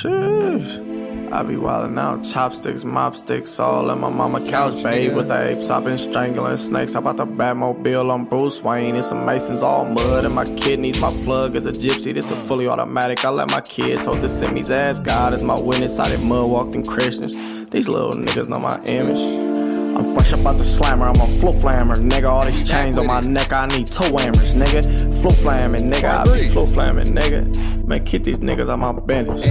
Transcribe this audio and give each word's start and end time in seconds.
Sheesh. 0.00 1.30
I 1.30 1.42
be 1.42 1.56
wildin' 1.56 1.98
out, 1.98 2.24
chopsticks, 2.24 2.84
mopsticks, 2.84 3.60
all 3.60 3.90
in 3.90 4.00
my 4.00 4.08
mama 4.08 4.40
couch, 4.48 4.82
babe. 4.82 5.14
With 5.14 5.28
the 5.28 5.50
apes, 5.50 5.68
I 5.68 5.78
been 5.80 5.98
strangling 5.98 6.56
snakes. 6.56 6.94
How 6.94 7.00
about 7.00 7.18
the 7.18 7.26
Batmobile 7.26 8.10
on 8.10 8.24
Bruce 8.24 8.62
Wayne? 8.62 8.96
It's 8.96 9.10
some 9.10 9.26
Masons, 9.26 9.62
all 9.62 9.84
mud, 9.84 10.24
and 10.24 10.34
my 10.34 10.46
kidneys. 10.46 11.02
My 11.02 11.10
plug 11.24 11.54
is 11.54 11.66
a 11.66 11.72
gypsy. 11.72 12.14
This 12.14 12.30
a 12.30 12.36
fully 12.46 12.66
automatic. 12.66 13.24
I 13.26 13.28
let 13.28 13.50
my 13.50 13.60
kids 13.60 14.06
hold 14.06 14.22
the 14.22 14.28
semis 14.28 14.70
ass. 14.70 15.00
God 15.00 15.34
is 15.34 15.42
my 15.42 15.60
witness. 15.60 15.98
I 15.98 16.08
did 16.08 16.26
mud 16.26 16.50
walked 16.50 16.74
in 16.74 16.82
Christians. 16.82 17.36
These 17.70 17.88
little 17.88 18.12
niggas 18.12 18.48
know 18.48 18.58
my 18.58 18.82
image. 18.84 19.49
I'm 20.00 20.14
fresh 20.14 20.32
about 20.32 20.56
the 20.56 20.64
slammer, 20.64 21.08
I'm 21.08 21.20
a 21.20 21.26
flow 21.26 21.52
flammer, 21.52 21.94
nigga. 21.94 22.26
All 22.26 22.42
these 22.42 22.66
chains 22.66 22.96
on 22.96 23.06
my 23.06 23.20
neck, 23.20 23.52
I 23.52 23.66
need 23.66 23.86
toe 23.86 24.16
hammers, 24.16 24.54
nigga. 24.54 24.82
Flow 25.20 25.30
flamming, 25.30 25.92
nigga. 25.92 26.04
I 26.04 26.24
be 26.24 26.48
flow 26.48 26.64
flamming, 26.66 27.08
nigga. 27.08 27.86
Man, 27.86 28.02
keep 28.06 28.24
these 28.24 28.38
niggas 28.38 28.70
out 28.70 28.78
my 28.78 28.92
business. 28.92 29.44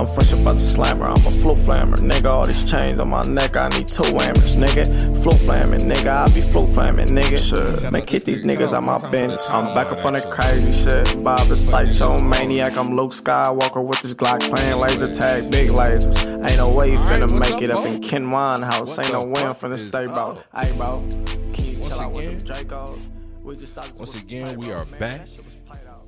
I'm 0.00 0.06
fresh 0.06 0.32
about 0.32 0.54
the 0.54 0.60
slammer, 0.60 1.04
I'm 1.04 1.12
a 1.12 1.30
flow 1.30 1.54
flammer, 1.54 1.96
nigga. 1.96 2.24
All 2.24 2.46
these 2.46 2.64
chains 2.64 2.98
on 2.98 3.10
my 3.10 3.20
neck, 3.24 3.54
I 3.54 3.68
need 3.68 3.86
two 3.86 4.02
hammers, 4.02 4.56
nigga. 4.56 4.86
Flow 5.22 5.36
flamming, 5.36 5.80
nigga. 5.80 6.06
I 6.06 6.24
be 6.34 6.40
flow 6.40 6.66
flamming, 6.66 7.08
nigga. 7.08 7.36
Sure. 7.36 7.90
Man, 7.90 8.06
keep 8.06 8.24
these 8.24 8.42
niggas 8.42 8.72
out 8.72 8.82
my 8.82 8.96
business. 9.10 9.46
I'm 9.50 9.74
back 9.74 9.92
up 9.92 10.02
on 10.06 10.14
that 10.14 10.30
crazy 10.30 10.72
shit. 10.72 11.22
Bob 11.22 11.40
the 11.40 11.54
Sideshow 11.54 12.16
Maniac, 12.22 12.78
I'm 12.78 12.96
Luke 12.96 13.12
Skywalker 13.12 13.84
with 13.84 14.00
this 14.00 14.14
Glock 14.14 14.40
playing 14.40 14.80
laser 14.80 15.04
tag, 15.04 15.50
big 15.50 15.68
lasers. 15.68 16.16
Ain't 16.48 16.56
no 16.56 16.70
way 16.74 16.92
you 16.92 16.98
finna 17.00 17.38
make 17.38 17.60
it 17.60 17.68
up 17.70 17.84
in 17.84 18.00
Ken 18.00 18.30
Wine 18.30 18.62
house. 18.62 18.98
Ain't 18.98 19.12
no 19.12 19.26
way 19.26 19.42
I'm 19.44 19.54
finna 19.54 19.76
stay, 19.76 20.06
bro. 20.06 20.42
Hey, 20.56 20.74
bro. 20.78 21.06
Can 21.52 21.64
you 21.66 21.74
chill 21.76 22.00
out 22.00 22.12
with 22.12 22.46
them 22.46 22.56
Dracos? 22.56 23.06
We 23.42 23.54
just 23.54 23.74
thought 23.74 23.84
this 23.84 23.98
Once 23.98 24.18
again, 24.18 24.58
we 24.60 24.72
are 24.72 24.86
back. 24.86 25.26
that 25.26 25.28
shit 25.28 25.44
was 25.44 25.60
played 25.66 25.86
out. 25.86 26.06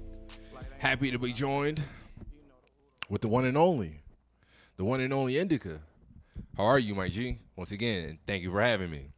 Like 0.55 0.71
that. 0.71 0.81
Happy 0.81 1.11
to 1.11 1.19
be 1.19 1.35
joined 1.35 1.83
with 3.13 3.21
the 3.21 3.29
one 3.29 3.45
and 3.45 3.59
only, 3.59 4.01
the 4.79 4.85
one 4.85 4.99
and 4.99 5.13
only 5.13 5.39
Indica. 5.39 5.81
How 6.57 6.65
are 6.65 6.79
you, 6.79 6.95
my 6.95 7.11
G? 7.11 7.39
Once 7.57 7.71
again, 7.71 8.19
thank 8.27 8.43
you 8.43 8.51
for 8.51 8.63
having 8.63 8.91
me. 8.91 9.09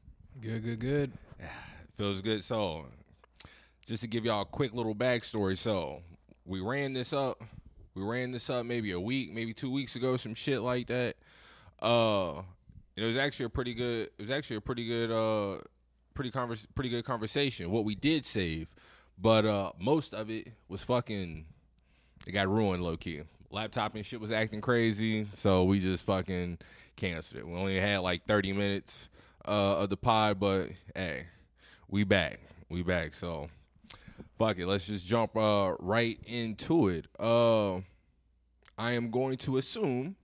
Good, 0.40 0.64
good, 0.64 0.80
good. 0.80 1.12
Feels 1.96 2.20
good. 2.20 2.42
So, 2.42 2.86
just 3.86 4.02
to 4.02 4.08
give 4.08 4.24
y'all 4.24 4.42
a 4.42 4.46
quick 4.46 4.74
little 4.74 4.96
backstory. 4.96 5.56
So, 5.56 6.02
we 6.44 6.60
ran 6.60 6.92
this 6.92 7.12
up. 7.12 7.40
We 7.94 8.02
ran 8.02 8.32
this 8.32 8.50
up 8.50 8.66
maybe 8.66 8.90
a 8.90 8.98
week, 8.98 9.32
maybe 9.32 9.54
two 9.54 9.70
weeks 9.70 9.94
ago, 9.94 10.16
some 10.16 10.34
shit 10.34 10.60
like 10.60 10.88
that. 10.88 11.14
Uh, 11.80 12.42
it 12.96 13.04
was 13.04 13.16
actually 13.16 13.46
a 13.46 13.50
pretty 13.50 13.74
good. 13.74 14.08
It 14.18 14.22
was 14.22 14.30
actually 14.30 14.56
a 14.56 14.60
pretty 14.60 14.88
good. 14.88 15.12
Uh, 15.12 15.60
pretty 16.14 16.32
convers- 16.32 16.66
Pretty 16.74 16.90
good 16.90 17.04
conversation. 17.04 17.70
What 17.70 17.84
we 17.84 17.94
did 17.94 18.26
save, 18.26 18.66
but 19.16 19.44
uh, 19.44 19.70
most 19.78 20.14
of 20.14 20.30
it 20.30 20.48
was 20.66 20.82
fucking. 20.82 21.44
It 22.26 22.32
got 22.32 22.48
ruined 22.48 22.82
low 22.82 22.96
key. 22.96 23.22
Laptop 23.54 23.94
and 23.94 24.04
shit 24.04 24.20
was 24.20 24.32
acting 24.32 24.60
crazy, 24.60 25.28
so 25.32 25.62
we 25.62 25.78
just 25.78 26.04
fucking 26.04 26.58
canceled 26.96 27.38
it. 27.38 27.46
We 27.46 27.54
only 27.54 27.78
had 27.78 27.98
like 27.98 28.24
thirty 28.24 28.52
minutes 28.52 29.08
uh, 29.46 29.78
of 29.78 29.90
the 29.90 29.96
pod, 29.96 30.40
but 30.40 30.70
hey, 30.96 31.26
we 31.88 32.02
back. 32.02 32.40
We 32.68 32.82
back. 32.82 33.14
So 33.14 33.48
fuck 34.36 34.58
it. 34.58 34.66
Let's 34.66 34.86
just 34.86 35.06
jump 35.06 35.36
uh, 35.36 35.76
right 35.78 36.18
into 36.26 36.88
it. 36.88 37.06
Uh, 37.18 37.76
I 38.76 38.92
am 38.92 39.12
going 39.12 39.36
to 39.38 39.58
assume. 39.58 40.16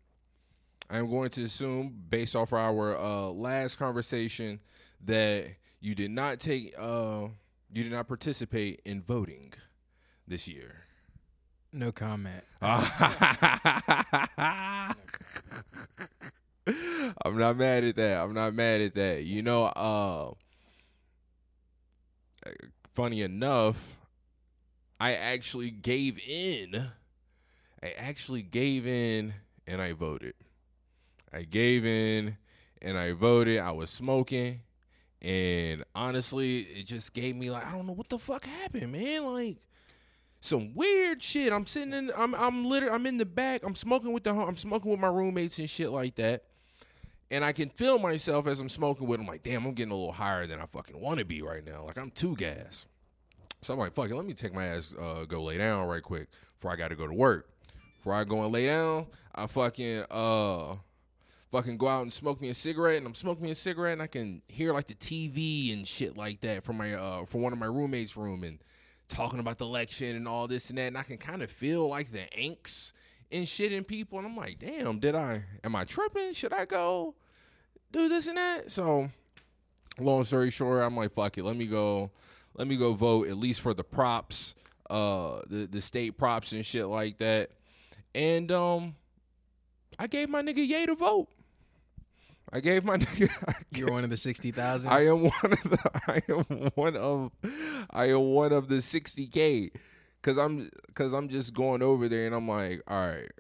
I 0.91 0.99
am 0.99 1.09
going 1.09 1.31
to 1.31 1.45
assume, 1.45 1.95
based 2.09 2.35
off 2.35 2.53
our 2.53 2.99
uh, 2.99 3.29
last 3.29 3.77
conversation, 3.77 4.59
that 5.05 5.47
you 5.81 5.95
did 5.95 6.11
not 6.11 6.41
take, 6.41 6.75
uh, 6.77 7.29
you 7.73 7.85
did 7.85 7.93
not 7.93 8.09
participate 8.09 8.83
in 8.85 9.01
voting 9.01 9.53
this 10.27 10.49
year. 10.49 10.80
No 11.73 11.93
comment. 11.93 12.43
I'm 12.63 12.83
not 17.39 17.57
mad 17.57 17.85
at 17.85 17.97
that. 17.97 18.19
I'm 18.19 18.35
not 18.35 18.55
mad 18.55 18.81
at 18.81 18.95
that. 18.97 19.25
You 19.25 19.43
know, 19.43 19.67
uh 19.67 20.33
funny 22.93 23.23
enough, 23.23 23.97
I 24.99 25.15
actually 25.15 25.71
gave 25.71 26.19
in. 26.27 26.89
I 27.83 27.95
actually 27.97 28.43
gave 28.43 28.87
in 28.87 29.33
and 29.67 29.81
I 29.81 29.93
voted. 29.93 30.35
I 31.33 31.43
gave 31.43 31.87
in 31.87 32.37
and 32.83 32.99
I 32.99 33.13
voted. 33.13 33.61
I 33.61 33.71
was 33.71 33.91
smoking 33.91 34.63
and 35.23 35.85
honestly, 35.95 36.61
it 36.61 36.87
just 36.87 37.13
gave 37.13 37.37
me 37.37 37.51
like 37.51 37.67
I 37.67 37.73
don't 37.73 37.87
know 37.87 37.93
what 37.93 38.09
the 38.09 38.19
fuck 38.19 38.45
happened, 38.45 38.93
man. 38.93 39.25
Like 39.25 39.59
some 40.41 40.75
weird 40.75 41.23
shit. 41.23 41.53
I'm 41.53 41.67
sitting 41.67 41.93
in 41.93 42.11
I'm 42.17 42.35
I'm 42.35 42.65
literally 42.65 42.95
I'm 42.95 43.07
in 43.07 43.19
the 43.19 43.27
back. 43.27 43.63
I'm 43.65 43.75
smoking 43.75 44.13
with 44.13 44.25
the 44.25 44.33
I'm 44.33 44.57
smoking 44.57 44.91
with 44.91 45.01
my 45.01 45.09
roommates 45.09 45.59
and 45.59 45.69
shit 45.69 45.91
like 45.91 46.17
that. 46.17 46.45
And 47.31 47.45
I 47.45 47.53
can 47.53 47.69
feel 47.69 47.99
myself 47.99 48.49
as 48.49 48.59
I'm 48.59 48.69
smoking 48.69 49.07
with 49.07 49.21
them 49.21 49.27
like, 49.29 49.45
damn, 49.45 49.65
I'm 49.65 49.75
getting 49.75 49.93
a 49.93 49.97
little 49.97 50.13
higher 50.13 50.47
than 50.47 50.61
I 50.61 50.67
fucking 50.67 50.99
want 50.99 51.21
to 51.21 51.25
be 51.25 51.43
right 51.43 51.65
now. 51.65 51.85
Like 51.85 51.99
I'm 51.99 52.11
too 52.11 52.35
gas. 52.35 52.87
So 53.63 53.75
I'm 53.75 53.79
like, 53.79 53.93
fuck 53.93 54.11
it, 54.11 54.17
let 54.17 54.25
me 54.25 54.33
take 54.33 54.55
my 54.55 54.67
ass 54.67 54.95
uh, 54.99 55.27
go 55.27 55.43
lay 55.43 55.59
down 55.59 55.87
right 55.87 56.03
quick 56.03 56.29
before 56.59 56.73
I 56.73 56.77
gotta 56.77 56.97
go 56.97 57.07
to 57.07 57.13
work. 57.13 57.51
Before 57.99 58.15
I 58.15 58.25
go 58.25 58.43
and 58.43 58.53
lay 58.53 58.67
down, 58.67 59.07
I 59.35 59.47
fucking 59.47 60.05
uh 60.11 60.77
fucking 61.53 61.77
go 61.77 61.89
out 61.89 62.03
and 62.03 62.13
smoke 62.13 62.41
me 62.41 62.49
a 62.49 62.55
cigarette 62.55 62.99
and 62.99 63.07
I'm 63.07 63.15
smoking 63.15 63.45
me 63.45 63.51
a 63.51 63.55
cigarette 63.57 63.95
and 63.95 64.03
I 64.03 64.07
can 64.07 64.41
hear 64.49 64.73
like 64.73 64.87
the 64.87 64.95
TV 64.95 65.73
and 65.75 65.87
shit 65.87 66.17
like 66.17 66.41
that 66.41 66.65
from 66.65 66.79
my 66.79 66.95
uh 66.95 67.25
from 67.27 67.43
one 67.43 67.53
of 67.53 67.59
my 67.59 67.67
roommates' 67.67 68.17
room 68.17 68.43
and 68.45 68.59
talking 69.11 69.41
about 69.41 69.59
the 69.59 69.67
election 69.67 70.17
and 70.17 70.27
all 70.27 70.47
this 70.47 70.71
and 70.71 70.79
that 70.79 70.87
and 70.87 70.97
I 70.97 71.03
can 71.03 71.19
kind 71.19 71.43
of 71.43 71.51
feel 71.51 71.89
like 71.89 72.13
the 72.13 72.25
angst 72.39 72.93
and 73.31 73.47
shit 73.47 73.73
in 73.73 73.85
people 73.85 74.19
and 74.19 74.27
I'm 74.27 74.37
like, 74.37 74.59
damn, 74.59 74.99
did 74.99 75.15
I 75.15 75.45
am 75.63 75.77
I 75.77 75.85
tripping? 75.85 76.33
Should 76.33 76.53
I 76.53 76.65
go 76.65 77.15
do 77.93 78.09
this 78.09 78.27
and 78.27 78.39
that? 78.39 78.71
So 78.71 79.11
long 79.99 80.25
story 80.25 80.51
short, 80.51 80.83
I'm 80.83 80.97
like, 80.97 81.13
fuck 81.13 81.37
it, 81.37 81.45
let 81.45 81.57
me 81.57 81.67
go 81.67 82.11
let 82.55 82.67
me 82.67 82.77
go 82.77 82.95
vote 82.95 83.29
at 83.29 83.37
least 83.37 83.61
for 83.61 83.75
the 83.75 83.85
props, 83.85 84.55
uh 84.89 85.41
the, 85.49 85.67
the 85.67 85.81
state 85.81 86.17
props 86.17 86.53
and 86.53 86.65
shit 86.65 86.87
like 86.87 87.19
that. 87.19 87.51
And 88.15 88.51
um 88.53 88.95
I 89.99 90.07
gave 90.07 90.31
my 90.31 90.41
nigga 90.41 90.67
Ye 90.67 90.87
to 90.87 90.95
vote. 90.95 91.29
I 92.53 92.61
gave 92.61 92.85
my 92.85 92.97
nigga 92.99 93.31
I 93.49 93.55
You're 93.71 93.91
one 93.93 94.05
of 94.05 94.11
the 94.11 94.17
sixty 94.17 94.51
thousand. 94.51 94.91
I 94.91 95.07
am 95.07 95.23
one 95.23 95.33
of 95.53 95.63
the 95.63 95.79
I 96.07 96.23
am 96.29 96.71
one 96.75 96.97
of 96.97 97.31
I 97.91 98.07
am 98.11 98.21
one 98.33 98.53
of 98.53 98.69
the 98.69 98.77
60k 98.77 99.71
cuz 100.23 100.37
I'm 100.39 100.69
cuz 100.95 101.13
I'm 101.13 101.29
just 101.29 101.55
going 101.55 101.83
over 101.83 102.09
there 102.09 102.27
and 102.27 102.35
I'm 102.35 102.49
like, 102.49 102.83
all 102.89 103.07
right. 103.07 103.31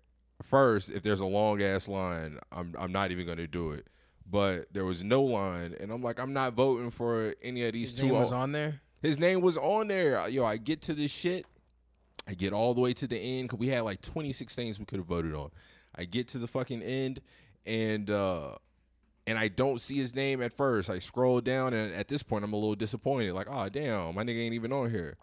First, 0.42 0.90
if 0.90 1.02
there's 1.02 1.20
a 1.20 1.26
long 1.26 1.60
ass 1.62 1.88
line, 1.88 2.38
I'm 2.52 2.74
I'm 2.78 2.92
not 2.92 3.10
even 3.10 3.26
going 3.26 3.38
to 3.38 3.46
do 3.46 3.72
it. 3.72 3.86
But 4.30 4.72
there 4.72 4.84
was 4.84 5.02
no 5.02 5.22
line 5.22 5.74
and 5.80 5.90
I'm 5.90 6.02
like 6.02 6.18
I'm 6.20 6.32
not 6.32 6.54
voting 6.54 6.90
for 6.90 7.34
any 7.42 7.64
of 7.66 7.72
these 7.72 7.90
His 7.90 7.98
two 7.98 8.06
name 8.06 8.14
was 8.14 8.32
on 8.32 8.52
there. 8.52 8.80
his 9.02 9.18
name 9.18 9.40
was 9.40 9.56
on 9.56 9.88
there. 9.88 10.26
Yo, 10.28 10.44
I 10.44 10.56
get 10.56 10.80
to 10.82 10.94
this 10.94 11.10
shit. 11.10 11.46
I 12.28 12.34
get 12.34 12.52
all 12.52 12.74
the 12.74 12.80
way 12.80 12.92
to 12.94 13.06
the 13.08 13.18
end 13.18 13.48
because 13.48 13.58
we 13.58 13.66
had 13.68 13.80
like 13.80 14.02
26 14.02 14.54
things 14.54 14.78
we 14.78 14.84
could 14.84 14.98
have 14.98 15.06
voted 15.06 15.34
on. 15.34 15.50
I 15.96 16.04
get 16.04 16.28
to 16.28 16.38
the 16.38 16.46
fucking 16.46 16.80
end 16.82 17.20
and 17.66 18.08
uh 18.08 18.54
and 19.26 19.38
I 19.38 19.48
don't 19.48 19.80
see 19.80 19.96
his 19.96 20.14
name 20.14 20.42
at 20.42 20.52
first. 20.52 20.90
I 20.90 20.98
scroll 20.98 21.40
down 21.40 21.72
and 21.74 21.94
at 21.94 22.08
this 22.08 22.22
point 22.22 22.44
I'm 22.44 22.52
a 22.52 22.56
little 22.56 22.74
disappointed. 22.74 23.32
Like, 23.32 23.48
oh 23.50 23.68
damn, 23.68 24.14
my 24.14 24.24
nigga 24.24 24.40
ain't 24.40 24.54
even 24.54 24.72
on 24.72 24.90
here. 24.90 25.16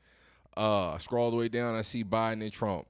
Uh 0.55 0.91
I 0.91 0.97
scroll 0.97 1.25
all 1.25 1.31
the 1.31 1.37
way 1.37 1.49
down, 1.49 1.75
I 1.75 1.81
see 1.81 2.03
Biden 2.03 2.41
and 2.41 2.51
Trump. 2.51 2.87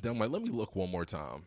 Then 0.00 0.12
I'm 0.12 0.18
like, 0.18 0.30
let 0.30 0.42
me 0.42 0.50
look 0.50 0.76
one 0.76 0.90
more 0.90 1.04
time. 1.04 1.46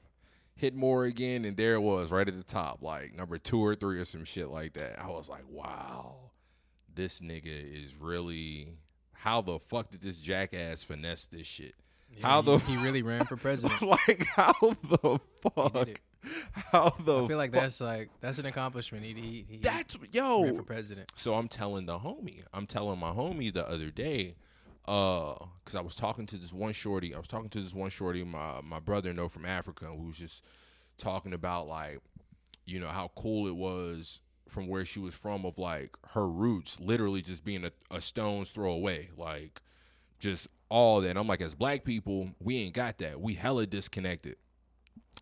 Hit 0.56 0.76
more 0.76 1.06
again, 1.06 1.46
and 1.46 1.58
there 1.58 1.74
it 1.76 1.80
was 1.80 2.12
right 2.12 2.28
at 2.28 2.38
the 2.38 2.44
top, 2.44 2.84
like 2.84 3.16
number 3.16 3.38
two 3.38 3.64
or 3.64 3.74
three 3.76 4.00
or 4.00 4.06
some 4.06 4.26
shit 4.26 4.50
like 4.50 4.74
that. 4.74 5.00
I 5.00 5.08
was 5.08 5.30
like, 5.30 5.44
wow 5.50 6.16
this 6.96 7.20
nigga 7.20 7.46
is 7.46 7.96
really 8.00 8.70
how 9.14 9.42
the 9.42 9.59
fuck 9.59 9.92
did 9.92 10.02
this 10.02 10.18
jackass 10.18 10.84
finesse 10.84 11.28
this 11.28 11.48
shit? 11.48 11.76
how 12.22 12.42
he, 12.42 12.52
the 12.52 12.58
he 12.66 12.78
really 12.78 13.03
ran 13.03 13.26
for 13.26 13.36
president. 13.38 13.82
like 13.82 14.26
how 14.36 14.53
the 14.62 15.20
fuck? 15.42 16.02
How 16.52 16.94
the 17.03 17.23
I 17.23 17.28
feel 17.28 17.38
like 17.38 17.52
that's 17.52 17.82
like 17.82 18.09
that's 18.20 18.38
an 18.38 18.46
accomplishment. 18.46 19.03
He 19.03 19.14
he, 19.14 19.46
he 19.50 19.58
that's 19.58 19.97
yo. 20.12 20.53
for 20.53 20.64
president. 20.64 21.12
So 21.16 21.34
I'm 21.34 21.47
telling 21.47 21.85
the 21.85 21.97
homie, 21.97 22.44
I'm 22.53 22.68
telling 22.68 23.00
my 23.00 23.12
homie 23.12 23.52
the 23.52 23.68
other 23.68 23.90
day, 23.90 24.35
uh, 24.88 25.34
because 25.64 25.76
I 25.76 25.82
was 25.82 25.96
talking 25.96 26.26
to 26.28 26.38
this 26.38 26.53
one 26.53 26.73
shorty. 26.73 27.14
I 27.16 27.18
was 27.18 27.28
talking 27.28 27.50
to 27.50 27.59
this 27.59 27.73
one 27.73 27.90
shorty, 27.90 28.23
my 28.23 28.62
my 28.62 28.79
brother 28.79 29.14
know 29.14 29.29
from 29.29 29.46
Africa, 29.46 29.85
who 29.85 30.08
was 30.08 30.18
just 30.18 30.44
talking 30.97 31.34
about 31.34 31.68
like, 31.68 32.00
you 32.66 32.79
know, 32.79 32.88
how 32.88 33.12
cool 33.16 33.47
it 33.47 33.56
was 33.56 34.22
from 34.47 34.68
where 34.68 34.85
she 34.85 35.00
was 35.00 35.16
from, 35.16 35.46
of 35.46 35.58
like 35.58 35.96
her 36.09 36.28
roots, 36.28 36.79
literally 36.79 37.22
just 37.22 37.44
being 37.44 37.66
a, 37.66 37.72
a 37.90 38.02
stone's 38.02 38.52
throw 38.52 38.73
away, 38.73 39.09
like 39.18 39.62
just 40.20 40.47
all 40.70 41.02
that. 41.02 41.09
And 41.09 41.20
I'm 41.20 41.28
like, 41.28 41.41
as 41.41 41.56
black 41.56 41.84
people, 41.84 42.29
we 42.40 42.58
ain't 42.58 42.76
got 42.76 43.00
that. 43.00 43.20
We 43.20 43.34
hella 43.34 43.66
disconnected 43.66 44.35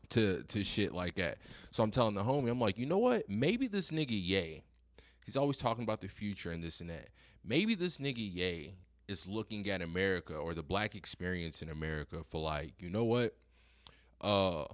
to 0.09 0.43
to 0.43 0.63
shit 0.63 0.93
like 0.93 1.15
that. 1.15 1.37
So 1.71 1.83
I'm 1.83 1.91
telling 1.91 2.15
the 2.15 2.23
homie, 2.23 2.49
I'm 2.49 2.59
like, 2.59 2.77
you 2.77 2.85
know 2.85 2.97
what? 2.97 3.29
Maybe 3.29 3.67
this 3.67 3.91
nigga 3.91 4.11
Ye, 4.11 4.61
he's 5.25 5.37
always 5.37 5.57
talking 5.57 5.83
about 5.83 6.01
the 6.01 6.07
future 6.07 6.51
and 6.51 6.63
this 6.63 6.81
and 6.81 6.89
that. 6.89 7.09
Maybe 7.43 7.75
this 7.75 7.97
nigga 7.97 8.17
Ye 8.17 8.75
is 9.07 9.27
looking 9.27 9.69
at 9.69 9.81
America 9.81 10.35
or 10.35 10.53
the 10.53 10.63
black 10.63 10.95
experience 10.95 11.61
in 11.61 11.69
America 11.69 12.23
for 12.23 12.41
like, 12.41 12.73
you 12.79 12.89
know 12.89 13.05
what? 13.05 13.35
Uh 14.21 14.65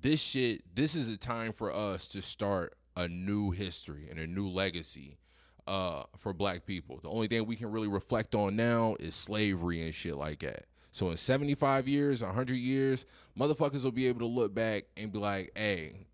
this 0.00 0.20
shit, 0.20 0.62
this 0.74 0.94
is 0.94 1.08
a 1.08 1.16
time 1.16 1.52
for 1.52 1.72
us 1.72 2.08
to 2.08 2.22
start 2.22 2.74
a 2.96 3.06
new 3.06 3.50
history 3.50 4.08
and 4.10 4.18
a 4.18 4.26
new 4.26 4.48
legacy 4.48 5.18
uh, 5.66 6.04
for 6.16 6.32
black 6.32 6.66
people. 6.66 7.00
The 7.02 7.10
only 7.10 7.28
thing 7.28 7.46
we 7.46 7.56
can 7.56 7.70
really 7.70 7.88
reflect 7.88 8.34
on 8.34 8.56
now 8.56 8.96
is 8.98 9.14
slavery 9.14 9.82
and 9.84 9.94
shit 9.94 10.16
like 10.16 10.40
that. 10.40 10.64
So 10.92 11.10
in 11.10 11.16
75 11.16 11.88
years, 11.88 12.22
100 12.22 12.54
years, 12.54 13.06
motherfuckers 13.38 13.84
will 13.84 13.92
be 13.92 14.08
able 14.08 14.20
to 14.20 14.26
look 14.26 14.54
back 14.54 14.84
and 14.96 15.12
be 15.12 15.18
like, 15.18 15.52
hey, 15.54 16.06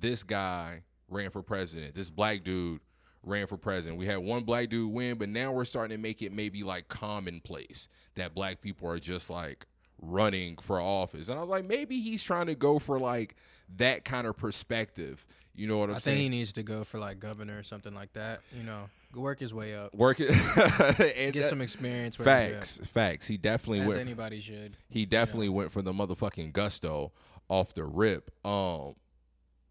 this 0.00 0.22
guy 0.22 0.82
ran 1.08 1.30
for 1.30 1.42
president. 1.42 1.94
This 1.94 2.10
black 2.10 2.44
dude 2.44 2.80
ran 3.22 3.46
for 3.46 3.56
president. 3.56 3.98
We 3.98 4.06
had 4.06 4.18
one 4.18 4.44
black 4.44 4.68
dude 4.68 4.92
win, 4.92 5.18
but 5.18 5.28
now 5.28 5.52
we're 5.52 5.64
starting 5.64 5.96
to 5.96 6.02
make 6.02 6.22
it 6.22 6.32
maybe 6.32 6.62
like 6.62 6.88
commonplace 6.88 7.88
that 8.14 8.34
black 8.34 8.60
people 8.60 8.88
are 8.88 8.98
just 8.98 9.30
like 9.30 9.66
running 10.00 10.56
for 10.58 10.80
office. 10.80 11.28
And 11.28 11.38
I 11.38 11.42
was 11.42 11.50
like, 11.50 11.64
maybe 11.64 12.00
he's 12.00 12.22
trying 12.22 12.46
to 12.46 12.54
go 12.54 12.78
for 12.78 12.98
like 12.98 13.36
that 13.76 14.04
kind 14.04 14.26
of 14.26 14.36
perspective. 14.36 15.26
You 15.54 15.66
know 15.66 15.78
what 15.78 15.90
I'm 15.90 15.96
I 15.96 15.98
saying? 15.98 16.16
I 16.16 16.20
think 16.20 16.32
he 16.32 16.38
needs 16.38 16.52
to 16.54 16.62
go 16.62 16.84
for 16.84 16.98
like 16.98 17.18
governor 17.20 17.58
or 17.58 17.62
something 17.62 17.94
like 17.94 18.12
that. 18.14 18.40
You 18.56 18.64
know, 18.64 18.88
work 19.20 19.38
his 19.40 19.52
way 19.54 19.74
up, 19.74 19.94
Work 19.94 20.20
it 20.20 20.30
and 21.16 21.32
get 21.32 21.42
that- 21.42 21.48
some 21.50 21.60
experience. 21.60 22.18
work 22.18 22.26
his 22.26 22.34
way 22.36 22.46
up, 22.54 22.60
facts. 22.60 22.76
Facts. 22.84 23.26
He 23.26 23.36
definitely 23.36 23.80
as 23.80 23.88
went. 23.88 24.00
anybody 24.00 24.40
should. 24.40 24.76
he 24.88 25.06
definitely 25.06 25.48
went 25.48 25.70
for 25.72 25.82
the 25.82 25.92
motherfucking 25.92 26.52
gusto 26.52 27.12
off 27.48 27.72
the 27.74 27.84
rip. 27.84 28.30
Um, 28.44 28.94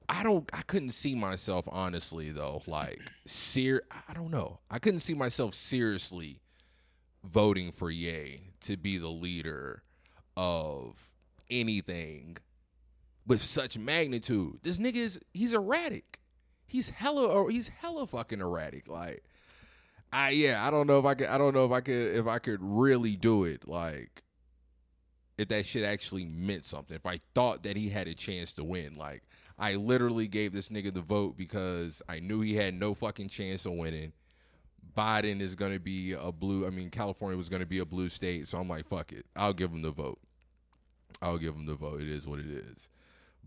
I 0.09 0.21
don't. 0.23 0.47
I 0.53 0.61
couldn't 0.63 0.91
see 0.91 1.15
myself 1.15 1.67
honestly 1.71 2.31
though. 2.31 2.61
Like, 2.67 2.99
ser. 3.25 3.81
I 4.09 4.13
don't 4.13 4.31
know. 4.31 4.59
I 4.69 4.77
couldn't 4.79 4.99
see 4.99 5.13
myself 5.13 5.53
seriously 5.55 6.39
voting 7.23 7.71
for 7.71 7.89
Ye 7.89 8.41
to 8.61 8.75
be 8.77 8.97
the 8.97 9.07
leader 9.09 9.81
of 10.35 11.09
anything 11.49 12.37
with 13.25 13.41
such 13.41 13.77
magnitude. 13.77 14.59
This 14.61 14.77
nigga 14.77 14.95
is 14.97 15.19
he's 15.33 15.53
erratic. 15.53 16.19
He's 16.67 16.89
hella 16.89 17.25
or 17.27 17.49
he's 17.49 17.69
hella 17.69 18.05
fucking 18.07 18.41
erratic. 18.41 18.87
Like 18.89 19.23
I 20.13 20.29
yeah, 20.29 20.65
I 20.65 20.69
don't 20.69 20.85
know 20.85 20.99
if 20.99 21.05
I 21.05 21.15
could 21.15 21.27
I 21.27 21.39
don't 21.39 21.55
know 21.55 21.65
if 21.65 21.71
I 21.71 21.81
could 21.81 22.15
if 22.15 22.27
I 22.27 22.37
could 22.37 22.59
really 22.61 23.15
do 23.15 23.45
it. 23.45 23.67
Like 23.67 24.21
if 25.39 25.47
that 25.47 25.65
shit 25.65 25.83
actually 25.83 26.25
meant 26.25 26.65
something. 26.65 26.95
If 26.95 27.07
I 27.07 27.19
thought 27.33 27.63
that 27.63 27.75
he 27.75 27.89
had 27.89 28.07
a 28.07 28.13
chance 28.13 28.53
to 28.53 28.63
win. 28.63 28.93
Like 28.93 29.23
I 29.57 29.73
literally 29.75 30.27
gave 30.27 30.53
this 30.53 30.69
nigga 30.69 30.93
the 30.93 31.01
vote 31.01 31.35
because 31.35 32.01
I 32.07 32.19
knew 32.19 32.41
he 32.41 32.55
had 32.55 32.75
no 32.75 32.93
fucking 32.93 33.29
chance 33.29 33.65
of 33.65 33.73
winning. 33.73 34.13
Biden 34.95 35.41
is 35.41 35.55
gonna 35.55 35.79
be 35.79 36.13
a 36.13 36.31
blue 36.31 36.67
I 36.67 36.69
mean 36.69 36.91
California 36.91 37.35
was 37.35 37.49
gonna 37.49 37.65
be 37.65 37.79
a 37.79 37.85
blue 37.85 38.07
state, 38.07 38.47
so 38.47 38.59
I'm 38.59 38.69
like, 38.69 38.87
fuck 38.87 39.11
it. 39.11 39.25
I'll 39.35 39.53
give 39.53 39.71
him 39.71 39.81
the 39.81 39.91
vote. 39.91 40.19
I'll 41.23 41.39
give 41.39 41.55
him 41.55 41.65
the 41.65 41.75
vote. 41.75 42.01
It 42.01 42.09
is 42.09 42.27
what 42.27 42.37
it 42.37 42.45
is. 42.45 42.87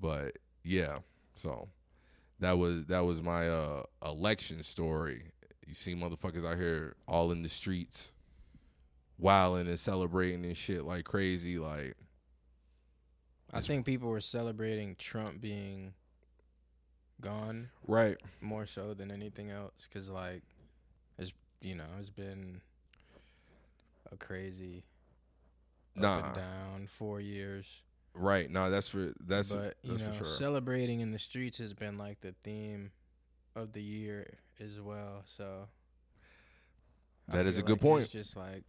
But 0.01 0.39
yeah, 0.65 0.99
so 1.37 1.69
that 2.41 2.59
was 2.59 2.87
that 2.87 3.05
was 3.05 3.23
my 3.23 3.49
uh 3.49 3.85
election 4.05 4.65
story. 4.65 5.31
You 5.67 5.75
see 5.75 5.95
motherfuckers 5.95 6.47
out 6.47 6.59
here 6.59 6.95
all 7.09 7.33
in 7.33 7.43
the 7.43 7.49
streets, 7.49 8.13
wilding 9.19 9.67
and 9.67 9.79
celebrating 9.79 10.45
and 10.45 10.57
shit 10.57 10.85
like 10.85 11.05
crazy. 11.05 11.59
Like 11.59 11.97
I 13.53 13.61
think 13.61 13.85
people 13.85 14.09
were 14.09 14.21
celebrating 14.21 14.95
Trump 14.97 15.41
being 15.41 15.95
gone 17.21 17.71
right, 17.87 18.17
more 18.41 18.67
so 18.67 18.95
than 18.95 19.11
anything 19.11 19.51
else, 19.51 19.89
because 19.89 20.11
like, 20.11 20.43
it's 21.19 21.33
you 21.61 21.75
know 21.75 21.85
it's 21.99 22.11
been 22.11 22.61
a 24.13 24.17
crazy 24.17 24.85
up 25.97 26.03
Nah. 26.03 26.27
and 26.27 26.35
down 26.37 26.87
four 26.87 27.21
years. 27.21 27.83
right. 28.15 28.51
No, 28.51 28.71
that's 28.71 28.89
for 28.89 29.13
that's 29.27 29.51
but 29.51 29.77
you 29.83 29.93
that's 29.93 30.03
know, 30.03 30.13
for 30.13 30.17
sure. 30.19 30.25
celebrating 30.27 31.01
in 31.01 31.11
the 31.11 31.19
streets 31.19 31.59
has 31.59 31.73
been 31.75 31.99
like 31.99 32.21
the 32.21 32.35
theme 32.45 32.93
of 33.57 33.73
the 33.73 33.83
year 33.83 34.39
as 34.61 34.81
well. 34.81 35.23
So 35.27 35.69
That 37.29 37.47
is 37.47 37.59
a 37.59 37.63
good 37.63 37.73
like 37.73 37.81
point. 37.81 38.05
It's 38.05 38.13
just 38.13 38.37
like 38.37 38.65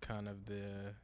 kind 0.00 0.28
of 0.28 0.46
the 0.46 0.94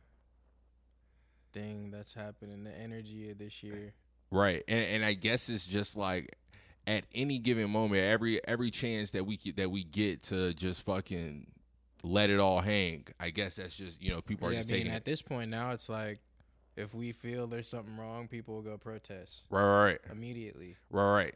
thing 1.53 1.91
that's 1.91 2.14
happening, 2.14 2.64
the 2.64 2.76
energy 2.76 3.31
of 3.31 3.38
this 3.38 3.62
year. 3.62 3.93
Right, 4.31 4.62
and 4.69 4.81
and 4.85 5.05
I 5.05 5.12
guess 5.14 5.49
it's 5.49 5.67
just 5.67 5.97
like 5.97 6.35
at 6.87 7.05
any 7.14 7.38
given 7.38 7.70
moment, 7.70 8.03
every 8.03 8.44
every 8.47 8.70
chance 8.70 9.11
that 9.12 9.25
we 9.26 9.37
get, 9.37 9.56
that 9.56 9.70
we 9.70 9.85
get 9.85 10.23
to 10.25 10.55
just 10.55 10.82
fucking 10.82 11.47
let 12.03 12.31
it 12.31 12.41
all 12.41 12.61
hang. 12.61 13.06
I 13.20 13.31
guess 13.31 13.56
that's 13.56 13.76
just 13.76 14.03
you 14.03 14.11
know 14.11 14.23
people 14.23 14.49
are 14.49 14.53
yeah, 14.53 14.58
I 14.58 14.62
mean, 14.62 14.69
taking 14.69 14.91
at 14.91 14.99
it. 14.99 15.05
this 15.05 15.20
point 15.23 15.50
now, 15.50 15.73
it's 15.73 15.88
like 15.91 16.20
if 16.76 16.94
we 16.94 17.12
feel 17.12 17.47
there's 17.47 17.69
something 17.69 17.97
wrong, 17.99 18.26
people 18.26 18.55
will 18.55 18.62
go 18.62 18.79
protest 18.79 19.43
Right, 19.50 19.62
right, 19.62 19.85
right, 19.85 19.99
immediately. 20.11 20.76
right, 20.91 21.12
right. 21.12 21.35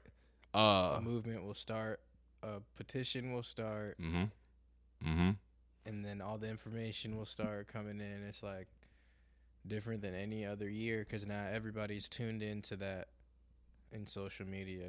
Uh, 0.54 0.96
a 0.96 1.00
movement 1.02 1.44
will 1.44 1.52
start, 1.52 2.00
a 2.46 2.60
petition 2.76 3.32
will 3.32 3.42
start, 3.42 3.96
mm-hmm, 4.00 4.24
mm-hmm. 5.08 5.30
and 5.84 6.04
then 6.04 6.20
all 6.20 6.38
the 6.38 6.48
information 6.48 7.16
will 7.16 7.24
start 7.24 7.68
coming 7.68 8.00
in. 8.00 8.24
It's 8.28 8.42
like 8.42 8.68
different 9.66 10.02
than 10.02 10.14
any 10.14 10.46
other 10.46 10.68
year 10.68 11.00
because 11.00 11.26
now 11.26 11.44
everybody's 11.52 12.08
tuned 12.08 12.42
into 12.42 12.76
that 12.76 13.08
in 13.92 14.06
social 14.06 14.46
media. 14.46 14.84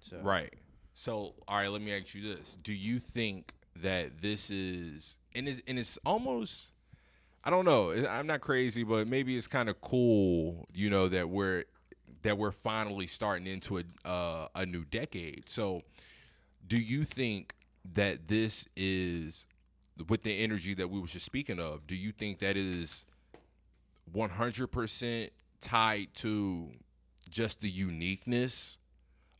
So 0.00 0.18
Right. 0.22 0.54
So, 0.94 1.34
all 1.46 1.58
right, 1.58 1.68
let 1.68 1.80
me 1.80 1.92
ask 1.92 2.14
you 2.14 2.22
this: 2.22 2.56
Do 2.62 2.72
you 2.72 2.98
think 2.98 3.54
that 3.82 4.20
this 4.20 4.50
is 4.50 5.18
and 5.34 5.48
is 5.48 5.62
and 5.66 5.78
it's 5.78 5.98
almost 6.04 6.72
I 7.44 7.50
don't 7.50 7.64
know. 7.64 7.92
I'm 7.92 8.26
not 8.26 8.40
crazy, 8.40 8.82
but 8.82 9.06
maybe 9.06 9.36
it's 9.36 9.46
kind 9.46 9.68
of 9.68 9.80
cool, 9.80 10.66
you 10.74 10.90
know, 10.90 11.08
that 11.08 11.28
we're 11.28 11.64
that 12.22 12.36
we're 12.36 12.52
finally 12.52 13.06
starting 13.06 13.46
into 13.46 13.78
a 13.78 13.84
uh, 14.04 14.48
a 14.54 14.66
new 14.66 14.84
decade. 14.84 15.48
So, 15.48 15.82
do 16.66 16.76
you 16.76 17.04
think 17.04 17.54
that 17.94 18.28
this 18.28 18.66
is 18.76 19.46
with 20.08 20.22
the 20.22 20.38
energy 20.38 20.74
that 20.74 20.88
we 20.88 21.00
were 21.00 21.06
just 21.06 21.26
speaking 21.26 21.58
of? 21.58 21.86
Do 21.86 21.94
you 21.94 22.12
think 22.12 22.38
that 22.40 22.56
is 22.56 23.04
100% 24.14 25.30
tied 25.60 26.14
to 26.14 26.70
just 27.28 27.60
the 27.60 27.68
uniqueness 27.68 28.78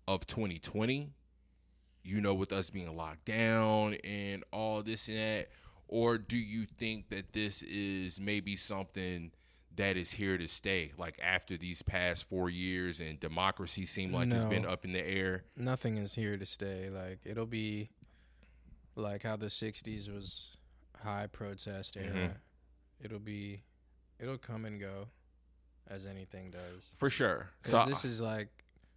of 0.06 0.26
2020? 0.26 1.10
You 2.02 2.20
know, 2.20 2.34
with 2.34 2.52
us 2.52 2.70
being 2.70 2.96
locked 2.96 3.26
down 3.26 3.94
and 4.04 4.42
all 4.52 4.82
this 4.82 5.08
and 5.08 5.18
that, 5.18 5.48
or 5.88 6.16
do 6.16 6.36
you 6.36 6.66
think 6.78 7.10
that 7.10 7.32
this 7.32 7.62
is 7.62 8.20
maybe 8.20 8.56
something 8.56 9.30
that 9.78 9.96
is 9.96 10.12
here 10.12 10.36
to 10.38 10.46
stay? 10.46 10.92
Like 10.98 11.18
after 11.22 11.56
these 11.56 11.82
past 11.82 12.28
four 12.28 12.50
years 12.50 13.00
and 13.00 13.18
democracy 13.18 13.86
seemed 13.86 14.12
like 14.12 14.28
it's 14.30 14.44
been 14.44 14.66
up 14.66 14.84
in 14.84 14.92
the 14.92 15.04
air. 15.04 15.44
nothing 15.56 15.96
is 15.96 16.14
here 16.14 16.36
to 16.36 16.46
stay. 16.46 16.90
Like 16.90 17.20
it'll 17.24 17.46
be 17.46 17.90
like 18.94 19.22
how 19.22 19.36
the 19.36 19.46
'60s 19.46 20.12
was 20.14 20.56
high 21.02 21.26
protest 21.26 21.96
era. 21.96 22.12
Mhm. 22.14 22.34
It'll 23.00 23.20
be, 23.20 23.62
it'll 24.18 24.38
come 24.38 24.64
and 24.64 24.80
go, 24.80 25.08
as 25.86 26.04
anything 26.04 26.50
does. 26.50 26.92
For 26.96 27.08
sure. 27.08 27.50
So 27.64 27.84
this 27.86 28.04
is 28.04 28.20
like 28.20 28.48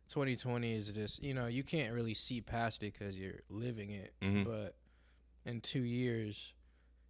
2020 0.09 0.73
is 0.73 0.91
just 0.91 1.23
you 1.23 1.33
know 1.33 1.45
you 1.47 1.63
can't 1.63 1.93
really 1.93 2.13
see 2.15 2.41
past 2.41 2.83
it 2.83 2.93
because 2.97 3.17
you're 3.17 3.41
living 3.49 3.91
it. 3.91 4.13
Mhm. 4.21 4.43
But 4.45 4.75
in 5.45 5.61
two 5.61 5.83
years, 5.83 6.53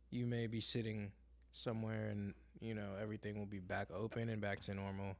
you 0.09 0.25
may 0.25 0.47
be 0.47 0.61
sitting 0.61 1.13
somewhere 1.53 2.07
and 2.09 2.33
you 2.61 2.73
know 2.75 2.91
everything 3.01 3.37
will 3.37 3.45
be 3.45 3.59
back 3.59 3.87
open 3.93 4.29
and 4.29 4.41
back 4.41 4.59
to 4.61 4.73
normal. 4.73 5.15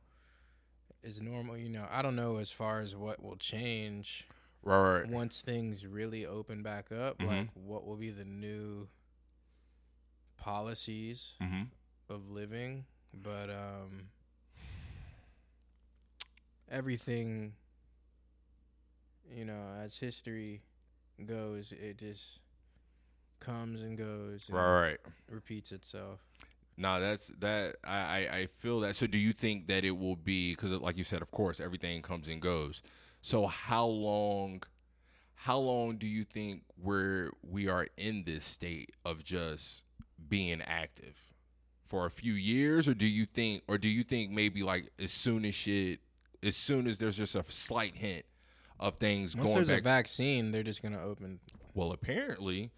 Is 1.04 1.20
normal, 1.20 1.58
you 1.58 1.70
know. 1.70 1.88
I 1.92 2.02
don't 2.04 2.16
know 2.16 2.38
as 2.38 2.52
far 2.52 2.80
as 2.80 2.96
what 2.96 3.24
will 3.24 3.36
change 3.38 4.28
right, 4.64 5.00
right. 5.02 5.10
once 5.10 5.42
things 5.42 5.86
really 5.86 6.26
open 6.28 6.62
back 6.62 6.92
up. 6.92 7.18
Mhm. 7.18 7.26
Like 7.28 7.48
what 7.56 7.86
will 7.88 7.96
be 7.96 8.12
the 8.12 8.24
new 8.26 8.88
policies 10.38 11.34
Mm-hmm. 11.42 11.64
of 12.10 12.30
living, 12.30 12.86
but 13.14 13.50
um 13.50 14.10
everything 16.70 17.54
you 19.34 19.46
know, 19.46 19.62
as 19.84 19.96
history 19.98 20.62
goes, 21.26 21.72
it 21.72 21.98
just 21.98 22.40
comes 23.40 23.82
and 23.82 23.98
goes 23.98 24.48
and 24.50 24.58
Right, 24.58 24.82
right. 24.82 24.98
repeats 25.30 25.72
itself. 25.72 26.20
No, 26.78 27.00
that's 27.00 27.28
that. 27.40 27.76
I, 27.84 28.28
I 28.32 28.46
feel 28.48 28.80
that. 28.82 28.96
So, 28.96 29.06
do 29.08 29.18
you 29.18 29.34
think 29.34 29.68
that 29.68 29.84
it 29.84 29.92
will 29.98 30.16
be 30.16 30.52
because, 30.54 30.72
like 30.72 30.98
you 30.98 31.04
said, 31.04 31.22
of 31.22 31.32
course, 31.32 31.60
everything 31.60 32.02
comes 32.02 32.28
and 32.28 32.42
goes. 32.42 32.82
So, 33.22 33.46
how 33.48 33.86
long, 33.86 34.64
how 35.36 35.58
long 35.60 35.98
do 35.98 36.08
you 36.08 36.24
think 36.24 36.64
we're 36.82 37.30
we 37.44 37.68
are 37.68 37.88
in 37.98 38.24
this 38.26 38.44
state 38.46 38.92
of 39.06 39.24
just 39.24 39.84
being 40.30 40.62
active 40.66 41.34
for 41.84 42.06
a 42.06 42.12
few 42.12 42.34
years, 42.34 42.88
or 42.88 42.94
do 42.94 43.06
you 43.06 43.26
think, 43.26 43.64
or 43.68 43.78
do 43.78 43.90
you 43.90 44.04
think 44.04 44.32
maybe 44.32 44.64
like 44.64 44.90
as 44.98 45.12
soon 45.12 45.46
as 45.46 45.54
shit, 45.54 46.00
as 46.42 46.56
soon 46.56 46.88
as 46.88 46.98
there's 46.98 47.18
just 47.18 47.36
a 47.36 47.44
slight 47.50 47.96
hint 47.96 48.26
of 48.80 48.96
things 48.96 49.36
Once 49.36 49.46
going 49.48 49.56
there's 49.58 49.70
back, 49.70 49.80
a 49.82 49.84
vaccine, 49.84 50.52
they're 50.52 50.64
just 50.64 50.82
gonna 50.82 51.04
open. 51.04 51.40
well, 51.76 51.92
apparently, 51.92 52.72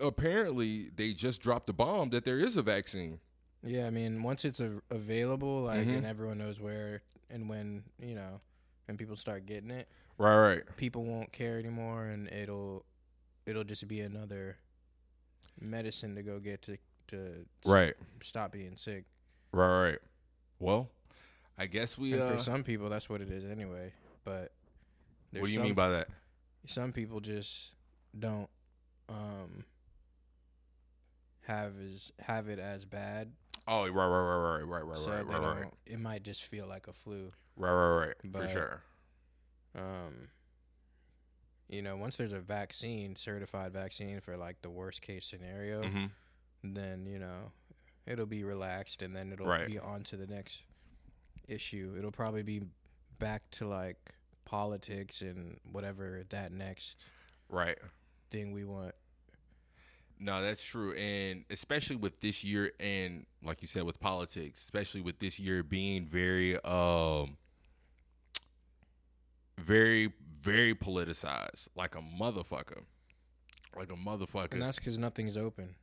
apparently 0.00 0.90
they 0.94 1.12
just 1.12 1.40
dropped 1.40 1.66
the 1.66 1.72
bomb 1.72 2.10
that 2.10 2.24
there 2.24 2.38
is 2.38 2.56
a 2.56 2.62
vaccine. 2.62 3.20
Yeah, 3.62 3.86
I 3.86 3.90
mean, 3.90 4.22
once 4.22 4.44
it's 4.44 4.60
a- 4.60 4.80
available, 4.90 5.62
like, 5.62 5.86
Mhm. 5.86 5.98
and 5.98 6.06
everyone 6.06 6.38
knows 6.38 6.60
where 6.60 7.02
and 7.30 7.48
when, 7.48 7.84
you 7.98 8.14
know, 8.14 8.40
and 8.86 8.98
people 8.98 9.16
start 9.16 9.44
getting 9.46 9.70
it, 9.70 9.88
Right, 10.16 10.36
right. 10.36 10.76
people 10.76 11.04
won't 11.04 11.32
care 11.32 11.58
anymore, 11.58 12.06
and 12.06 12.28
it'll 12.28 12.84
it'll 13.46 13.64
just 13.64 13.88
be 13.88 14.00
another 14.00 14.58
medicine 15.60 16.14
to 16.14 16.22
go 16.22 16.38
get 16.38 16.62
to 16.62 16.76
to 17.08 17.46
Right. 17.64 17.94
stop 18.20 18.52
being 18.52 18.76
sick. 18.76 19.04
Right, 19.52 19.82
right. 19.92 19.98
Well, 20.58 20.90
I 21.56 21.66
guess 21.66 21.96
we 21.96 22.12
and 22.12 22.22
uh 22.22 22.30
for 22.32 22.38
some 22.38 22.62
people, 22.62 22.88
that's 22.90 23.08
what 23.08 23.20
it 23.22 23.30
is 23.30 23.44
anyway. 23.44 23.92
But 24.24 24.52
What 25.32 25.44
do 25.46 25.50
you 25.50 25.60
mean 25.60 25.74
by 25.74 25.88
that? 25.90 26.08
some 26.66 26.92
people 26.92 27.20
just 27.20 27.74
don't 28.18 28.50
um 29.08 29.64
have 31.48 31.72
as 31.80 32.12
have 32.20 32.48
it 32.48 32.58
as 32.60 32.84
bad, 32.84 33.32
Oh, 33.66 33.82
right, 33.82 33.90
right, 33.90 34.06
right, 34.06 34.62
right, 34.62 34.62
right, 34.62 34.82
right, 34.82 34.96
so 34.96 35.10
right, 35.10 35.26
right, 35.26 35.60
right. 35.62 35.72
It 35.84 35.98
might 36.00 36.22
just 36.22 36.44
feel 36.44 36.66
like 36.66 36.86
a 36.86 36.92
flu. 36.92 37.32
right, 37.56 37.70
right, 37.72 37.98
right, 38.06 38.16
for 38.32 38.48
sure. 38.48 38.82
um 39.74 40.28
you 41.68 41.82
know 41.82 41.96
once 41.96 42.16
there's 42.16 42.32
a 42.32 42.40
vaccine 42.40 43.14
certified 43.16 43.72
vaccine 43.72 44.20
for 44.20 44.36
like 44.36 44.62
the 44.62 44.70
worst 44.70 45.02
case 45.02 45.24
scenario 45.26 45.86
hmm 45.88 46.06
then 46.64 47.04
you 47.06 47.18
know 47.18 47.52
it'll 48.06 48.26
be 48.26 48.42
relaxed 48.42 49.02
and 49.02 49.14
then 49.14 49.30
it'll 49.32 49.46
Right. 49.46 49.66
be 49.66 49.78
on 49.78 50.02
to 50.04 50.16
the 50.16 50.26
next 50.26 50.62
issue 51.46 51.94
it'll 51.98 52.10
probably 52.10 52.42
be 52.42 52.62
back 53.18 53.42
to 53.52 53.66
like 53.68 54.14
politics 54.44 55.20
and 55.20 55.58
whatever 55.70 56.24
that 56.30 56.52
next 56.52 56.96
Right. 57.50 57.78
thing 58.30 58.52
we 58.52 58.64
want 58.64 58.94
No, 60.20 60.42
that's 60.42 60.62
true, 60.64 60.92
and 60.94 61.44
especially 61.50 61.96
with 61.96 62.20
this 62.20 62.42
year, 62.42 62.72
and 62.80 63.24
like 63.42 63.62
you 63.62 63.68
said, 63.68 63.84
with 63.84 64.00
politics, 64.00 64.62
especially 64.62 65.00
with 65.00 65.18
this 65.20 65.38
year 65.38 65.62
being 65.62 66.06
very, 66.06 66.56
um, 66.64 67.36
very, 69.58 70.12
very 70.40 70.74
politicized, 70.74 71.68
like 71.76 71.94
a 71.94 72.00
motherfucker, 72.00 72.82
like 73.76 73.92
a 73.92 73.96
motherfucker. 73.96 74.52
and 74.52 74.62
that's 74.62 74.78
because 74.78 74.98
nothing's 74.98 75.36
open 75.36 75.74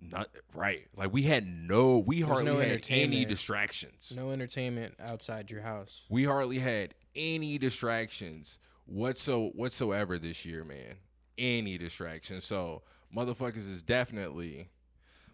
Not 0.00 0.28
right. 0.54 0.86
Like 0.96 1.12
we 1.12 1.22
had 1.22 1.46
no, 1.46 1.98
we 1.98 2.18
There's 2.22 2.28
hardly 2.28 2.52
no 2.52 2.58
had 2.58 2.86
any 2.90 3.24
distractions. 3.24 4.12
no 4.16 4.30
entertainment 4.30 4.94
outside 5.00 5.50
your 5.50 5.62
house 5.62 6.04
We 6.08 6.24
hardly 6.24 6.58
had 6.58 6.94
any 7.14 7.58
distractions 7.58 8.58
whatso 8.86 9.50
whatsoever 9.50 10.18
this 10.18 10.44
year, 10.44 10.64
man. 10.64 10.96
Any 11.38 11.78
distractions. 11.78 12.44
So 12.44 12.82
motherfuckers 13.14 13.70
is 13.70 13.82
definitely 13.82 14.68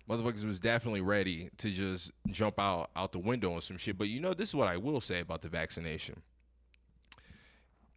motherfuckers 0.09 0.45
was 0.45 0.59
definitely 0.59 1.01
ready 1.01 1.51
to 1.59 1.71
just 1.71 2.13
jump 2.31 2.59
out 2.59 2.91
out 2.97 3.13
the 3.13 3.19
window 3.19 3.53
on 3.55 3.61
some 3.61 3.77
shit. 3.77 3.99
But 3.99 4.09
you 4.09 4.21
know, 4.21 4.35
this 4.35 4.51
is 4.51 4.55
what 4.55 4.69
I 4.69 4.77
will 4.77 5.01
say 5.01 5.21
about 5.21 5.43
the 5.43 5.49
vaccination. 5.49 6.23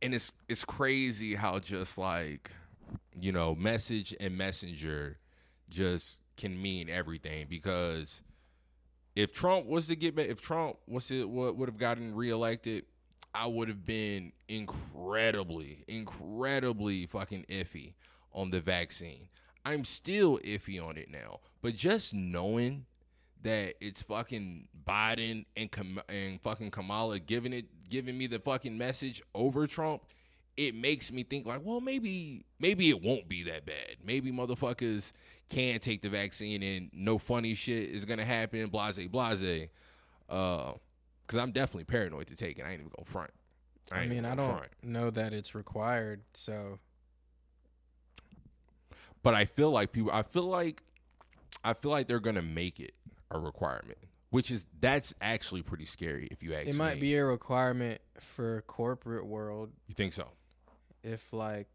And 0.01 0.13
it's 0.13 0.31
it's 0.47 0.63
crazy 0.63 1.35
how 1.35 1.59
just 1.59 1.97
like, 1.97 2.51
you 3.19 3.31
know, 3.31 3.55
message 3.55 4.15
and 4.19 4.37
messenger 4.37 5.17
just 5.69 6.21
can 6.37 6.59
mean 6.59 6.89
everything 6.89 7.45
because 7.49 8.21
if 9.15 9.33
Trump 9.33 9.65
was 9.65 9.87
to 9.87 9.95
get 9.95 10.15
back, 10.15 10.27
if 10.27 10.41
Trump 10.41 10.77
was 10.87 11.07
to 11.09 11.27
what 11.27 11.57
would 11.57 11.67
have 11.67 11.77
gotten 11.77 12.15
reelected, 12.15 12.85
I 13.33 13.47
would 13.47 13.67
have 13.67 13.85
been 13.85 14.31
incredibly, 14.47 15.83
incredibly 15.87 17.05
fucking 17.05 17.45
iffy 17.49 17.93
on 18.33 18.49
the 18.49 18.61
vaccine. 18.61 19.27
I'm 19.69 19.85
still 19.85 20.37
iffy 20.39 20.83
on 20.83 20.97
it 20.97 21.11
now, 21.11 21.39
but 21.61 21.75
just 21.75 22.13
knowing 22.13 22.85
that 23.43 23.75
it's 23.79 24.01
fucking 24.01 24.67
Biden 24.85 25.45
and 25.55 25.71
Kam- 25.71 26.01
and 26.09 26.41
fucking 26.41 26.71
Kamala 26.71 27.19
giving 27.19 27.53
it 27.53 27.65
giving 27.89 28.17
me 28.17 28.27
the 28.27 28.39
fucking 28.39 28.77
message 28.77 29.21
over 29.35 29.67
Trump, 29.67 30.03
it 30.57 30.75
makes 30.75 31.11
me 31.11 31.23
think 31.23 31.45
like, 31.45 31.61
well, 31.63 31.81
maybe 31.81 32.45
maybe 32.59 32.89
it 32.89 33.01
won't 33.01 33.29
be 33.29 33.43
that 33.43 33.65
bad. 33.65 33.97
Maybe 34.03 34.31
motherfuckers 34.31 35.11
can 35.49 35.79
take 35.79 36.01
the 36.01 36.09
vaccine 36.09 36.63
and 36.63 36.89
no 36.93 37.17
funny 37.17 37.53
shit 37.55 37.89
is 37.89 38.05
gonna 38.05 38.25
happen. 38.25 38.67
Blase, 38.67 39.07
blase. 39.07 39.67
Uh, 40.27 40.73
cause 41.27 41.39
I'm 41.39 41.51
definitely 41.51 41.85
paranoid 41.85 42.27
to 42.27 42.35
take 42.35 42.57
it. 42.59 42.63
I 42.65 42.71
ain't 42.71 42.79
even 42.81 42.91
gonna 42.95 43.05
front. 43.05 43.31
i, 43.91 44.01
ain't 44.01 44.09
mean 44.11 44.25
i 44.25 44.35
don't 44.35 44.51
front. 44.51 44.71
know 44.83 45.09
that 45.11 45.33
it's 45.33 45.55
required 45.55 46.21
so 46.33 46.77
But 49.23 49.33
I 49.35 49.45
feel 49.45 49.71
like 49.71 49.91
people. 49.91 50.11
I 50.11 50.23
feel 50.23 50.43
like, 50.45 50.81
I 51.63 51.73
feel 51.73 51.91
like 51.91 52.07
they're 52.07 52.19
gonna 52.19 52.41
make 52.41 52.79
it 52.79 52.93
a 53.31 53.37
requirement, 53.39 53.97
which 54.29 54.49
is 54.51 54.65
that's 54.79 55.13
actually 55.21 55.61
pretty 55.61 55.85
scary 55.85 56.27
if 56.31 56.41
you 56.41 56.53
ask 56.53 56.67
it 56.67 56.75
might 56.75 56.99
be 56.99 57.15
a 57.15 57.25
requirement 57.25 57.99
for 58.19 58.61
corporate 58.63 59.25
world 59.25 59.71
You 59.87 59.93
think 59.95 60.13
so? 60.13 60.27
if 61.03 61.31
like 61.33 61.67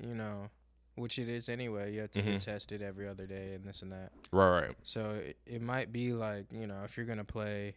you 0.00 0.14
know 0.14 0.50
which 0.96 1.18
it 1.18 1.28
is 1.28 1.48
anyway 1.48 1.92
you 1.94 2.00
have 2.00 2.10
to 2.10 2.20
Mhm. 2.20 2.32
get 2.32 2.40
tested 2.42 2.82
every 2.82 3.06
other 3.08 3.26
day 3.26 3.54
and 3.54 3.64
this 3.66 3.80
and 3.82 3.92
that 3.92 4.12
Right, 4.32 4.66
right. 4.66 4.76
so 4.82 5.12
it, 5.12 5.38
it 5.46 5.62
might 5.62 5.90
be 5.92 6.12
like 6.12 6.52
you 6.52 6.66
know 6.66 6.82
if 6.84 6.96
you're 6.96 7.06
gonna 7.06 7.24
play 7.24 7.76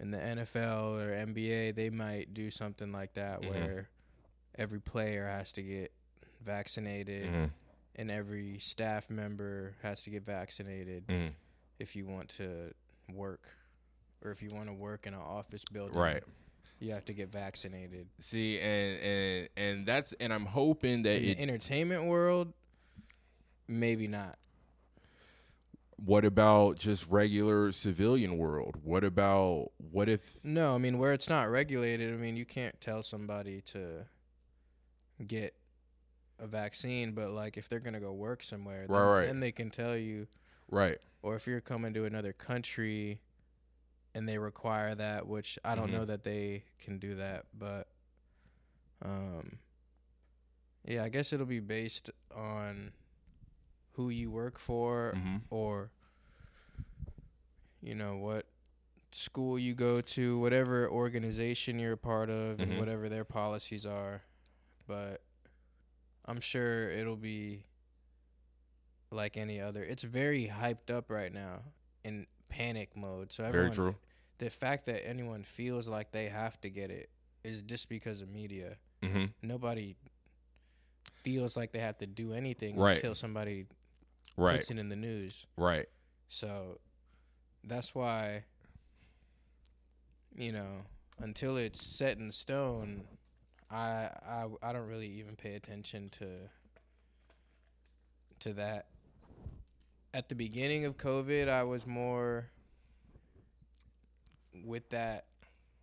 in 0.00 0.10
the 0.10 0.18
nfl 0.18 0.98
or 1.00 1.26
nba 1.26 1.74
they 1.74 1.90
might 1.90 2.32
do 2.34 2.50
something 2.50 2.90
like 2.92 3.14
that 3.14 3.40
Mhm. 3.40 3.48
where 3.50 3.88
every 4.56 4.80
player 4.80 5.26
has 5.28 5.52
to 5.52 5.62
get 5.62 5.92
vaccinated 6.40 7.30
Mhm, 7.30 7.50
and 7.96 8.10
every 8.10 8.58
staff 8.58 9.10
member 9.10 9.74
has 9.82 10.02
to 10.02 10.10
get 10.10 10.24
vaccinated 10.24 11.06
mhm. 11.08 11.30
if 11.78 11.94
you 11.96 12.06
want 12.06 12.28
to 12.30 12.72
work 13.12 13.42
or 14.24 14.30
if 14.30 14.42
you 14.42 14.50
want 14.50 14.66
to 14.68 14.72
work 14.72 15.06
in 15.06 15.14
an 15.14 15.20
office 15.20 15.64
building 15.72 15.96
Right. 15.98 16.22
you 16.80 16.92
have 16.92 17.04
to 17.06 17.12
get 17.12 17.30
vaccinated 17.30 18.06
See, 18.18 18.58
and 18.60 19.00
and 19.00 19.48
and 19.56 19.86
that's 19.86 20.12
and 20.14 20.32
I'm 20.32 20.46
hoping 20.46 21.02
that 21.02 21.22
in 21.22 21.28
it. 21.30 21.34
the 21.36 21.42
entertainment 21.42 22.04
world, 22.04 22.52
maybe 23.68 24.08
not. 24.08 24.38
what 25.96 26.24
about 26.24 26.78
just 26.78 27.08
regular 27.08 27.70
civilian 27.72 28.36
world? 28.38 28.76
What 28.82 29.04
about 29.04 29.70
what 29.90 30.08
if? 30.08 30.36
No, 30.42 30.74
I 30.74 30.78
mean 30.78 30.98
where 30.98 31.12
it's 31.12 31.28
not 31.28 31.50
regulated. 31.50 32.12
I 32.12 32.16
mean 32.16 32.36
you 32.36 32.44
can't 32.44 32.80
tell 32.80 33.02
somebody 33.02 33.60
to 33.72 34.06
get 35.26 35.54
a 36.38 36.46
vaccine, 36.46 37.12
but 37.12 37.30
like 37.30 37.56
if 37.56 37.68
they're 37.68 37.80
gonna 37.80 38.00
go 38.00 38.12
work 38.12 38.42
somewhere, 38.42 38.86
then, 38.86 38.96
Right, 38.96 39.14
right. 39.20 39.26
then 39.26 39.40
they 39.40 39.52
can 39.52 39.70
tell 39.70 39.96
you. 39.96 40.26
Right. 40.70 40.98
Or 41.22 41.36
if 41.36 41.46
you're 41.46 41.60
coming 41.60 41.94
to 41.94 42.04
another 42.04 42.32
country, 42.32 43.20
and 44.14 44.28
they 44.28 44.38
require 44.38 44.94
that, 44.94 45.26
which 45.26 45.58
I 45.64 45.74
don't 45.74 45.88
Mhm. 45.88 45.92
know 45.92 46.04
that 46.04 46.24
they 46.24 46.64
can 46.78 46.98
do 46.98 47.14
that, 47.16 47.46
but 47.58 47.88
um, 49.02 49.58
yeah, 50.84 51.02
I 51.04 51.08
guess 51.08 51.32
it'll 51.32 51.46
be 51.46 51.60
based 51.60 52.10
on 52.34 52.92
who 53.92 54.08
you 54.10 54.30
work 54.30 54.58
for 54.58 55.12
hmm 55.14 55.36
or 55.50 55.90
you 57.82 57.94
know 57.94 58.16
what 58.16 58.46
school 59.12 59.58
you 59.58 59.74
go 59.74 60.00
to, 60.00 60.38
whatever 60.38 60.88
organization 60.88 61.78
you're 61.78 61.92
a 61.92 61.96
part 61.98 62.30
of, 62.30 62.58
Mhm. 62.58 62.62
and 62.62 62.78
whatever 62.78 63.08
their 63.08 63.24
policies 63.24 63.84
are. 63.84 64.22
But 64.86 65.20
I'm 66.24 66.40
sure 66.40 66.90
it'll 66.90 67.16
be 67.16 67.64
like 69.10 69.36
any 69.36 69.60
other. 69.60 69.82
It's 69.82 70.02
very 70.02 70.46
hyped 70.52 70.90
up 70.90 71.10
right 71.10 71.32
now 71.32 71.60
in 72.04 72.26
panic 72.48 72.96
mode. 72.96 73.32
So 73.32 73.42
Very 73.44 73.54
everyone, 73.66 73.72
true. 73.72 73.96
The 74.38 74.50
fact 74.50 74.86
that 74.86 75.06
anyone 75.06 75.42
feels 75.44 75.88
like 75.88 76.12
they 76.12 76.28
have 76.28 76.60
to 76.62 76.70
get 76.70 76.90
it 76.90 77.10
is 77.44 77.62
just 77.62 77.88
because 77.88 78.22
of 78.22 78.28
media. 78.28 78.76
hmm 79.02 79.26
Nobody 79.42 79.96
feels 81.22 81.56
like 81.56 81.72
they 81.72 81.78
have 81.80 81.98
to 81.98 82.06
do 82.06 82.32
anything 82.32 82.76
Right. 82.76 82.96
until 82.96 83.14
somebody 83.14 83.66
Right. 84.36 84.56
puts 84.56 84.70
it 84.70 84.78
in 84.78 84.88
the 84.88 84.96
news. 84.96 85.46
Right. 85.56 85.86
So 86.28 86.80
that's 87.64 87.94
why, 87.94 88.44
you 90.34 90.52
know, 90.52 90.82
until 91.18 91.56
it's 91.56 91.84
set 91.84 92.18
in 92.18 92.32
stone, 92.32 93.06
I 93.72 94.10
I 94.26 94.46
I 94.62 94.72
don't 94.72 94.86
really 94.88 95.08
even 95.08 95.34
pay 95.36 95.54
attention 95.54 96.08
to 96.10 96.26
to 98.40 98.52
that. 98.54 98.86
At 100.14 100.28
the 100.28 100.34
beginning 100.34 100.84
of 100.84 100.96
COVID, 100.98 101.48
I 101.48 101.62
was 101.62 101.86
more 101.86 102.50
with 104.64 104.88
that, 104.90 105.24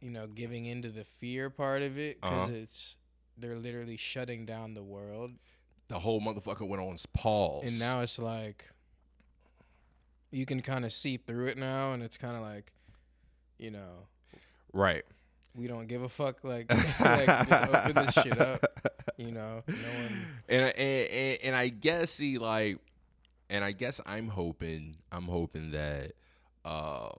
you 0.02 0.12
know, 0.12 0.28
giving 0.28 0.66
into 0.66 0.90
the 0.90 1.04
fear 1.04 1.50
part 1.50 1.82
of 1.82 1.98
it 1.98 2.22
because 2.22 2.50
Uh-huh. 2.50 2.58
it's 2.60 2.98
they're 3.38 3.58
literally 3.58 3.98
shutting 3.98 4.46
down 4.46 4.74
the 4.74 4.84
world 4.84 5.32
The 5.88 6.00
whole 6.00 6.20
motherfucker 6.22 6.68
went 6.68 6.84
on 6.84 6.98
pause. 7.14 7.64
and 7.64 7.80
now 7.80 8.02
it's 8.02 8.20
like 8.20 8.70
you 10.32 10.46
can 10.46 10.62
kind 10.62 10.86
of 10.86 10.92
see 10.94 11.18
through 11.18 11.48
it 11.48 11.58
now 11.58 11.94
and 11.94 12.04
it's 12.04 12.18
kind 12.18 12.36
of 12.36 12.42
like 12.44 12.72
you 13.58 13.72
know 13.72 14.08
right. 14.74 15.06
We 15.56 15.68
don't 15.68 15.88
give 15.88 16.02
a 16.02 16.10
fuck 16.10 16.44
like, 16.44 16.70
like 17.00 17.48
just 17.48 17.64
open 17.64 17.94
this 17.96 18.14
shit 18.14 18.40
up 18.40 18.66
you 19.20 19.32
know? 19.32 19.62
No 19.68 19.74
one 19.74 20.26
and, 20.50 20.74
and 20.78 21.10
and 21.10 21.38
and 21.44 21.56
I 21.56 21.68
guess 21.68 22.12
see 22.12 22.38
like, 22.38 22.80
and 23.50 23.64
I 23.64 23.74
guess 23.74 24.02
I'm 24.06 24.30
hoping 24.30 24.96
I'm 25.12 25.26
hoping 25.26 25.72
that 25.72 26.14
uh 26.66 27.10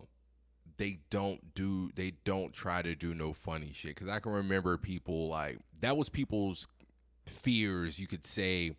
they 0.79 0.99
don't 1.11 1.55
do 1.55 1.91
they 1.95 2.15
don't 2.25 2.53
try 2.53 2.81
to 2.83 2.95
do 2.97 3.15
no 3.15 3.33
funny 3.33 3.71
shit. 3.73 3.97
Cuz 3.97 4.09
I 4.09 4.19
can 4.19 4.33
remember 4.33 4.77
people 4.79 5.29
like 5.29 5.59
that 5.83 5.97
was 5.97 6.09
people's 6.09 6.67
fears 7.27 8.01
you 8.01 8.07
could 8.07 8.27
say 8.27 8.73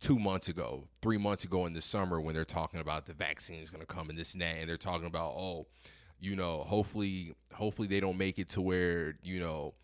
2 0.00 0.18
months 0.18 0.48
ago, 0.48 0.88
3 1.02 1.18
months 1.18 1.44
ago 1.44 1.66
in 1.66 1.74
the 1.74 1.82
summer 1.82 2.20
when 2.20 2.34
they're 2.34 2.44
talking 2.44 2.80
about 2.80 3.04
the 3.04 3.12
vaccine 3.12 3.60
is 3.60 3.70
going 3.70 3.82
to 3.82 3.86
come 3.86 4.08
and 4.08 4.18
this 4.18 4.32
and 4.32 4.40
that 4.40 4.56
and 4.58 4.68
they're 4.68 4.78
talking 4.78 5.06
about 5.06 5.34
oh 5.36 5.66
you 6.20 6.36
know 6.36 6.58
hopefully 6.64 7.32
hopefully 7.54 7.88
they 7.88 8.00
don't 8.00 8.18
make 8.18 8.38
it 8.38 8.48
to 8.50 8.60
where 8.60 9.14
you 9.22 9.40
know 9.40 9.74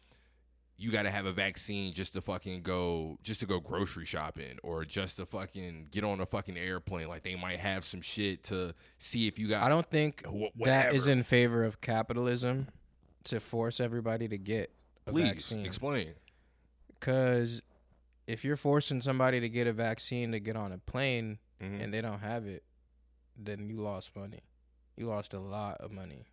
you 0.78 0.90
got 0.92 1.04
to 1.04 1.10
have 1.10 1.24
a 1.24 1.32
vaccine 1.32 1.94
just 1.94 2.12
to 2.12 2.20
fucking 2.20 2.60
go 2.60 3.18
just 3.22 3.40
to 3.40 3.46
go 3.46 3.58
grocery 3.60 4.04
shopping 4.04 4.58
or 4.62 4.84
just 4.84 5.16
to 5.16 5.24
fucking 5.24 5.88
get 5.90 6.04
on 6.04 6.20
a 6.20 6.26
fucking 6.26 6.58
airplane 6.58 7.08
like 7.08 7.22
they 7.22 7.34
might 7.34 7.58
have 7.58 7.82
some 7.84 8.02
shit 8.02 8.42
to 8.44 8.74
see 8.98 9.26
if 9.26 9.38
you 9.38 9.48
got 9.48 9.62
I 9.62 9.68
don't 9.70 9.88
think 9.90 10.22
that 10.64 10.94
is 10.94 11.06
in 11.06 11.22
favor 11.22 11.64
of 11.64 11.80
capitalism 11.80 12.68
to 13.24 13.40
force 13.40 13.80
everybody 13.80 14.28
to 14.28 14.36
get 14.36 14.70
a 15.06 15.12
please 15.12 15.28
vaccine. 15.30 15.64
explain 15.64 16.12
Because 17.00 17.62
if 18.26 18.44
you're 18.44 18.56
forcing 18.56 19.00
somebody 19.00 19.40
to 19.40 19.48
get 19.48 19.66
a 19.66 19.72
vaccine 19.72 20.32
to 20.32 20.40
get 20.40 20.56
on 20.56 20.72
a 20.72 20.78
plane 20.78 21.38
Mhm. 21.62 21.80
and 21.84 21.94
they 21.94 22.02
don't 22.02 22.20
have 22.20 22.46
it, 22.46 22.64
then 23.34 23.70
you 23.70 23.76
lost 23.80 24.14
money. 24.14 24.40
You 24.96 25.06
lost 25.06 25.34
a 25.34 25.38
lot 25.40 25.76
of 25.80 25.92
money. 25.92 26.26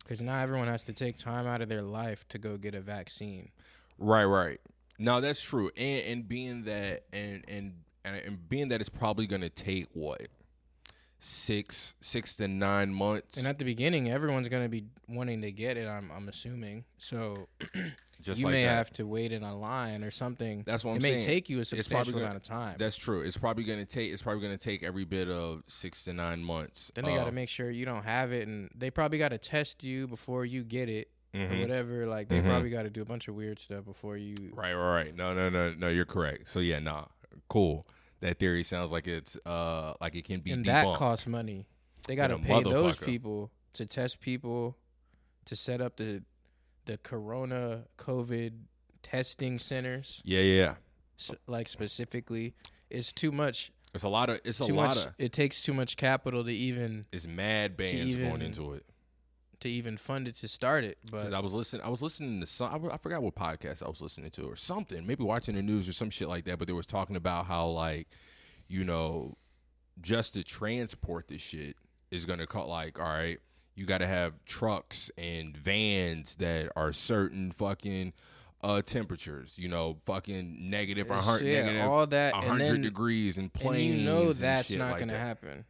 Because 0.00 0.22
now 0.22 0.40
everyone 0.40 0.68
has 0.68 0.82
to 0.84 0.92
take 0.92 1.18
time 1.18 1.46
out 1.46 1.60
of 1.60 1.68
their 1.68 1.82
life 1.82 2.26
to 2.28 2.38
go 2.38 2.56
get 2.56 2.74
a 2.74 2.80
vaccine. 2.80 3.50
right 3.98 4.24
right 4.24 4.60
Now 4.98 5.20
that's 5.20 5.40
true 5.42 5.70
and 5.76 6.02
and 6.06 6.28
being 6.28 6.64
that 6.64 7.04
and 7.12 7.44
and 7.48 7.74
and, 8.04 8.48
being 8.48 8.68
that 8.68 8.80
it's 8.80 8.88
probably 8.88 9.26
going 9.26 9.42
to 9.42 9.50
take 9.50 9.88
what 9.92 10.28
6 11.20 11.94
6 12.00 12.36
to 12.36 12.48
9 12.48 12.92
months 12.94 13.38
And 13.38 13.46
at 13.46 13.58
the 13.58 13.64
beginning, 13.64 14.08
everyone's 14.10 14.48
going 14.48 14.62
to 14.62 14.68
be 14.68 14.84
wanting 15.08 15.42
to 15.42 15.50
get 15.50 15.76
it, 15.76 15.88
I'm, 15.88 16.10
I'm 16.14 16.28
assuming. 16.28 16.84
So 16.98 17.48
just 18.22 18.38
you 18.40 18.46
like 18.46 18.52
may 18.52 18.64
that. 18.64 18.70
have 18.74 18.92
to 18.94 19.06
wait 19.06 19.32
in 19.32 19.42
a 19.42 19.56
line 19.56 20.04
or 20.04 20.10
something. 20.12 20.62
That's 20.64 20.84
what 20.84 20.92
I'm 20.92 20.96
it 20.98 21.02
may 21.02 21.24
take 21.24 21.48
you 21.50 21.60
a 21.60 21.64
substantial 21.64 22.12
gonna- 22.12 22.24
amount 22.26 22.36
of 22.36 22.42
time. 22.44 22.76
That's 22.78 22.96
true. 22.96 23.22
It's 23.22 23.36
probably 23.36 23.64
gonna 23.64 23.84
take. 23.84 24.12
It's 24.12 24.22
probably 24.22 24.42
gonna 24.42 24.56
take 24.58 24.82
every 24.82 25.04
bit 25.04 25.28
of 25.28 25.62
six 25.66 26.04
to 26.04 26.12
nine 26.12 26.42
months. 26.42 26.92
Then 26.94 27.04
they 27.04 27.14
got 27.14 27.24
to 27.24 27.32
make 27.32 27.48
sure 27.48 27.70
you 27.70 27.84
don't 27.84 28.04
have 28.04 28.32
it, 28.32 28.46
and 28.46 28.70
they 28.74 28.90
probably 28.90 29.18
got 29.18 29.30
to 29.30 29.38
test 29.38 29.82
you 29.82 30.06
before 30.06 30.44
you 30.44 30.62
get 30.62 30.88
it 30.88 31.10
or 31.34 31.40
mhm. 31.40 31.60
whatever. 31.60 32.06
Like 32.06 32.28
they 32.28 32.40
Mhm. 32.40 32.44
probably 32.46 32.70
got 32.70 32.82
to 32.84 32.90
do 32.90 33.02
a 33.02 33.04
bunch 33.04 33.28
of 33.28 33.34
weird 33.34 33.58
stuff 33.58 33.84
before 33.84 34.16
you. 34.16 34.36
Right, 34.54 34.74
right, 34.74 34.94
right. 35.04 35.16
No, 35.16 35.34
no, 35.34 35.48
no, 35.48 35.74
no. 35.74 35.88
You're 35.88 36.04
correct. 36.04 36.48
So 36.48 36.60
yeah, 36.60 36.78
nah, 36.78 37.06
cool. 37.48 37.86
That 38.20 38.38
theory 38.38 38.62
sounds 38.64 38.90
like 38.92 39.06
it's 39.06 39.36
uh 39.46 39.94
like 40.00 40.14
it 40.16 40.24
can 40.24 40.40
be 40.40 40.50
and 40.52 40.64
debunked. 40.64 40.66
that 40.66 40.96
costs 40.96 41.26
money. 41.26 41.66
They 42.06 42.16
got 42.16 42.28
to 42.28 42.38
pay 42.38 42.62
those 42.62 42.96
people 42.96 43.50
to 43.74 43.84
test 43.86 44.20
people, 44.20 44.76
to 45.44 45.54
set 45.56 45.80
up 45.80 45.96
the 45.96 46.22
the 46.86 46.96
Corona 46.98 47.84
COVID 47.98 48.52
testing 49.02 49.58
centers. 49.58 50.20
yeah, 50.24 50.40
yeah, 50.40 50.62
yeah. 50.62 50.74
s- 51.18 51.34
Like 51.46 51.68
specifically, 51.68 52.54
it's 52.90 53.12
too 53.12 53.30
much. 53.30 53.70
It's 53.94 54.04
a 54.04 54.08
lot 54.08 54.30
of. 54.30 54.40
It's 54.44 54.60
a 54.60 54.66
lot 54.66 54.96
much. 54.96 55.06
of. 55.06 55.14
It 55.18 55.32
takes 55.32 55.62
too 55.62 55.72
much 55.74 55.96
capital 55.96 56.44
to 56.44 56.50
even 56.50 57.06
It's 57.12 57.26
mad 57.26 57.76
bands 57.76 58.16
going 58.16 58.42
into 58.42 58.72
it. 58.74 58.84
To 59.60 59.68
even 59.68 59.96
fund 59.96 60.28
it 60.28 60.36
to 60.36 60.48
start 60.48 60.84
it. 60.84 60.98
But 61.10 61.34
I 61.34 61.40
was 61.40 61.52
listening. 61.54 61.82
I 61.82 61.88
was 61.88 62.02
listening 62.02 62.40
to 62.40 62.46
some. 62.46 62.88
I, 62.92 62.96
forgot 62.96 63.22
what 63.22 63.34
podcast 63.34 63.82
I 63.82 63.88
was 63.88 64.00
listening 64.00 64.30
to 64.32 64.44
or 64.44 64.56
something. 64.56 65.06
Maybe 65.06 65.24
watching 65.24 65.54
the 65.54 65.62
news 65.62 65.88
or 65.88 65.92
some 65.92 66.10
shit 66.10 66.28
like 66.28 66.44
that. 66.44 66.58
But 66.58 66.68
they 66.68 66.74
was 66.74 66.86
talking 66.86 67.16
about 67.16 67.46
how 67.46 67.66
like, 67.68 68.08
you 68.68 68.84
know, 68.84 69.36
just 70.00 70.34
to 70.34 70.44
transport 70.44 71.28
this 71.28 71.42
shit 71.42 71.76
is 72.10 72.24
gonna 72.24 72.46
cost 72.46 72.68
like, 72.68 72.98
all 72.98 73.06
right, 73.06 73.38
you 73.74 73.86
got 73.86 73.98
to 73.98 74.06
have 74.06 74.34
trucks 74.44 75.10
and 75.16 75.56
vans 75.56 76.36
that 76.36 76.70
are 76.76 76.92
certain 76.92 77.52
fucking 77.52 78.12
uh 78.62 78.82
temperatures. 78.82 79.58
You 79.58 79.68
know, 79.68 79.98
fucking 80.04 80.70
negative 80.70 81.10
or 81.10 81.14
hundred, 81.14 81.46
negative 81.46 81.82
all 81.82 82.06
that, 82.06 82.34
and 82.34 82.44
hundred 82.44 82.74
then 82.74 82.82
degrees 82.82 83.38
and 83.38 83.52
planes 83.52 83.94
and 83.94 84.02
you 84.02 84.08
know 84.08 84.22
and 84.26 84.34
that's 84.34 84.70
not 84.70 84.96
going 84.96 85.08
to 85.08 85.14
that. 85.14 85.20
happen. 85.20 85.64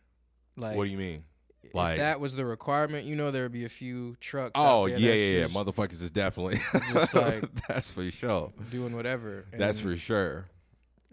Like, 0.56 0.76
What 0.76 0.84
do 0.84 0.90
you 0.90 0.98
mean? 0.98 1.24
If 1.62 1.96
that 1.98 2.20
was 2.20 2.34
the 2.34 2.44
requirement, 2.44 3.04
you 3.06 3.14
know 3.16 3.30
there 3.30 3.42
would 3.44 3.52
be 3.52 3.64
a 3.64 3.68
few 3.68 4.16
trucks. 4.20 4.52
Oh 4.54 4.84
out 4.84 4.90
there 4.90 4.98
yeah, 4.98 5.12
yeah, 5.14 5.38
yeah. 5.40 5.46
Motherfuckers 5.48 6.00
is 6.02 6.10
definitely. 6.10 6.60
Just 6.92 7.14
like- 7.14 7.44
that's 7.68 7.90
for 7.90 8.10
sure. 8.10 8.52
doing 8.70 8.94
whatever. 8.96 9.44
That's 9.52 9.80
for 9.80 9.96
sure. 9.96 10.46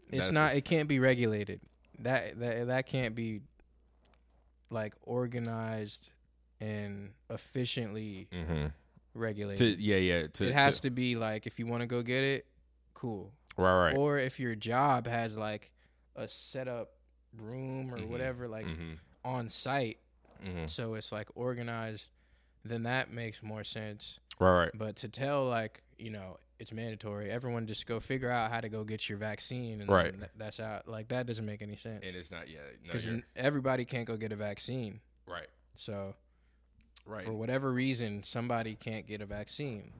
It's 0.10 0.25
that's 0.27 0.31
not. 0.31 0.55
It 0.55 0.65
can't 0.65 0.88
be 0.88 0.99
regulated. 0.99 1.62
That 1.99 2.39
that 2.39 2.67
that 2.67 2.86
can't 2.88 3.15
be 3.15 3.41
like 4.69 4.93
organized 5.03 6.10
and 6.62 7.12
efficiently 7.29 8.27
Mm-hmm. 8.31 8.67
regulated. 9.13 9.77
To 9.77 9.81
yeah, 9.84 9.97
yeah. 9.97 10.27
To, 10.27 10.47
it 10.47 10.53
has 10.53 10.77
to, 10.77 10.84
to 10.84 10.89
be 10.91 11.15
like 11.15 11.47
if 11.47 11.60
you 11.60 11.67
want 11.67 11.81
to 11.81 11.88
go 11.88 12.01
get 12.01 12.23
it, 12.23 12.45
cool. 12.93 13.31
right, 13.58 13.88
right. 13.88 13.95
Or 13.97 14.17
if 14.17 14.39
your 14.39 14.55
job 14.55 15.08
has 15.08 15.38
like 15.38 15.71
a 16.15 16.27
setup 16.27 16.91
room 17.41 17.93
or 17.93 17.97
Mhm. 17.97 18.08
whatever, 18.08 18.47
like 18.47 18.65
mm-hmm. 18.65 18.93
on 19.23 19.49
site, 19.49 19.97
Mm-hmm. 20.43 20.67
so 20.67 20.93
it's 20.95 21.12
like 21.12 21.28
organized, 21.36 22.10
then 22.63 22.84
that 22.84 23.12
makes 23.12 23.43
more 23.43 23.63
sense. 23.63 24.19
Right, 24.39 24.60
right. 24.60 24.71
But 24.74 24.95
to 24.98 25.08
tell 25.10 25.45
like 25.48 25.84
you 25.98 26.10
know 26.12 26.38
it's 26.60 26.71
mandatory, 26.71 27.30
everyone 27.30 27.67
just 27.67 27.86
go 27.86 28.00
figure 28.00 28.30
out 28.32 28.50
how 28.52 28.62
to 28.62 28.69
go 28.69 28.84
get 28.84 29.10
your 29.10 29.17
vaccine, 29.17 29.82
and 29.82 29.89
Right. 29.89 30.17
th- 30.17 30.32
that's 30.38 30.60
out. 30.60 30.88
Like 30.88 31.10
that 31.10 31.26
doesn't 31.28 31.45
make 31.45 31.62
any 31.62 31.76
sense 31.76 32.04
And 32.08 32.15
it's 32.15 32.32
not 32.32 32.48
yeah. 32.50 32.60
No, 32.82 32.88
because 32.88 33.06
you're- 33.06 33.24
everybody 33.36 33.84
can't 33.86 34.08
go 34.08 34.15
get 34.17 34.32
a 34.32 34.36
vaccine. 34.38 35.02
right, 35.28 35.48
So 35.76 36.15
right. 37.06 37.24
for 37.26 37.34
whatever 37.34 37.71
reason, 37.74 38.24
somebody 38.24 38.76
can't 38.76 39.06
get 39.06 39.19
a 39.21 39.26
vaccine. 39.26 39.91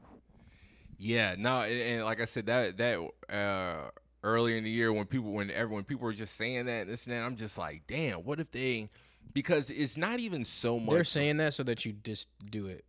Yeah, 0.98 1.36
no, 1.38 1.62
and, 1.62 1.74
and 1.82 2.06
like 2.06 2.21
I 2.21 2.26
said, 2.26 2.45
that 2.45 2.78
that 2.78 3.00
uh, 3.30 3.89
earlier 4.24 4.56
in 4.58 4.63
the 4.63 4.69
year 4.69 4.93
when 4.93 5.06
people 5.06 5.32
when 5.34 5.52
everyone 5.52 5.84
people 5.84 6.06
were 6.06 6.13
just 6.13 6.36
saying 6.36 6.65
that 6.67 6.84
and 6.84 6.89
this 6.89 7.06
and 7.06 7.13
that, 7.15 7.21
I'm 7.24 7.36
just 7.36 7.58
like, 7.58 7.84
damn, 7.88 8.19
what 8.19 8.39
if 8.39 8.50
they? 8.52 8.89
Because 9.33 9.69
it's 9.69 9.97
not 9.97 10.19
even 10.19 10.45
so 10.45 10.79
much. 10.79 10.95
They're 10.95 11.03
saying 11.03 11.38
that 11.38 11.53
so 11.53 11.63
that 11.63 11.85
you 11.85 11.93
just 12.03 12.29
do 12.49 12.67
it. 12.67 12.85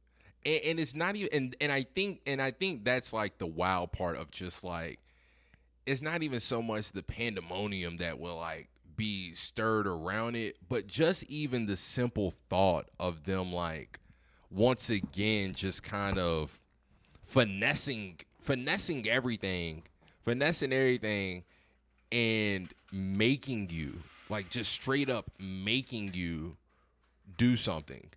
and, 0.47 0.61
and 0.65 0.81
it's 0.81 0.95
not 0.95 1.17
even 1.17 1.29
and, 1.33 1.57
and 1.61 1.73
i 1.73 1.83
think 1.83 2.21
and 2.27 2.41
i 2.41 2.51
think 2.51 2.85
that's 2.85 3.13
like 3.13 3.39
the 3.39 3.47
wild 3.47 3.93
part 3.93 4.17
of 4.17 4.31
just 4.31 4.63
like 4.65 5.01
it's 5.87 6.01
not 6.03 6.23
even 6.23 6.41
so 6.41 6.63
much 6.63 6.93
the 6.93 7.03
pandemonium 7.03 7.97
that 7.99 8.19
will 8.19 8.37
like 8.37 8.69
be 8.97 9.35
stirred 9.35 9.87
around 9.87 10.37
it 10.37 10.57
but 10.69 10.87
just 10.87 11.25
even 11.25 11.67
the 11.67 11.77
simple 11.77 12.33
thought 12.49 12.89
of 12.99 13.25
them 13.25 13.53
like 13.53 13.99
once 14.51 14.89
again 14.89 15.53
just 15.53 15.83
kind 15.83 16.19
of 16.19 16.59
finessing 17.25 18.17
finessing 18.41 19.07
everything 19.09 19.83
finessing 20.25 20.73
everything 20.73 21.43
and 22.13 22.69
making 22.93 23.69
you 23.69 23.95
like 24.29 24.51
just 24.51 24.73
straight 24.73 25.11
up 25.11 25.31
making 25.39 26.13
you 26.15 26.57
do 27.39 27.57
something 27.57 28.09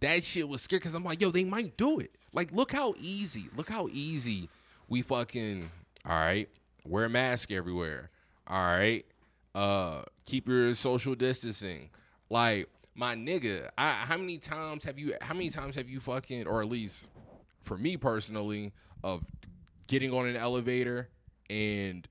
that 0.00 0.24
shit 0.24 0.48
was 0.48 0.62
scary 0.62 0.78
because 0.78 0.94
I'm 0.94 1.04
like, 1.04 1.20
yo, 1.20 1.30
they 1.30 1.44
might 1.44 1.76
do 1.76 1.98
it. 1.98 2.12
Like, 2.32 2.52
look 2.52 2.72
how 2.72 2.94
easy, 3.00 3.46
look 3.56 3.68
how 3.68 3.88
easy 3.90 4.48
we 4.88 5.02
fucking, 5.02 5.68
all 6.06 6.12
right, 6.12 6.48
wear 6.84 7.06
a 7.06 7.08
mask 7.08 7.50
everywhere. 7.50 8.10
All 8.46 8.58
right, 8.58 9.04
uh, 9.54 10.02
keep 10.24 10.48
your 10.48 10.74
social 10.74 11.14
distancing. 11.14 11.90
Like, 12.30 12.68
my 12.94 13.14
nigga, 13.14 13.68
I, 13.76 13.90
how 13.90 14.16
many 14.16 14.38
times 14.38 14.84
have 14.84 14.98
you, 14.98 15.14
how 15.20 15.34
many 15.34 15.50
times 15.50 15.76
have 15.76 15.88
you 15.88 16.00
fucking, 16.00 16.46
or 16.46 16.62
at 16.62 16.68
least 16.68 17.08
for 17.62 17.76
me 17.76 17.96
personally, 17.96 18.72
of 19.02 19.22
getting 19.86 20.12
on 20.12 20.26
an 20.26 20.36
elevator 20.36 21.08
and 21.50 22.06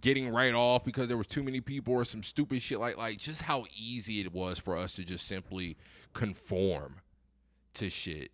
getting 0.00 0.28
right 0.30 0.54
off 0.54 0.84
because 0.84 1.08
there 1.08 1.16
was 1.16 1.26
too 1.26 1.42
many 1.42 1.60
people 1.60 1.94
or 1.94 2.04
some 2.04 2.22
stupid 2.22 2.62
shit 2.62 2.78
like 2.80 2.96
like 2.96 3.18
just 3.18 3.42
how 3.42 3.64
easy 3.76 4.20
it 4.20 4.32
was 4.32 4.58
for 4.58 4.76
us 4.76 4.94
to 4.94 5.04
just 5.04 5.26
simply 5.26 5.76
conform 6.14 6.96
to 7.74 7.90
shit. 7.90 8.30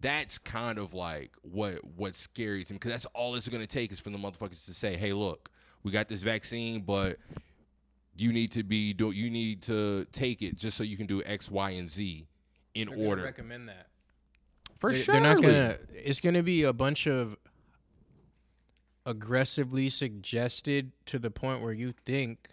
That's 0.00 0.38
kind 0.38 0.78
of 0.78 0.94
like 0.94 1.30
what 1.42 1.84
what's 1.96 2.18
scary 2.18 2.64
to 2.64 2.72
me 2.72 2.76
because 2.78 2.90
that's 2.92 3.06
all 3.14 3.34
it's 3.34 3.48
gonna 3.48 3.66
take 3.66 3.92
is 3.92 4.00
for 4.00 4.10
the 4.10 4.18
motherfuckers 4.18 4.64
to 4.66 4.74
say, 4.74 4.96
"Hey, 4.96 5.12
look, 5.12 5.50
we 5.82 5.92
got 5.92 6.08
this 6.08 6.22
vaccine, 6.22 6.80
but 6.80 7.18
you 8.16 8.32
need 8.32 8.50
to 8.52 8.62
be 8.62 8.92
do 8.92 9.10
you 9.12 9.30
need 9.30 9.62
to 9.62 10.04
take 10.12 10.42
it 10.42 10.56
just 10.56 10.76
so 10.76 10.82
you 10.84 10.96
can 10.96 11.06
do 11.06 11.22
X, 11.24 11.50
Y, 11.50 11.70
and 11.70 11.88
Z 11.88 12.26
in 12.74 12.88
They're 12.88 12.98
order." 12.98 13.22
recommend 13.22 13.68
that. 13.68 13.88
For 14.78 14.92
They- 14.92 15.02
sure, 15.02 15.12
They're 15.14 15.22
not 15.22 15.40
gonna. 15.40 15.78
It's 15.94 16.20
gonna 16.20 16.42
be 16.42 16.64
a 16.64 16.72
bunch 16.72 17.06
of 17.06 17.36
aggressively 19.04 19.88
suggested 19.88 20.92
to 21.06 21.18
the 21.18 21.30
point 21.30 21.62
where 21.62 21.72
you 21.72 21.92
think 22.04 22.50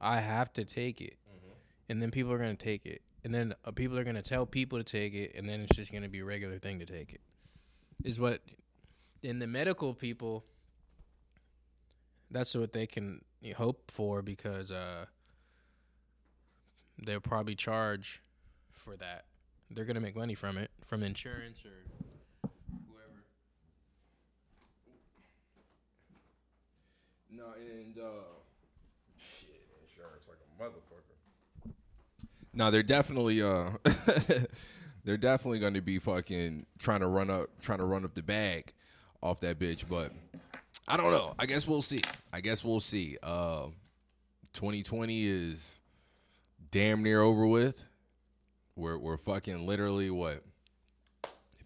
I 0.00 0.20
have 0.20 0.52
to 0.54 0.64
take 0.64 1.00
it, 1.00 1.16
and 1.88 2.00
then 2.02 2.10
people 2.10 2.32
are 2.32 2.38
gonna 2.38 2.54
take 2.54 2.86
it, 2.86 3.02
and 3.24 3.34
then 3.34 3.54
uh, 3.64 3.70
people 3.70 3.98
are 3.98 4.04
gonna 4.04 4.22
tell 4.22 4.46
people 4.46 4.78
to 4.78 4.84
take 4.84 5.14
it, 5.14 5.34
and 5.34 5.48
then 5.48 5.60
it's 5.60 5.76
just 5.76 5.92
gonna 5.92 6.08
be 6.08 6.20
a 6.20 6.24
regular 6.24 6.58
thing 6.58 6.78
to 6.78 6.86
take 6.86 7.12
it. 7.12 7.20
Is 8.04 8.20
what, 8.20 8.42
in 9.22 9.38
the 9.38 9.46
medical 9.46 9.94
people. 9.94 10.44
That's 12.30 12.54
what 12.54 12.72
they 12.72 12.86
can 12.86 13.20
hope 13.56 13.90
for 13.92 14.20
because 14.20 14.72
uh, 14.72 15.06
they'll 16.98 17.20
probably 17.20 17.54
charge 17.54 18.22
for 18.72 18.96
that. 18.96 19.26
They're 19.70 19.84
gonna 19.84 20.00
make 20.00 20.16
money 20.16 20.34
from 20.34 20.58
it, 20.58 20.70
from 20.84 21.02
insurance 21.02 21.64
or 21.64 21.84
No, 27.36 27.44
and 27.58 27.98
uh, 27.98 28.24
shit, 29.18 29.66
insurance 29.82 30.24
like 30.28 30.38
a 30.38 30.62
motherfucker. 30.62 31.72
No, 32.52 32.70
they're 32.70 32.82
definitely 32.84 33.42
uh, 33.42 33.70
they're 35.04 35.16
definitely 35.16 35.58
going 35.58 35.74
to 35.74 35.80
be 35.82 35.98
fucking 35.98 36.66
trying 36.78 37.00
to 37.00 37.08
run 37.08 37.30
up, 37.30 37.48
trying 37.60 37.78
to 37.78 37.84
run 37.84 38.04
up 38.04 38.14
the 38.14 38.22
bag 38.22 38.72
off 39.22 39.40
that 39.40 39.58
bitch. 39.58 39.84
But 39.88 40.12
I 40.86 40.96
don't 40.96 41.10
know. 41.10 41.34
I 41.38 41.46
guess 41.46 41.66
we'll 41.66 41.82
see. 41.82 42.02
I 42.32 42.40
guess 42.40 42.64
we'll 42.64 42.80
see. 42.80 43.18
Uh, 43.22 43.66
2020 44.52 45.26
is 45.26 45.80
damn 46.70 47.02
near 47.02 47.20
over 47.20 47.46
with. 47.46 47.82
We're 48.76 48.98
we're 48.98 49.16
fucking 49.16 49.66
literally 49.66 50.10
what 50.10 50.44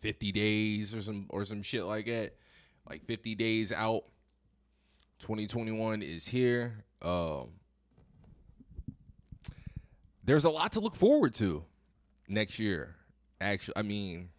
50 0.00 0.32
days 0.32 0.94
or 0.94 1.02
some 1.02 1.26
or 1.28 1.44
some 1.44 1.62
shit 1.62 1.84
like 1.84 2.06
that. 2.06 2.34
Like 2.88 3.04
50 3.04 3.34
days 3.34 3.72
out. 3.72 4.04
2021 5.20 6.02
is 6.02 6.26
here. 6.26 6.84
Um, 7.02 7.48
there's 10.24 10.44
a 10.44 10.50
lot 10.50 10.72
to 10.72 10.80
look 10.80 10.94
forward 10.94 11.34
to 11.36 11.64
next 12.28 12.58
year. 12.58 12.96
Actually, 13.40 13.74
I 13.76 13.82
mean, 13.82 14.30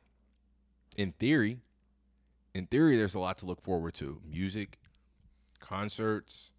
in 0.98 1.14
theory, 1.14 1.60
in 2.54 2.66
theory, 2.66 2.98
there's 2.98 3.16
a 3.16 3.20
lot 3.20 3.38
to 3.40 3.46
look 3.46 3.62
forward 3.62 3.94
to. 3.96 4.22
Music, 4.30 4.78
concerts, 5.60 6.52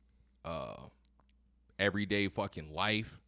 uh, 0.45 0.77
everyday 1.79 2.29
fucking 2.29 2.75
life, 2.75 3.21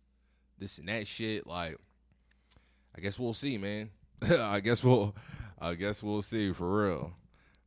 this 0.59 0.79
and 0.79 0.89
that 0.89 1.07
shit. 1.07 1.47
Like, 1.47 1.77
I 2.97 3.01
guess 3.01 3.19
we'll 3.19 3.35
see, 3.35 3.59
man. 3.59 3.91
I 4.23 4.61
guess 4.61 4.83
we'll, 4.83 5.15
I 5.61 5.75
guess 5.75 6.03
we'll 6.03 6.23
see 6.23 6.53
for 6.53 6.85
real. 6.85 7.13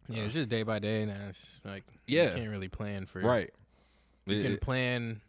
Yeah, 0.07 0.23
it's 0.23 0.35
uh, 0.35 0.39
just 0.39 0.49
day 0.49 0.63
by 0.63 0.79
day 0.79 1.05
now. 1.05 1.17
It's 1.29 1.59
like 1.63 1.83
Yeah. 2.07 2.29
you 2.31 2.37
can't 2.37 2.49
really 2.51 2.67
plan 2.69 3.05
for 3.05 3.21
Right. 3.21 3.51
You 4.25 4.37
It- 4.37 4.43
can 4.43 4.57
plan 4.57 5.21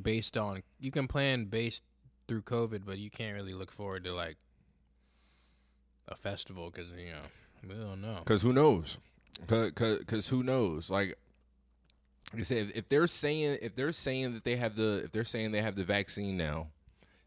based 0.00 0.36
on 0.36 0.62
you 0.80 0.90
can 0.90 1.06
plan 1.08 1.46
based 1.46 1.82
through 2.28 2.42
COVID, 2.42 2.84
but 2.86 2.98
you 2.98 3.10
can't 3.10 3.34
really 3.34 3.54
look 3.54 3.70
forward 3.72 4.04
to 4.04 4.12
like 4.14 4.36
a 6.08 6.16
festival 6.16 6.70
because 6.70 6.90
you 6.92 7.10
know 7.12 7.22
we 7.68 7.74
don't 7.74 8.00
know. 8.00 8.22
Cause 8.24 8.42
who 8.42 8.52
knows? 8.52 8.98
Cause, 9.46 9.70
cause, 9.72 10.00
'cause 10.06 10.28
who 10.28 10.42
knows? 10.42 10.90
Like, 10.90 11.16
you 12.34 12.40
I 12.40 12.42
said, 12.42 12.72
if 12.74 12.88
they're 12.88 13.06
saying 13.06 13.58
if 13.62 13.74
they're 13.74 13.92
saying 13.92 14.34
that 14.34 14.44
they 14.44 14.56
have 14.56 14.76
the 14.76 15.02
if 15.04 15.12
they're 15.12 15.24
saying 15.24 15.52
they 15.52 15.62
have 15.62 15.76
the 15.76 15.84
vaccine 15.84 16.36
now, 16.36 16.70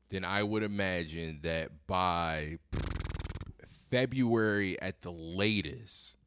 then 0.10 0.24
I 0.26 0.44
would 0.44 0.64
imagine 0.64 1.40
that 1.44 1.88
by 1.88 2.60
February 3.90 4.80
at 4.82 5.02
the 5.02 5.12
latest, 5.12 6.18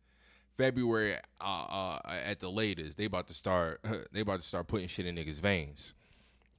February 0.58 1.14
uh, 1.40 1.64
uh, 1.70 2.00
at 2.04 2.40
the 2.40 2.50
latest, 2.50 2.98
they 2.98 3.04
about 3.06 3.28
to 3.28 3.34
start 3.34 3.80
they 4.12 4.20
about 4.20 4.40
to 4.40 4.46
start 4.46 4.66
putting 4.66 4.88
shit 4.88 5.06
in 5.06 5.16
niggas' 5.16 5.40
veins. 5.40 5.94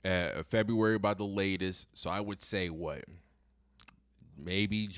Uh, 0.03 0.43
February 0.49 0.97
by 0.97 1.13
the 1.13 1.25
latest, 1.25 1.89
so 1.93 2.09
I 2.09 2.21
would 2.21 2.41
say 2.41 2.69
what? 2.69 3.03
Maybe 4.37 4.89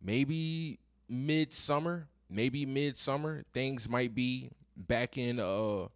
maybe 0.00 0.78
midsummer, 1.08 2.06
maybe 2.30 2.64
midsummer, 2.64 3.42
things 3.52 3.88
might 3.88 4.14
be 4.14 4.50
back 4.76 5.18
in 5.18 5.40
uh 5.40 5.88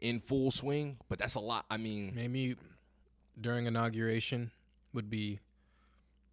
in 0.00 0.20
full 0.20 0.52
swing. 0.52 0.98
But 1.08 1.18
that's 1.18 1.34
a 1.34 1.40
lot. 1.40 1.66
I 1.68 1.76
mean, 1.76 2.12
Maybe 2.14 2.56
during 3.40 3.66
inauguration 3.66 4.52
would 4.92 5.10
be 5.10 5.40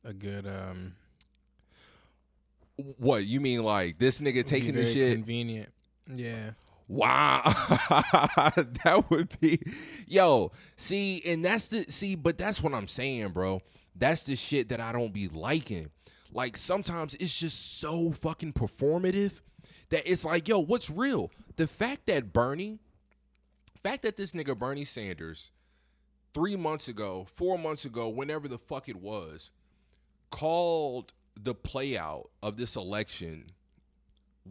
a 0.06 0.14
good 0.14 0.46
um 0.46 0.94
what 2.98 3.26
you 3.26 3.40
mean 3.40 3.64
like 3.64 3.98
this 3.98 4.22
nigga 4.22 4.46
taking 4.46 4.76
the 4.76 4.86
shit? 4.86 5.14
convenient. 5.14 5.70
Yeah. 6.14 6.52
Wow, 6.88 7.42
that 7.46 9.06
would 9.10 9.40
be, 9.40 9.62
yo. 10.08 10.52
See, 10.76 11.22
and 11.26 11.46
that's 11.46 11.70
the 11.70 11.84
see, 11.84 12.16
but 12.16 12.38
that's 12.38 12.62
what 12.62 12.74
I'm 12.74 12.90
saying, 12.90 13.30
bro. 13.30 13.62
That's 13.96 14.26
the 14.26 14.36
shit 14.36 14.68
that 14.70 14.82
I 14.82 14.92
don't 14.92 15.14
be 15.14 15.30
liking. 15.30 15.90
Like 16.34 16.58
sometimes 16.58 17.16
it's 17.16 17.34
just 17.38 17.80
so 17.80 18.12
fucking 18.12 18.54
performative 18.54 19.40
that 19.90 20.10
it's 20.10 20.26
like, 20.26 20.50
yo, 20.50 20.60
what's 20.60 20.90
real? 20.90 21.32
The 21.56 21.68
fact 21.68 22.08
that 22.08 22.34
Bernie, 22.34 22.80
fact 23.84 24.04
that 24.04 24.18
this 24.18 24.34
nigga 24.34 24.58
Bernie 24.58 24.86
Sanders, 24.86 25.52
three 26.34 26.56
months 26.56 26.88
ago, 26.88 27.28
four 27.36 27.58
months 27.58 27.86
ago, 27.86 28.10
whenever 28.10 28.48
the 28.48 28.58
fuck 28.58 28.90
it 28.90 28.98
was, 28.98 29.52
called 30.30 31.14
the 31.40 31.54
play 31.56 31.98
out 31.98 32.30
of 32.44 32.58
this 32.58 32.76
election 32.76 33.52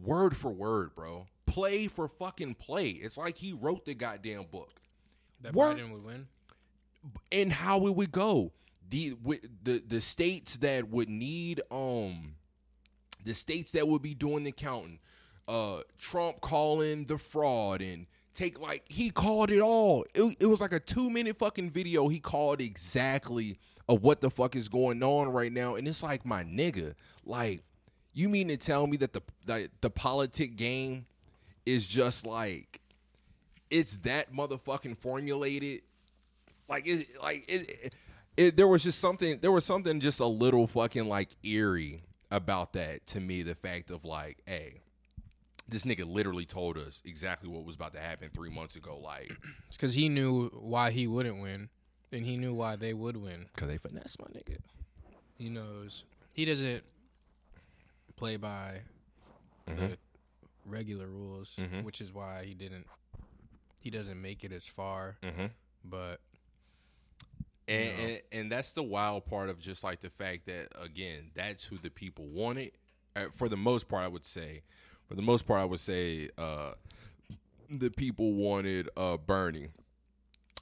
word 0.01 0.35
for 0.35 0.51
word, 0.51 0.95
bro. 0.95 1.27
Play 1.45 1.87
for 1.87 2.07
fucking 2.07 2.55
play. 2.55 2.89
It's 2.89 3.17
like 3.17 3.37
he 3.37 3.53
wrote 3.53 3.85
the 3.85 3.93
goddamn 3.93 4.45
book 4.51 4.79
That 5.41 5.53
Word- 5.53 5.77
Biden 5.77 5.91
would 5.91 6.03
win. 6.03 6.27
and 7.31 7.51
how 7.51 7.87
it 7.87 7.95
would 7.95 8.11
go. 8.11 8.51
The 8.89 9.15
the 9.63 9.81
the 9.85 10.01
states 10.01 10.57
that 10.57 10.89
would 10.89 11.09
need 11.09 11.61
um 11.71 12.35
the 13.23 13.33
states 13.33 13.71
that 13.71 13.87
would 13.87 14.01
be 14.01 14.13
doing 14.13 14.43
the 14.43 14.51
counting. 14.51 14.99
Uh 15.47 15.81
Trump 15.97 16.41
calling 16.41 17.05
the 17.05 17.17
fraud 17.17 17.81
and 17.81 18.05
take 18.33 18.59
like 18.59 18.83
he 18.89 19.09
called 19.09 19.49
it 19.51 19.59
all. 19.61 20.05
It, 20.13 20.37
it 20.41 20.45
was 20.45 20.61
like 20.61 20.73
a 20.73 20.79
2 20.79 21.09
minute 21.09 21.37
fucking 21.37 21.71
video. 21.71 22.07
He 22.07 22.19
called 22.19 22.61
exactly 22.61 23.57
of 23.89 24.03
what 24.03 24.21
the 24.21 24.29
fuck 24.29 24.55
is 24.55 24.69
going 24.69 25.01
on 25.03 25.29
right 25.31 25.51
now 25.51 25.75
and 25.75 25.87
it's 25.87 26.03
like 26.03 26.25
my 26.25 26.43
nigga, 26.43 26.93
like 27.25 27.61
you 28.13 28.29
mean 28.29 28.47
to 28.49 28.57
tell 28.57 28.87
me 28.87 28.97
that 28.97 29.13
the 29.13 29.21
the, 29.45 29.69
the 29.81 29.89
politic 29.89 30.55
game 30.55 31.05
is 31.65 31.85
just 31.85 32.25
like 32.25 32.81
it's 33.69 33.97
that 33.97 34.33
motherfucking 34.33 34.97
formulated? 34.97 35.81
Like 36.67 36.87
it 36.87 37.07
like 37.21 37.45
it, 37.47 37.69
it, 37.69 37.95
it 38.37 38.57
there 38.57 38.67
was 38.67 38.83
just 38.83 38.99
something 38.99 39.39
there 39.41 39.51
was 39.51 39.65
something 39.65 39.99
just 39.99 40.19
a 40.19 40.25
little 40.25 40.67
fucking 40.67 41.05
like 41.05 41.29
eerie 41.43 42.03
about 42.31 42.73
that 42.73 43.05
to 43.07 43.19
me 43.19 43.43
the 43.43 43.55
fact 43.55 43.91
of 43.91 44.05
like 44.05 44.37
hey 44.45 44.79
this 45.67 45.83
nigga 45.83 46.05
literally 46.05 46.45
told 46.45 46.77
us 46.77 47.01
exactly 47.05 47.49
what 47.49 47.65
was 47.65 47.75
about 47.75 47.93
to 47.93 47.99
happen 47.99 48.29
three 48.33 48.49
months 48.49 48.75
ago 48.75 48.97
like 48.97 49.31
It's 49.67 49.77
because 49.77 49.93
he 49.93 50.09
knew 50.09 50.47
why 50.49 50.91
he 50.91 51.07
wouldn't 51.07 51.41
win, 51.41 51.69
and 52.11 52.25
he 52.25 52.37
knew 52.37 52.53
why 52.53 52.75
they 52.75 52.93
would 52.93 53.17
win. 53.17 53.45
because 53.53 53.67
they 53.69 53.77
finesse 53.77 54.17
my 54.19 54.27
nigga 54.27 54.57
He 55.37 55.49
knows 55.49 56.03
he 56.33 56.45
doesn't 56.45 56.83
play 58.15 58.37
by 58.37 58.81
Mm-hmm. 59.69 59.87
the 59.87 59.97
regular 60.65 61.07
rules, 61.07 61.57
which 61.83 62.01
is 62.01 62.11
why 62.11 62.43
he 62.45 62.53
didn't. 62.55 62.85
He 63.79 63.89
doesn't 63.89 64.19
make 64.21 64.43
it 64.43 64.51
as 64.51 64.65
far, 64.65 65.17
mm-hmm. 65.23 65.45
but 65.85 66.19
and, 67.67 67.89
and 67.99 68.21
and 68.31 68.51
that's 68.51 68.73
the 68.73 68.83
wild 68.83 69.25
part 69.25 69.49
of 69.49 69.59
just 69.59 69.83
like 69.83 70.01
the 70.01 70.09
fact 70.09 70.47
that 70.47 70.67
again 70.83 71.29
that's 71.35 71.63
who 71.63 71.77
the 71.77 71.89
people 71.91 72.25
wanted 72.25 72.71
uh, 73.15 73.25
for 73.33 73.47
the 73.47 73.55
most 73.55 73.87
part 73.87 74.03
i 74.03 74.07
would 74.07 74.25
say 74.25 74.61
for 75.07 75.15
the 75.15 75.21
most 75.21 75.47
part 75.47 75.61
i 75.61 75.65
would 75.65 75.79
say 75.79 76.27
uh 76.37 76.71
the 77.69 77.91
people 77.91 78.33
wanted 78.33 78.89
uh 78.97 79.15
bernie 79.15 79.67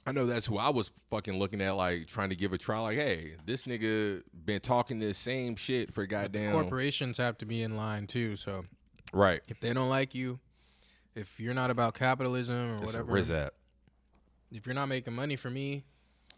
i 0.06 0.12
know 0.12 0.26
that's 0.26 0.46
who 0.46 0.56
i 0.58 0.68
was 0.68 0.90
fucking 1.10 1.38
looking 1.38 1.60
at 1.60 1.72
like 1.72 2.06
trying 2.06 2.30
to 2.30 2.36
give 2.36 2.52
a 2.52 2.58
try 2.58 2.78
like 2.78 2.96
hey 2.96 3.32
this 3.44 3.64
nigga 3.64 4.22
been 4.44 4.60
talking 4.60 4.98
this 4.98 5.18
same 5.18 5.56
shit 5.56 5.92
for 5.92 6.06
goddamn 6.06 6.52
corporations 6.52 7.18
have 7.18 7.36
to 7.38 7.46
be 7.46 7.62
in 7.62 7.76
line 7.76 8.06
too. 8.06 8.36
So 8.36 8.64
right 9.12 9.40
if 9.48 9.60
they 9.60 9.72
don't 9.72 9.88
like 9.88 10.14
you, 10.14 10.38
if 11.14 11.38
you're 11.40 11.54
not 11.54 11.70
about 11.70 11.94
capitalism 11.94 12.72
or 12.78 12.82
it's 12.84 12.94
a 12.94 13.04
whatever, 13.04 13.12
Rizap. 13.12 13.50
if 14.52 14.66
you're 14.66 14.74
not 14.74 14.86
making 14.86 15.14
money 15.14 15.36
for 15.36 15.50
me, 15.50 15.84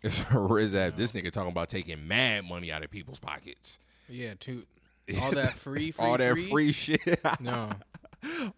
It's 0.02 0.20
a 0.20 0.24
Rizap. 0.24 0.96
This 0.96 1.12
nigga 1.12 1.30
talking 1.30 1.50
about 1.52 1.68
taking 1.68 2.06
mad 2.08 2.44
money 2.44 2.72
out 2.72 2.82
of 2.82 2.90
people's 2.90 3.20
pockets. 3.20 3.78
yeah, 4.08 4.34
too. 4.40 4.64
All 5.20 5.30
that 5.32 5.54
free, 5.54 5.90
free, 5.90 6.04
All 6.06 6.16
that 6.18 6.32
free. 6.32 6.50
free 6.50 6.72
shit. 6.72 7.00
No, 7.40 7.70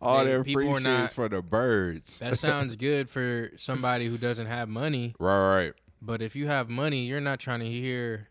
All 0.01 0.25
that 0.25 0.45
free 0.45 0.55
shit 0.73 0.83
not- 0.83 1.13
for 1.13 1.29
the 1.29 1.41
birds. 1.43 2.19
that 2.19 2.39
sounds 2.39 2.77
good 2.89 3.09
for 3.09 3.51
somebody 3.57 4.07
who 4.07 4.19
doesn't 4.19 4.47
have 4.47 4.69
money. 4.69 5.15
right, 5.19 5.57
right, 5.57 5.73
But 6.03 6.21
if 6.23 6.37
you 6.37 6.47
have 6.47 6.69
money, 6.69 7.07
you're 7.07 7.21
not 7.21 7.41
trying 7.41 7.61
to 7.61 7.71
hear 7.71 8.29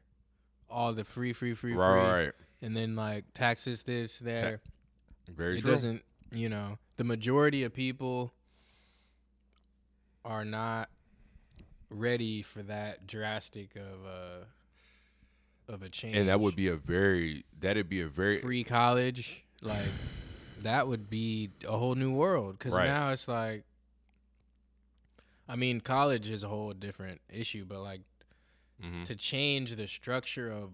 all 0.69 0.93
the 0.93 1.03
free, 1.03 1.33
free, 1.33 1.53
free, 1.53 1.73
right, 1.73 1.91
free, 2.01 2.23
right. 2.25 2.31
and 2.61 2.75
then 2.77 2.95
like 2.95 3.25
taxes 3.33 3.83
this 3.83 4.17
there. 4.19 4.61
Very 5.29 5.53
true. 5.53 5.57
it 5.57 5.61
true. 5.61 5.71
doesn't, 5.71 6.03
you 6.31 6.49
know, 6.49 6.77
the 6.97 7.03
majority 7.03 7.63
of 7.63 7.73
people 7.73 8.33
are 10.25 10.45
not 10.45 10.89
ready 11.89 12.41
for 12.41 12.63
that 12.63 13.05
drastic 13.07 13.75
of 13.75 14.05
a 14.05 15.71
of 15.71 15.81
a 15.81 15.89
change. 15.89 16.17
and 16.17 16.27
that 16.27 16.39
would 16.39 16.55
be 16.55 16.67
a 16.67 16.75
very 16.75 17.45
that'd 17.59 17.87
be 17.89 18.01
a 18.01 18.07
very 18.07 18.39
free 18.39 18.63
college, 18.63 19.43
like 19.61 19.85
that 20.63 20.88
would 20.88 21.10
be 21.10 21.52
a 21.67 21.78
whole 21.78 21.95
new 21.95 22.12
world. 22.12 22.58
Because 22.58 22.73
Right. 22.73 22.88
now 22.88 23.10
it's 23.10 23.28
like, 23.28 23.63
I 25.47 25.56
mean, 25.56 25.82
college 25.82 26.30
is 26.30 26.43
a 26.43 26.47
whole 26.47 26.73
different 26.73 27.21
issue, 27.30 27.65
but 27.65 27.82
like 27.82 28.02
Mhm. 28.82 29.06
to 29.06 29.15
change 29.15 29.76
the 29.76 29.88
structure 29.88 30.52
of 30.52 30.71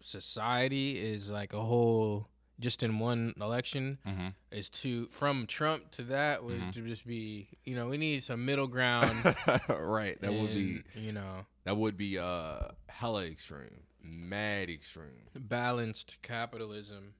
society 0.00 0.98
is 0.98 1.30
like 1.30 1.52
a 1.52 1.60
whole 1.60 2.28
just 2.58 2.82
in 2.82 2.98
one 2.98 3.34
election 3.40 3.98
Mm-hmm. 4.06 4.28
is 4.50 4.68
to 4.70 5.08
from 5.08 5.46
Trump 5.46 5.90
to 5.92 6.02
that 6.04 6.42
would 6.44 6.60
Mhm. 6.60 6.86
just 6.86 7.06
be 7.06 7.48
you 7.64 7.74
know 7.74 7.88
we 7.88 7.98
need 7.98 8.22
some 8.24 8.44
middle 8.44 8.66
ground. 8.68 9.24
right. 9.68 10.18
That 10.20 10.32
would 10.32 10.54
be 10.54 10.82
you 10.94 11.12
know 11.12 11.44
that 11.64 11.76
would 11.76 11.96
be 11.96 12.18
uh 12.18 12.68
hella 12.88 13.26
extreme, 13.26 13.82
mad 14.00 14.70
extreme. 14.70 15.28
balanced 15.34 16.16
capitalism, 16.22 17.14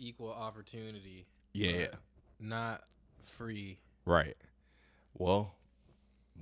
equal 0.00 0.32
opportunity, 0.32 1.26
Yeah. 1.52 1.88
not 2.40 2.82
free. 3.22 3.78
Right. 4.04 4.36
Well, 5.16 5.54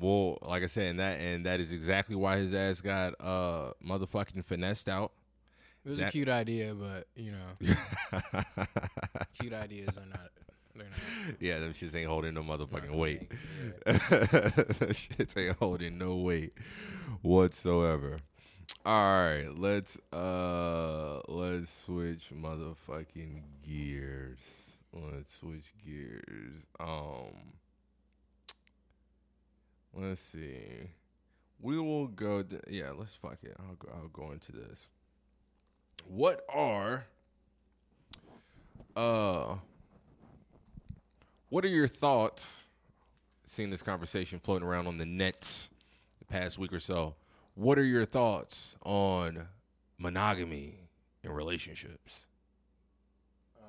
well, 0.00 0.38
like 0.42 0.62
I 0.62 0.66
said, 0.66 0.90
and 0.90 1.00
that 1.00 1.18
and 1.20 1.44
that 1.46 1.58
is 1.60 1.72
exactly 1.72 2.14
why 2.14 2.36
his 2.38 2.54
ass 2.54 2.80
got 2.80 3.14
uh 3.20 3.72
motherfucking 3.84 4.44
finessed 4.44 4.88
out. 4.88 5.12
It 5.84 5.88
was 5.88 5.98
That- 5.98 6.08
a 6.10 6.12
cute 6.12 6.28
idea, 6.28 6.74
but 6.74 7.06
you 7.16 7.32
know, 7.32 7.74
cute 9.38 9.52
ideas 9.52 9.98
are 9.98 10.06
not. 10.06 10.30
They're 10.76 10.84
not. 10.86 11.36
yeah, 11.40 11.58
them 11.58 11.72
shits 11.72 11.94
ain't 11.96 12.08
holding 12.08 12.34
no 12.34 12.42
motherfucking 12.42 12.96
weight. 12.96 13.28
them 13.84 13.98
shits 14.92 15.36
ain't 15.36 15.56
holding 15.56 15.98
no 15.98 16.16
weight 16.16 16.52
whatsoever. 17.22 18.18
All 18.88 19.22
right, 19.22 19.50
let's 19.54 19.98
uh 20.14 21.20
let's 21.28 21.70
switch 21.70 22.32
motherfucking 22.34 23.42
gears. 23.62 24.78
Let's 24.94 25.36
switch 25.40 25.74
gears. 25.84 26.64
Um 26.80 27.34
let's 29.92 30.22
see. 30.22 30.88
We 31.60 31.78
will 31.78 32.06
go 32.06 32.42
d 32.42 32.56
yeah, 32.66 32.92
let's 32.96 33.14
fuck 33.14 33.36
it. 33.42 33.54
I'll 33.58 33.74
go 33.74 33.88
I'll 33.94 34.08
go 34.08 34.32
into 34.32 34.52
this. 34.52 34.88
What 36.06 36.46
are 36.48 37.04
uh 38.96 39.56
what 41.50 41.62
are 41.62 41.68
your 41.68 41.88
thoughts 41.88 42.54
seeing 43.44 43.68
this 43.68 43.82
conversation 43.82 44.38
floating 44.38 44.66
around 44.66 44.86
on 44.86 44.96
the 44.96 45.04
nets 45.04 45.68
the 46.20 46.24
past 46.24 46.58
week 46.58 46.72
or 46.72 46.80
so. 46.80 47.16
What 47.58 47.76
are 47.76 47.84
your 47.84 48.04
thoughts 48.04 48.76
on 48.84 49.48
monogamy 49.98 50.78
in 51.24 51.32
relationships? 51.32 52.24
Um, 53.60 53.66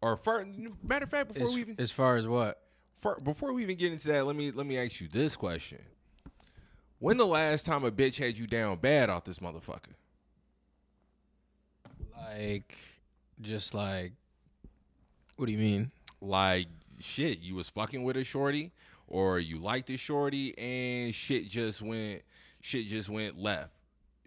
or 0.00 0.16
fir- 0.16 0.44
matter 0.82 1.04
of 1.04 1.10
fact, 1.10 1.28
before 1.28 1.46
As, 1.46 1.54
we 1.54 1.60
even 1.60 1.76
as 1.78 1.92
far 1.92 2.16
as 2.16 2.26
what? 2.26 2.60
fir- 3.00 3.20
before 3.20 3.52
we 3.52 3.62
even 3.62 3.76
get 3.76 3.92
into 3.92 4.08
that, 4.08 4.26
let 4.26 4.34
me 4.34 4.50
let 4.50 4.66
me 4.66 4.76
ask 4.76 5.00
you 5.00 5.06
this 5.06 5.36
question: 5.36 5.78
When 6.98 7.18
the 7.18 7.26
last 7.26 7.64
time 7.64 7.84
a 7.84 7.92
bitch 7.92 8.18
had 8.18 8.36
you 8.36 8.48
down 8.48 8.78
bad 8.78 9.10
off 9.10 9.22
this 9.22 9.38
motherfucker? 9.38 9.94
Like, 12.16 12.76
just 13.40 13.74
like, 13.74 14.10
what 15.36 15.46
do 15.46 15.52
you 15.52 15.58
mean? 15.58 15.92
Like 16.20 16.66
shit, 17.00 17.38
you 17.38 17.54
was 17.54 17.70
fucking 17.70 18.02
with 18.02 18.16
a 18.16 18.24
shorty, 18.24 18.72
or 19.06 19.38
you 19.38 19.58
liked 19.58 19.88
a 19.88 19.96
shorty, 19.96 20.58
and 20.58 21.14
shit 21.14 21.48
just 21.48 21.80
went 21.80 22.22
shit 22.60 22.86
just 22.86 23.08
went 23.08 23.38
left. 23.38 23.70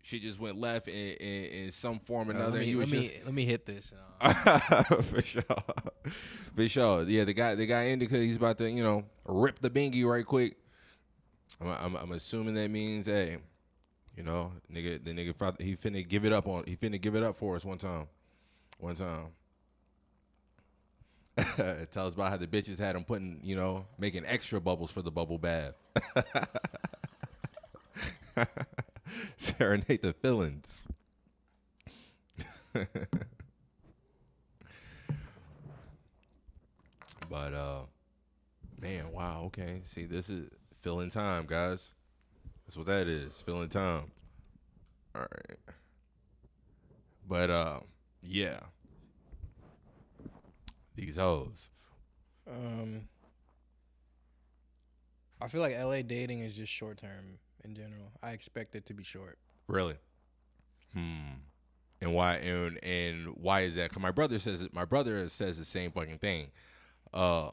Shit 0.03 0.23
just 0.23 0.39
went 0.39 0.57
left 0.57 0.87
in, 0.87 0.95
in, 0.95 1.43
in 1.65 1.71
some 1.71 1.99
form 1.99 2.29
or 2.29 2.33
Uh, 2.33 2.37
another. 2.37 2.51
let 2.57 2.61
and 2.61 2.67
me 2.69 2.73
let 2.75 2.81
was 2.81 2.91
me 2.91 3.11
let 3.25 3.33
me 3.33 3.45
hit 3.45 3.65
this. 3.65 3.93
uh, 4.19 4.83
for 4.83 5.21
sure, 5.21 5.43
for 6.55 6.67
sure. 6.67 7.03
Yeah, 7.03 7.23
the 7.23 7.33
guy, 7.33 7.53
the 7.55 7.65
guy 7.67 7.85
ended 7.87 8.09
because 8.09 8.23
he's 8.23 8.35
about 8.35 8.57
to, 8.59 8.69
you 8.69 8.83
know, 8.83 9.03
rip 9.25 9.59
the 9.59 9.69
bingy 9.69 10.03
right 10.05 10.25
quick. 10.25 10.55
I'm, 11.59 11.67
I'm, 11.67 11.95
I'm 11.95 12.11
assuming 12.13 12.55
that 12.55 12.71
means, 12.71 13.05
hey, 13.05 13.37
you 14.17 14.23
know, 14.23 14.51
nigga, 14.73 15.03
the 15.03 15.11
nigga, 15.11 15.61
he 15.61 15.75
finna 15.75 16.07
give 16.07 16.25
it 16.25 16.33
up 16.33 16.47
on, 16.47 16.63
he 16.65 16.75
finna 16.75 16.99
give 16.99 17.15
it 17.15 17.21
up 17.23 17.35
for 17.35 17.55
us 17.55 17.63
one 17.65 17.77
time, 17.77 18.07
one 18.79 18.95
time. 18.95 19.27
Tell 21.91 22.07
us 22.07 22.13
about 22.13 22.29
how 22.31 22.37
the 22.37 22.47
bitches 22.47 22.77
had 22.79 22.95
him 22.95 23.03
putting, 23.03 23.39
you 23.43 23.55
know, 23.55 23.85
making 23.99 24.25
extra 24.25 24.59
bubbles 24.59 24.91
for 24.91 25.01
the 25.01 25.11
bubble 25.11 25.37
bath. 25.37 25.75
Serenade 29.37 30.01
the 30.01 30.13
feelings. 30.13 30.87
But 37.31 37.53
uh 37.53 37.83
man, 38.81 39.09
wow, 39.13 39.43
okay. 39.45 39.79
See, 39.85 40.03
this 40.03 40.29
is 40.29 40.49
filling 40.81 41.09
time, 41.09 41.45
guys. 41.47 41.93
That's 42.65 42.75
what 42.75 42.87
that 42.87 43.07
is. 43.07 43.39
Filling 43.39 43.69
time. 43.69 44.11
All 45.15 45.21
right. 45.21 45.57
But 47.29 47.49
uh 47.49 47.79
yeah. 48.21 48.59
These 50.95 51.15
hoes. 51.15 51.69
Um, 52.45 53.07
I 55.39 55.47
feel 55.47 55.61
like 55.61 55.75
LA 55.77 56.01
dating 56.01 56.41
is 56.41 56.55
just 56.55 56.71
short 56.71 56.97
term 56.97 57.39
in 57.63 57.73
general. 57.75 58.11
I 58.23 58.31
expect 58.31 58.75
it 58.75 58.85
to 58.87 58.93
be 58.93 59.03
short. 59.03 59.37
Really? 59.67 59.95
Hmm. 60.93 61.33
And 62.01 62.13
why 62.15 62.35
and 62.37 62.83
and 62.83 63.27
why 63.35 63.61
is 63.61 63.75
that? 63.75 63.91
Cause 63.91 64.01
my 64.01 64.11
brother 64.11 64.39
says 64.39 64.61
it 64.63 64.73
my 64.73 64.85
brother 64.85 65.27
says 65.29 65.57
the 65.57 65.65
same 65.65 65.91
fucking 65.91 66.17
thing. 66.17 66.47
Uh 67.13 67.51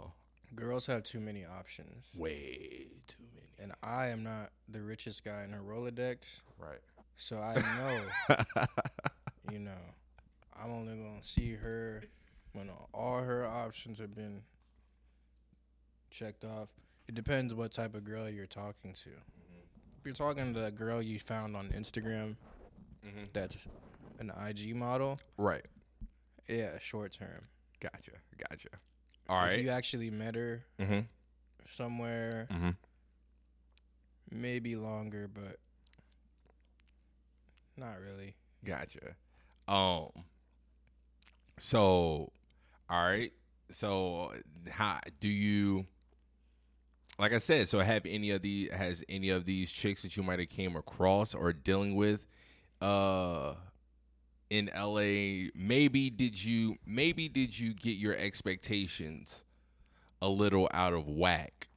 Girls 0.54 0.86
have 0.86 1.02
too 1.02 1.20
many 1.20 1.44
options, 1.44 2.06
way 2.16 2.86
too 3.06 3.22
many. 3.34 3.46
and 3.58 3.72
I 3.82 4.06
am 4.06 4.22
not 4.24 4.50
the 4.68 4.82
richest 4.82 5.22
guy 5.22 5.44
in 5.44 5.52
her 5.52 5.60
Rolodex, 5.60 6.40
Right. 6.58 6.78
so 7.18 7.36
I 7.36 7.56
know, 7.76 8.64
you 9.52 9.58
know, 9.58 9.76
I'm 10.58 10.70
only 10.70 10.94
gonna 10.96 11.22
see 11.22 11.52
her 11.52 12.02
when 12.54 12.70
all 12.94 13.18
her 13.20 13.46
options 13.46 13.98
have 13.98 14.14
been 14.14 14.40
checked 16.10 16.44
off. 16.46 16.68
It 17.08 17.14
depends 17.14 17.52
what 17.54 17.70
type 17.72 17.94
of 17.94 18.04
girl 18.04 18.28
you're 18.28 18.46
talking 18.46 18.94
to. 18.94 19.10
If 19.98 20.04
you're 20.04 20.14
talking 20.14 20.54
to 20.54 20.64
a 20.64 20.70
girl 20.70 21.02
you 21.02 21.18
found 21.18 21.56
on 21.56 21.68
Instagram, 21.70 22.36
Mhm. 23.04 23.32
that's 23.32 23.56
an 24.18 24.30
IG 24.30 24.74
model, 24.74 25.18
Right. 25.36 25.64
yeah, 26.48 26.78
short 26.78 27.12
term. 27.12 27.42
Gotcha. 27.80 28.12
Gotcha. 28.36 28.68
All 29.28 29.44
If 29.44 29.50
right. 29.50 29.60
you 29.60 29.70
actually 29.70 30.10
met 30.10 30.34
her 30.34 30.64
mm-hmm. 30.78 31.00
somewhere, 31.70 32.46
Mm-hmm. 32.50 32.70
maybe 34.30 34.76
longer, 34.76 35.28
but 35.28 35.58
not 37.76 38.00
really. 38.00 38.34
Gotcha. 38.64 39.16
Um. 39.66 40.24
So, 41.58 42.32
all 42.88 43.04
right. 43.04 43.32
So, 43.70 44.32
how 44.70 45.00
do 45.20 45.28
you? 45.28 45.86
Like 47.18 47.32
I 47.32 47.38
said, 47.38 47.68
so 47.68 47.80
have 47.80 48.06
any 48.06 48.30
of 48.30 48.42
the 48.42 48.70
has 48.72 49.04
any 49.08 49.30
of 49.30 49.44
these 49.44 49.72
chicks 49.72 50.02
that 50.02 50.16
you 50.16 50.22
might 50.22 50.38
have 50.38 50.48
came 50.48 50.76
across 50.76 51.34
or 51.34 51.52
dealing 51.52 51.96
with, 51.96 52.24
uh, 52.80 53.54
in 54.50 54.70
LA? 54.74 55.50
Maybe 55.56 56.10
did 56.10 56.42
you? 56.42 56.76
Maybe 56.86 57.28
did 57.28 57.58
you 57.58 57.74
get 57.74 57.96
your 57.96 58.14
expectations 58.14 59.44
a 60.22 60.28
little 60.28 60.68
out 60.72 60.92
of 60.92 61.08
whack 61.08 61.68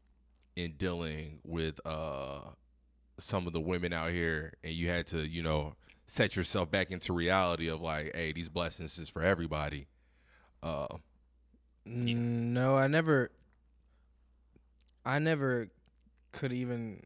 in 0.55 0.73
dealing 0.73 1.39
with 1.43 1.79
uh 1.85 2.41
some 3.17 3.47
of 3.47 3.53
the 3.53 3.61
women 3.61 3.93
out 3.93 4.11
here, 4.11 4.53
and 4.63 4.73
you 4.73 4.89
had 4.89 5.07
to, 5.07 5.27
you 5.27 5.41
know, 5.43 5.75
set 6.07 6.35
yourself 6.35 6.69
back 6.69 6.91
into 6.91 7.13
reality 7.13 7.67
of 7.67 7.81
like, 7.81 8.11
hey, 8.15 8.31
these 8.31 8.49
blessings 8.49 8.97
is 8.99 9.09
for 9.09 9.21
everybody. 9.23 9.87
Uh, 10.61 10.87
Mm, 11.87 12.53
No, 12.53 12.77
I 12.77 12.85
never. 12.85 13.31
I 15.05 15.19
never 15.19 15.69
could 16.31 16.53
even 16.53 17.03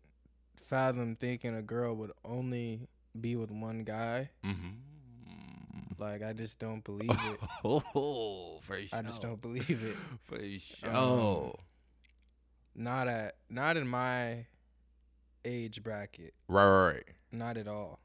fathom 0.68 1.16
thinking 1.16 1.56
a 1.56 1.62
girl 1.62 1.96
would 1.96 2.12
only 2.24 2.88
be 3.20 3.36
with 3.36 3.52
one 3.52 3.84
guy. 3.84 4.30
mm-hmm. 4.44 4.70
Like 5.98 6.24
I 6.24 6.34
just 6.34 6.60
don't 6.60 6.84
believe 6.84 7.10
it. 7.10 7.40
Oh, 7.64 8.60
for 8.64 8.76
sure. 8.76 8.90
I 8.92 9.02
just 9.02 9.22
don't 9.22 9.42
believe 9.42 9.70
it. 9.82 9.96
For 10.26 10.40
sure. 10.60 10.94
Um, 10.96 11.54
Not 12.76 13.08
at 13.08 13.36
not 13.50 13.78
in 13.78 13.88
my 13.88 14.46
age 15.46 15.82
bracket. 15.84 16.34
right, 16.50 16.66
right, 16.66 16.94
right. 16.96 17.04
Not 17.32 17.56
at 17.56 17.70
all. 17.70 18.00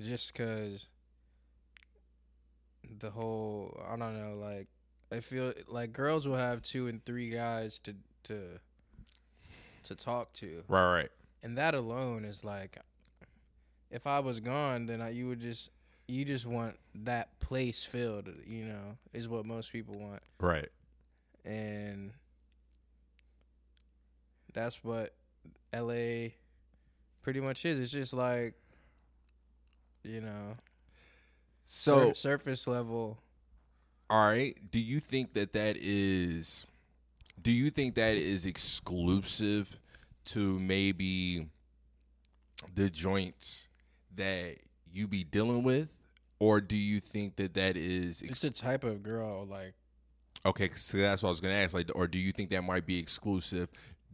Just 0.00 0.34
cause 0.34 0.88
the 2.98 3.10
whole 3.10 3.80
I 3.88 3.96
don't 3.96 4.18
know, 4.20 4.34
like 4.34 4.66
I 5.12 5.20
feel 5.20 5.52
like 5.68 5.92
girls 5.92 6.26
will 6.26 6.36
have 6.36 6.62
two 6.62 6.88
and 6.88 7.04
three 7.04 7.30
guys 7.30 7.78
to 7.80 7.94
to 8.24 8.58
to 9.84 9.94
talk 9.94 10.32
to. 10.34 10.62
Right, 10.68 10.92
right. 10.94 11.08
And 11.42 11.56
that 11.58 11.74
alone 11.74 12.24
is 12.24 12.44
like 12.44 12.78
if 13.90 14.06
I 14.06 14.20
was 14.20 14.40
gone 14.40 14.86
then 14.86 15.00
I, 15.02 15.10
you 15.10 15.28
would 15.28 15.40
just 15.40 15.70
you 16.08 16.24
just 16.24 16.46
want 16.46 16.76
that 16.94 17.38
place 17.40 17.84
filled, 17.84 18.28
you 18.46 18.64
know, 18.64 18.96
is 19.12 19.28
what 19.28 19.46
most 19.46 19.72
people 19.72 19.98
want. 19.98 20.22
Right. 20.40 20.68
And 21.44 22.12
that's 24.52 24.82
what 24.84 25.14
LA 25.74 26.28
pretty 27.22 27.40
much 27.40 27.64
is. 27.64 27.78
It's 27.80 27.92
just 27.92 28.12
like 28.12 28.54
you 30.04 30.20
know, 30.20 30.56
So, 31.64 32.08
Sur- 32.08 32.14
surface 32.14 32.66
level. 32.66 33.18
all 34.10 34.28
right, 34.28 34.56
do 34.70 34.80
you 34.80 34.98
think 34.98 35.34
that 35.34 35.52
that 35.52 35.76
is 35.78 36.66
do 37.42 37.50
you 37.50 37.70
think 37.70 37.94
that 37.96 38.16
is 38.16 38.46
exclusive 38.46 39.76
to 40.24 40.58
maybe 40.58 41.48
the 42.74 42.88
joints 42.88 43.68
that 44.14 44.56
you 44.92 45.08
be 45.08 45.24
dealing 45.24 45.62
with 45.62 45.88
or 46.38 46.60
do 46.60 46.76
you 46.76 47.00
think 47.00 47.36
that 47.36 47.54
that 47.54 47.76
is 47.76 48.22
It's 48.22 48.44
a 48.44 48.50
type 48.50 48.84
of 48.84 49.02
girl. 49.02 49.46
Like 49.46 49.74
Okay, 50.44 50.70
so 50.74 50.98
that's 50.98 51.22
what 51.22 51.28
I 51.28 51.30
was 51.30 51.40
gonna 51.40 51.54
ask. 51.54 51.72
Like, 51.72 51.90
or 51.94 52.08
do 52.08 52.18
you 52.18 52.32
think 52.32 52.50
that 52.50 52.62
might 52.62 52.84
be 52.84 52.98
exclusive? 52.98 53.68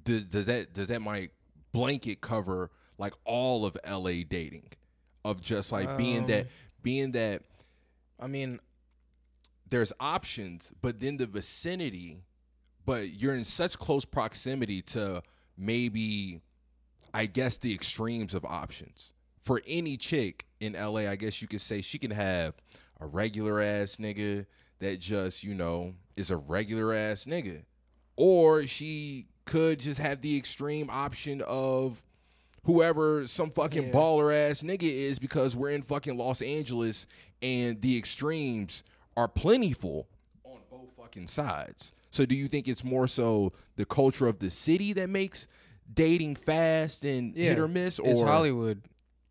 Does 0.05 0.27
does 0.27 0.47
that 0.47 0.75
does 0.75 0.88
that 0.88 1.01
might 1.01 1.31
blanket 1.73 2.21
cover 2.21 2.71
like 2.99 3.14
all 3.25 3.64
of 3.64 3.77
LA 3.88 4.25
dating, 4.29 4.69
of 5.25 5.41
just 5.41 5.73
like 5.73 5.97
being 5.97 6.27
that 6.27 6.43
Um, 6.43 6.49
being 6.83 7.12
that 7.12 7.43
I 8.21 8.27
mean, 8.27 8.61
there's 9.71 9.93
options, 10.01 10.73
but 10.83 11.01
then 11.01 11.17
the 11.17 11.27
vicinity, 11.27 12.19
but 12.88 13.11
you're 13.11 13.35
in 13.35 13.44
such 13.44 13.79
close 13.79 14.07
proximity 14.07 14.81
to 14.81 15.22
maybe, 15.59 16.40
I 17.12 17.27
guess 17.27 17.59
the 17.59 17.74
extremes 17.74 18.33
of 18.33 18.46
options 18.46 19.12
for 19.44 19.61
any 19.66 19.98
chick 19.98 20.46
in 20.61 20.72
LA. 20.72 21.01
I 21.01 21.14
guess 21.14 21.42
you 21.42 21.48
could 21.48 21.61
say 21.61 21.83
she 21.83 21.98
can 21.98 22.11
have 22.11 22.55
a 23.01 23.07
regular 23.07 23.61
ass 23.61 23.96
nigga 23.96 24.46
that 24.79 25.01
just 25.01 25.44
you 25.44 25.53
know 25.55 25.92
is 26.16 26.31
a 26.31 26.38
regular 26.38 26.94
ass 26.94 27.27
nigga, 27.27 27.62
or 28.16 28.62
she 28.66 29.27
could 29.44 29.79
just 29.81 30.01
have 30.01 30.22
the 30.22 30.35
extreme 30.35 30.88
option 30.88 31.42
of 31.46 32.03
whoever 32.64 33.27
some 33.27 33.51
fucking 33.51 33.88
Yeah. 33.88 33.92
baller 33.92 34.35
ass 34.35 34.62
nigga 34.62 34.85
is 34.85 35.18
because 35.18 35.55
we're 35.55 35.72
in 35.72 35.83
fucking 35.83 36.16
Los 36.16 36.40
Angeles 36.40 37.07
and 37.42 37.83
the 37.83 37.98
extremes 37.98 38.83
are 39.14 39.29
plentiful 39.29 40.09
on 40.42 40.61
both 40.70 40.88
fucking 40.96 41.27
sides. 41.27 41.92
So 42.11 42.25
do 42.27 42.35
you 42.35 42.49
think 42.49 42.68
it's 42.68 42.83
more 42.85 43.07
so 43.07 43.53
the 43.77 43.85
culture 43.85 44.27
of 44.27 44.38
the 44.38 44.51
city 44.51 44.92
that 44.94 45.09
makes 45.11 45.47
dating 45.92 46.37
fast 46.37 47.05
and 47.05 47.35
yeah, 47.37 47.51
hit 47.51 47.59
or 47.59 47.68
miss 47.68 47.99
or 47.99 48.11
it's 48.11 48.21
Hollywood. 48.21 48.83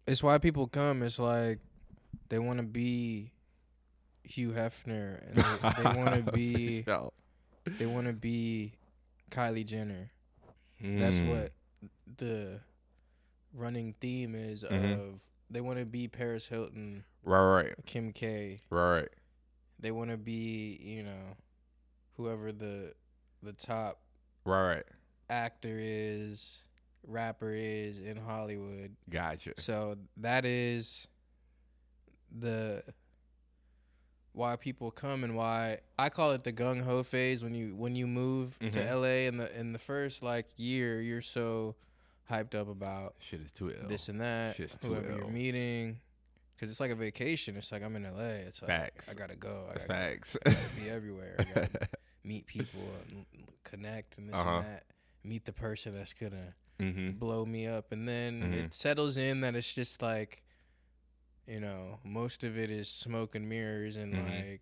It's 0.05 0.23
why 0.23 0.37
people 0.37 0.67
come. 0.67 1.03
It's 1.03 1.19
like 1.19 1.59
they 2.29 2.39
want 2.39 2.57
to 2.59 2.63
be 2.65 3.31
Hugh 4.23 4.51
Hefner, 4.51 5.21
and 5.27 5.35
they, 5.35 5.83
they 5.83 5.95
want 5.95 6.13
to 6.13 6.31
be 6.31 6.85
they 7.77 7.85
want 7.85 8.07
to 8.07 8.13
be 8.13 8.73
Kylie 9.31 9.65
Jenner. 9.65 10.11
That's 10.81 11.21
Mm. 11.21 11.25
what 11.27 11.51
the 12.17 12.59
running 13.53 13.93
theme 13.99 14.35
is 14.35 14.63
Mhm. 14.63 14.93
of 14.93 15.19
they 15.49 15.61
want 15.61 15.79
to 15.79 15.85
be 15.85 16.07
Paris 16.07 16.47
Hilton, 16.47 17.03
Right, 17.23 17.63
right, 17.63 17.73
Kim 17.85 18.11
K. 18.13 18.59
right, 18.69 18.95
right. 19.01 19.09
They 19.79 19.91
want 19.91 20.09
to 20.11 20.17
be, 20.17 20.77
you 20.81 21.03
know, 21.03 21.35
whoever 22.17 22.51
the 22.51 22.93
the 23.43 23.53
top 23.53 24.01
Right, 24.45 24.75
right. 24.75 24.83
actor 25.29 25.77
is, 25.79 26.59
rapper 27.05 27.51
is 27.53 28.01
in 28.01 28.17
Hollywood. 28.17 28.95
Gotcha. 29.09 29.53
So 29.57 29.97
that 30.17 30.45
is 30.45 31.07
the 32.37 32.83
why 34.33 34.55
people 34.55 34.91
come 34.91 35.23
and 35.23 35.35
why 35.35 35.79
I 35.97 36.09
call 36.09 36.31
it 36.31 36.43
the 36.43 36.53
gung 36.53 36.81
ho 36.83 37.01
phase 37.03 37.43
when 37.43 37.53
you 37.55 37.75
when 37.75 37.95
you 37.95 38.05
move 38.07 38.57
Mhm. 38.59 38.73
to 38.73 38.95
LA 38.95 39.27
in 39.27 39.37
the 39.37 39.59
in 39.59 39.73
the 39.73 39.79
first 39.79 40.21
like 40.21 40.45
year 40.57 41.01
you're 41.01 41.21
so 41.21 41.75
hyped 42.29 42.53
up 42.53 42.67
about 42.67 43.15
Shit 43.19 43.41
is 43.41 43.51
too 43.51 43.71
ill. 43.71 43.87
this 43.87 44.09
and 44.09 44.21
that 44.21 44.55
Shit's 44.55 44.75
too 44.75 44.89
whoever 44.89 45.15
you're 45.15 45.27
meeting 45.27 45.99
because 46.55 46.69
it's 46.69 46.79
like 46.79 46.91
a 46.91 46.95
vacation 46.95 47.55
it's 47.55 47.71
like 47.71 47.81
I'm 47.83 47.95
in 47.95 48.03
LA 48.03 48.45
it's 48.45 48.61
like 48.61 48.69
Facts. 48.69 49.09
I 49.09 49.13
gotta 49.15 49.35
go 49.35 49.65
I 49.69 49.73
gotta 49.73 49.87
Facts. 49.87 50.37
be 50.77 50.89
everywhere 50.89 51.35
I 51.39 51.43
gotta 51.45 51.69
meet 52.27 52.45
people 52.55 52.87
and 53.09 53.25
connect 53.63 54.17
and 54.17 54.29
this 54.29 54.37
Uh-huh. 54.39 54.57
and 54.57 54.65
that 54.65 54.83
meet 55.23 55.45
the 55.45 55.53
person 55.53 55.93
that's 55.93 56.13
gonna 56.13 56.53
mm-hmm. 56.79 57.11
blow 57.17 57.45
me 57.45 57.67
up 57.67 57.91
and 57.91 58.07
then 58.07 58.41
Mhm. 58.41 58.53
it 58.65 58.73
settles 58.73 59.17
in 59.17 59.41
that 59.41 59.55
it's 59.55 59.73
just 59.73 60.01
like 60.01 60.43
you 61.47 61.59
know 61.59 61.99
most 62.03 62.43
of 62.43 62.57
it 62.57 62.69
is 62.69 62.89
smoke 62.89 63.35
and 63.35 63.47
mirrors 63.47 63.97
and 63.97 64.13
Mhm. 64.13 64.49
like 64.51 64.61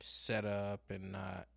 set 0.00 0.44
up 0.44 0.80
and 0.90 1.12
not 1.12 1.48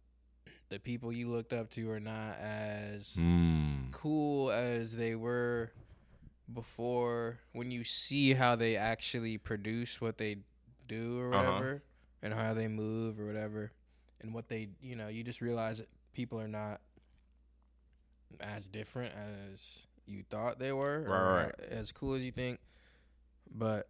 the 0.69 0.79
people 0.79 1.11
you 1.11 1.27
looked 1.29 1.53
up 1.53 1.69
to 1.71 1.89
are 1.89 1.99
not 1.99 2.37
as 2.37 3.15
Mm. 3.17 3.91
cool 3.91 4.51
as 4.51 4.95
they 4.95 5.15
were 5.15 5.71
before 6.53 7.39
when 7.53 7.71
you 7.71 7.83
see 7.83 8.33
how 8.33 8.55
they 8.55 8.75
actually 8.75 9.37
produce 9.37 9.99
what 10.01 10.17
they 10.17 10.37
do 10.87 11.19
or 11.19 11.31
Uh-huh. 11.33 11.45
whatever 11.45 11.83
and 12.21 12.33
how 12.33 12.53
they 12.53 12.67
move 12.67 13.19
or 13.19 13.25
whatever 13.25 13.71
and 14.21 14.33
what 14.33 14.47
they 14.49 14.69
you 14.81 14.95
know 14.95 15.07
you 15.07 15.23
just 15.23 15.41
realize 15.41 15.77
that 15.79 15.87
people 16.13 16.39
are 16.39 16.47
not 16.47 16.81
as 18.41 18.67
different 18.67 19.13
as 19.51 19.79
you 20.05 20.23
thought 20.29 20.59
they 20.59 20.71
were 20.71 21.03
Right, 21.07 21.43
right. 21.45 21.55
as 21.71 21.91
cool 21.91 22.13
as 22.13 22.23
you 22.23 22.31
think 22.31 22.59
but 23.51 23.87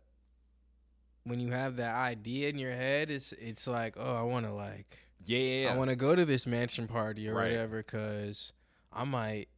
when 1.24 1.40
you 1.40 1.52
have 1.52 1.76
that 1.78 1.96
idea 1.96 2.50
in 2.50 2.58
your 2.58 2.72
head 2.72 3.12
it's 3.12 3.34
it's 3.34 3.68
like 3.68 3.96
oh 3.98 4.16
I 4.16 4.22
want 4.24 4.46
to 4.46 4.54
like 4.54 4.98
Yeah, 5.26 5.40
yeah, 5.40 5.64
yeah. 5.68 5.74
I 5.74 5.78
want 5.78 5.90
to 5.90 5.96
go 5.96 6.16
to 6.16 6.26
this 6.26 6.48
mansion 6.48 6.88
party 6.88 7.28
or 7.30 7.36
Right. 7.36 7.52
whatever 7.52 7.84
cuz 7.84 8.54
I 8.92 9.04
might 9.04 9.50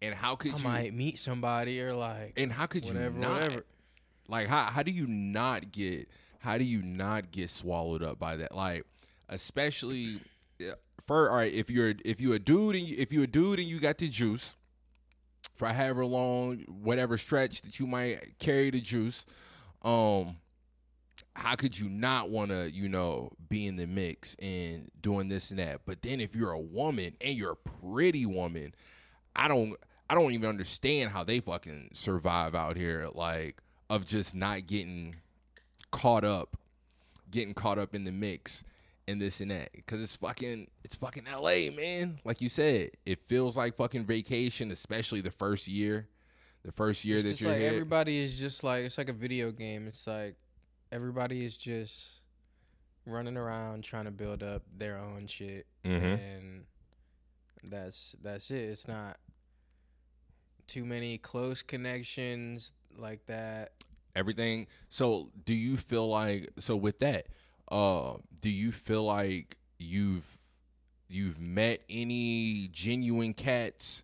and 0.00 0.14
how 0.14 0.36
could 0.36 0.54
I 0.54 0.58
you? 0.58 0.64
might 0.64 0.94
meet 0.94 1.18
somebody 1.18 1.80
or 1.80 1.94
like 1.94 2.34
and 2.38 2.52
how 2.52 2.66
could 2.66 2.84
whatever, 2.84 3.14
you 3.16 3.20
not? 3.20 3.32
whatever. 3.32 3.64
Like 4.28 4.46
how 4.48 4.64
how 4.64 4.82
do 4.82 4.90
you 4.90 5.06
not 5.06 5.72
get 5.72 6.08
how 6.40 6.58
do 6.58 6.64
you 6.64 6.82
not 6.82 7.32
get 7.32 7.50
swallowed 7.50 8.02
up 8.02 8.18
by 8.18 8.36
that? 8.36 8.54
Like 8.54 8.84
especially 9.28 10.20
for 11.06 11.30
all 11.30 11.36
right, 11.36 11.52
if 11.52 11.70
you're 11.70 11.94
if 12.04 12.20
you 12.20 12.34
a 12.34 12.38
dude 12.38 12.76
and 12.76 12.86
you, 12.86 12.96
if 12.98 13.12
you 13.12 13.22
a 13.22 13.26
dude 13.26 13.58
and 13.58 13.68
you 13.68 13.80
got 13.80 13.98
the 13.98 14.08
juice 14.08 14.56
for 15.56 15.68
however 15.68 16.04
long 16.04 16.58
whatever 16.68 17.16
stretch 17.16 17.62
that 17.62 17.80
you 17.80 17.86
might 17.86 18.38
carry 18.38 18.70
the 18.70 18.80
juice, 18.80 19.24
um 19.82 20.36
how 21.34 21.54
could 21.54 21.78
you 21.78 21.88
not 21.88 22.30
want 22.30 22.50
to, 22.50 22.70
you 22.70 22.88
know, 22.88 23.30
be 23.48 23.66
in 23.66 23.76
the 23.76 23.86
mix 23.86 24.34
and 24.40 24.90
doing 25.00 25.28
this 25.28 25.50
and 25.50 25.58
that? 25.60 25.80
But 25.86 26.02
then 26.02 26.20
if 26.20 26.34
you're 26.34 26.52
a 26.52 26.58
woman 26.58 27.14
and 27.20 27.34
you're 27.36 27.52
a 27.52 27.56
pretty 27.56 28.26
woman, 28.26 28.74
I 29.34 29.48
don't 29.48 29.76
I 30.10 30.14
don't 30.14 30.32
even 30.32 30.48
understand 30.48 31.10
how 31.10 31.24
they 31.24 31.40
fucking 31.40 31.90
survive 31.92 32.54
out 32.54 32.76
here 32.76 33.08
like 33.14 33.60
of 33.88 34.04
just 34.04 34.34
not 34.34 34.66
getting 34.66 35.14
caught 35.90 36.24
up 36.24 36.56
getting 37.30 37.54
caught 37.54 37.78
up 37.78 37.94
in 37.94 38.04
the 38.04 38.12
mix 38.12 38.64
and 39.08 39.20
this 39.20 39.40
and 39.40 39.50
that 39.50 39.70
cuz 39.86 40.00
it's 40.02 40.14
fucking 40.16 40.68
it's 40.84 40.94
fucking 40.94 41.24
LA, 41.24 41.70
man. 41.74 42.20
Like 42.24 42.40
you 42.40 42.48
said, 42.48 42.90
it 43.04 43.18
feels 43.26 43.56
like 43.56 43.74
fucking 43.76 44.04
vacation, 44.04 44.70
especially 44.70 45.20
the 45.20 45.30
first 45.32 45.66
year. 45.66 46.08
The 46.64 46.72
first 46.72 47.04
year 47.04 47.16
It's 47.18 47.28
that 47.28 47.40
you're 47.40 47.50
like 47.50 47.60
here. 47.60 47.70
everybody 47.70 48.18
is 48.18 48.38
just 48.38 48.62
like 48.62 48.84
it's 48.84 48.98
like 48.98 49.08
a 49.08 49.12
video 49.14 49.50
game. 49.50 49.86
It's 49.86 50.06
like 50.06 50.36
everybody 50.92 51.44
is 51.44 51.56
just 51.56 52.22
running 53.06 53.36
around 53.36 53.82
trying 53.84 54.04
to 54.04 54.10
build 54.10 54.42
up 54.42 54.62
their 54.76 54.98
own 54.98 55.26
shit, 55.26 55.66
Mhm. 55.84 56.18
and 56.20 56.66
that's 57.64 58.14
that's 58.22 58.50
it. 58.50 58.62
It's 58.68 58.86
not 58.86 59.18
too 60.66 60.84
many 60.84 61.16
close 61.18 61.62
connections 61.62 62.72
like 62.96 63.24
that. 63.26 63.72
everything 64.16 64.66
so 64.88 65.30
do 65.44 65.54
you 65.54 65.76
feel 65.76 66.08
like 66.08 66.50
so 66.58 66.74
with 66.74 66.98
that 66.98 67.26
uh 67.70 68.14
do 68.40 68.48
you 68.48 68.72
feel 68.72 69.04
like 69.04 69.56
you've 69.78 70.26
you've 71.08 71.38
met 71.40 71.82
any 71.88 72.68
genuine 72.72 73.34
cats 73.34 74.02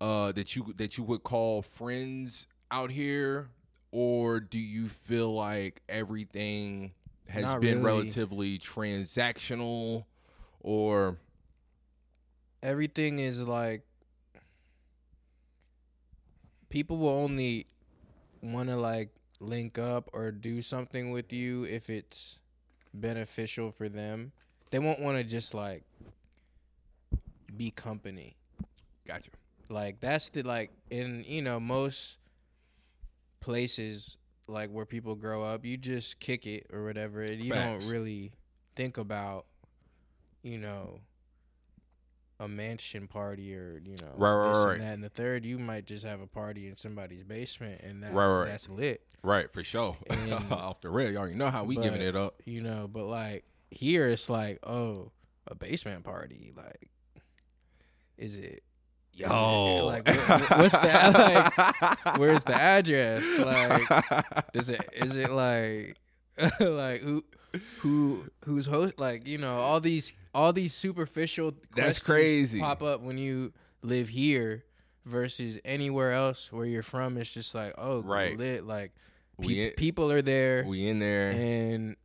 uh 0.00 0.32
that 0.32 0.56
you 0.56 0.72
that 0.76 0.96
you 0.98 1.04
would 1.04 1.22
call 1.22 1.62
friends 1.62 2.46
out 2.70 2.90
here 2.90 3.48
or 3.92 4.40
do 4.40 4.58
you 4.58 4.88
feel 4.88 5.32
like 5.32 5.80
everything 5.88 6.92
has 7.28 7.44
Not 7.44 7.60
been 7.60 7.82
really. 7.82 8.00
relatively 8.00 8.58
transactional 8.58 10.04
or 10.60 11.18
Everything 12.62 13.18
is 13.18 13.42
like 13.42 13.82
people 16.70 16.96
will 16.96 17.10
only 17.10 17.66
want 18.42 18.68
to 18.68 18.76
like 18.76 19.10
link 19.40 19.78
up 19.78 20.08
or 20.12 20.30
do 20.30 20.62
something 20.62 21.10
with 21.10 21.32
you 21.32 21.64
if 21.64 21.90
it's 21.90 22.38
beneficial 22.94 23.70
for 23.72 23.88
them. 23.88 24.32
They 24.70 24.78
won't 24.78 25.00
want 25.00 25.18
to 25.18 25.24
just 25.24 25.52
like 25.54 25.82
be 27.56 27.70
company. 27.70 28.36
gotcha 29.06 29.30
Like 29.68 30.00
that's 30.00 30.28
the 30.30 30.42
like 30.42 30.70
in 30.90 31.24
you 31.26 31.42
know 31.42 31.60
most 31.60 32.18
places 33.40 34.16
like 34.48 34.70
where 34.70 34.86
people 34.86 35.14
grow 35.14 35.42
up, 35.42 35.64
you 35.64 35.76
just 35.76 36.20
kick 36.20 36.46
it 36.46 36.66
or 36.72 36.84
whatever. 36.84 37.20
And 37.22 37.42
you 37.42 37.52
Facts. 37.52 37.84
don't 37.84 37.92
really 37.92 38.32
think 38.76 38.98
about 38.98 39.46
you 40.42 40.58
know 40.58 41.00
a 42.44 42.48
mansion 42.48 43.08
party 43.08 43.54
or 43.56 43.80
you 43.84 43.96
know 44.00 44.12
Right, 44.16 44.34
right, 44.34 44.48
this 44.48 44.58
and 44.58 44.66
right. 44.66 44.78
that. 44.80 44.92
And 44.94 45.04
the 45.04 45.08
third, 45.08 45.44
you 45.44 45.58
might 45.58 45.86
just 45.86 46.04
have 46.04 46.20
a 46.20 46.26
party 46.26 46.68
in 46.68 46.76
somebody's 46.76 47.24
basement, 47.24 47.80
and 47.82 48.02
that, 48.02 48.12
Right, 48.12 48.26
right. 48.26 48.44
that's 48.48 48.68
lit. 48.68 49.02
Right, 49.22 49.52
for 49.52 49.64
sure. 49.64 49.96
And- 50.10 50.32
Off 50.52 50.80
the 50.80 50.90
rail, 50.90 51.10
you 51.10 51.16
already 51.18 51.34
know 51.36 51.50
how 51.50 51.64
we 51.64 51.76
giving 51.76 52.02
it 52.02 52.14
up. 52.16 52.42
You 52.44 52.62
know, 52.62 52.88
but 52.88 53.04
like 53.06 53.44
here, 53.70 54.08
it's 54.08 54.28
like 54.28 54.58
oh, 54.66 55.10
a 55.48 55.54
basement 55.54 56.04
party. 56.04 56.52
Like, 56.56 56.90
is 58.16 58.36
it- 58.38 58.62
Yo, 59.16 59.86
like 59.86 60.06
what- 60.08 60.28
what- 60.50 60.58
what's 60.58 60.72
that? 60.72 61.14
Like, 61.14 62.18
where's 62.18 62.42
the 62.42 62.54
address? 62.54 63.22
Like, 63.38 64.52
Does 64.52 64.70
it 64.70 64.82
is 64.92 65.14
it 65.16 65.30
like 65.30 65.96
like 66.60 67.00
who 67.02 67.24
who 67.78 68.24
who's 68.44 68.66
host 68.66 68.98
like 68.98 69.26
you 69.28 69.38
know 69.38 69.56
all 69.58 69.80
these 69.80 70.12
all 70.34 70.52
these 70.52 70.74
superficial 70.74 71.54
That's 71.76 72.00
crazy. 72.00 72.58
pop 72.60 72.82
up 72.82 73.00
when 73.02 73.18
you 73.18 73.52
live 73.82 74.08
here 74.08 74.64
versus 75.04 75.60
anywhere 75.64 76.12
else 76.12 76.50
where 76.52 76.66
you're 76.66 76.82
from 76.82 77.16
it's 77.16 77.32
just 77.32 77.54
like 77.54 77.74
oh 77.78 78.02
Right. 78.02 78.36
lit 78.36 78.66
like 78.66 78.92
pe- 79.40 79.46
We 79.46 79.62
in- 79.66 79.72
people 79.74 80.10
are 80.10 80.22
there 80.22 80.64
we 80.66 80.88
in 80.88 80.98
there, 80.98 81.30
and 81.30 81.96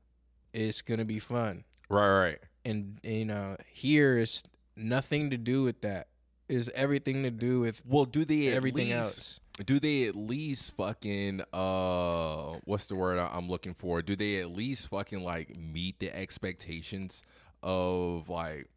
it's 0.54 0.82
gonna 0.82 1.06
be 1.06 1.20
fun 1.20 1.64
right, 1.90 2.20
right. 2.22 2.38
and 2.66 3.00
you 3.04 3.26
know 3.26 3.56
here 3.74 4.18
is 4.18 4.44
nothing 4.76 5.30
to 5.32 5.38
do 5.38 5.64
with 5.64 5.82
that 5.82 6.08
is 6.48 6.70
everything 6.76 7.24
to 7.24 7.32
do 7.32 7.60
with 7.62 7.82
Well, 7.86 8.06
do 8.06 8.26
they 8.26 8.50
at 8.50 8.56
everything 8.56 8.88
least, 8.90 8.98
else 8.98 9.40
Do 9.66 9.80
they 9.80 10.06
at 10.06 10.16
least 10.16 10.76
fucking 10.78 11.42
uh, 11.52 12.54
what's 12.64 12.86
the 12.88 12.96
word 12.96 13.20
I- 13.20 13.30
I'm 13.34 13.50
looking 13.50 13.74
for? 13.74 14.02
Do 14.02 14.16
they 14.16 14.38
at 14.40 14.50
least 14.52 14.88
fucking 14.90 15.22
like 15.22 15.56
meet 15.58 16.00
the 16.00 16.16
expectations 16.16 17.24
of 17.62 18.30
like, 18.30 18.70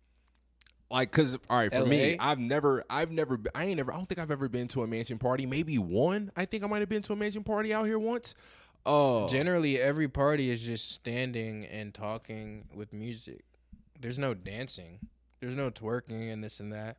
like, 0.90 1.10
cause 1.12 1.38
all 1.48 1.58
right 1.58 1.70
for 1.72 1.86
me, 1.86 2.16
I've 2.20 2.38
never, 2.38 2.82
I've 2.90 3.10
never, 3.10 3.38
I 3.54 3.66
ain't 3.66 3.76
never, 3.76 3.92
I 3.92 3.96
don't 3.96 4.06
think 4.08 4.18
I've 4.20 4.30
ever 4.32 4.48
been 4.48 4.68
to 4.68 4.82
a 4.82 4.86
mansion 4.86 5.18
party. 5.18 5.46
Maybe 5.46 5.78
one. 5.78 6.30
I 6.36 6.44
think 6.44 6.64
I 6.64 6.66
might 6.66 6.80
have 6.80 6.88
been 6.88 7.02
to 7.02 7.12
a 7.12 7.16
mansion 7.16 7.44
party 7.44 7.72
out 7.72 7.86
here 7.86 7.98
once. 7.98 8.34
Uh, 8.84 9.28
Generally, 9.28 9.80
every 9.80 10.08
party 10.08 10.50
is 10.50 10.62
just 10.62 10.90
standing 10.90 11.64
and 11.66 11.94
talking 11.94 12.64
with 12.74 12.92
music. 12.92 13.44
There's 14.00 14.18
no 14.18 14.34
dancing. 14.34 14.98
There's 15.40 15.54
no 15.54 15.70
twerking 15.70 16.32
and 16.32 16.42
this 16.42 16.58
and 16.60 16.72
that. 16.72 16.96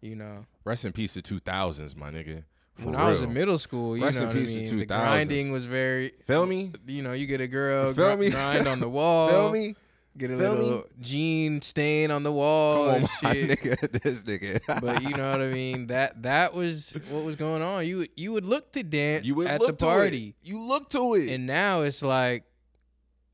You 0.00 0.16
know, 0.16 0.46
rest 0.64 0.84
in 0.86 0.92
peace 0.92 1.12
to 1.12 1.22
two 1.22 1.38
thousands, 1.38 1.94
my 1.94 2.10
nigga. 2.10 2.44
For 2.76 2.86
when 2.86 2.96
I 2.96 3.10
was 3.10 3.22
in 3.22 3.32
middle 3.34 3.58
school, 3.58 3.96
you 3.96 4.04
Rest 4.04 4.20
know 4.20 4.26
what 4.28 4.36
I 4.36 4.40
mean. 4.40 4.78
The 4.78 4.86
grinding 4.86 5.52
was 5.52 5.64
very. 5.66 6.12
feel 6.26 6.46
me, 6.46 6.72
You 6.86 7.02
know, 7.02 7.12
you 7.12 7.26
get 7.26 7.40
a 7.40 7.46
girl 7.46 7.92
Feel 7.92 8.16
gr- 8.16 8.22
me? 8.22 8.30
grind 8.30 8.66
on 8.66 8.80
the 8.80 8.88
wall. 8.98 9.28
feel 9.28 9.50
me. 9.52 9.74
Get 10.16 10.30
a 10.30 10.36
Feel 10.38 10.54
me? 10.56 10.60
little 10.62 10.84
jean 11.00 11.62
stain 11.62 12.10
on 12.10 12.22
the 12.22 12.32
wall 12.32 12.84
Come 12.84 12.88
on, 12.88 12.96
and 12.96 13.08
my 13.22 13.32
shit. 13.32 13.60
nigga, 13.62 14.02
this 14.02 14.22
nigga. 14.24 14.80
but 14.82 15.02
you 15.02 15.10
know 15.16 15.30
what 15.30 15.40
I 15.40 15.48
mean. 15.50 15.86
That 15.86 16.22
that 16.22 16.52
was 16.52 16.96
what 17.08 17.24
was 17.24 17.36
going 17.36 17.62
on. 17.62 17.86
You 17.86 18.06
you 18.16 18.32
would 18.32 18.44
look 18.44 18.72
to 18.72 18.82
dance 18.82 19.24
you 19.24 19.34
would 19.36 19.46
at 19.46 19.60
the 19.60 19.72
party. 19.72 20.34
You 20.42 20.58
look 20.58 20.90
to 20.90 21.14
it. 21.14 21.30
and 21.30 21.46
now 21.46 21.80
it's 21.82 22.02
like 22.02 22.44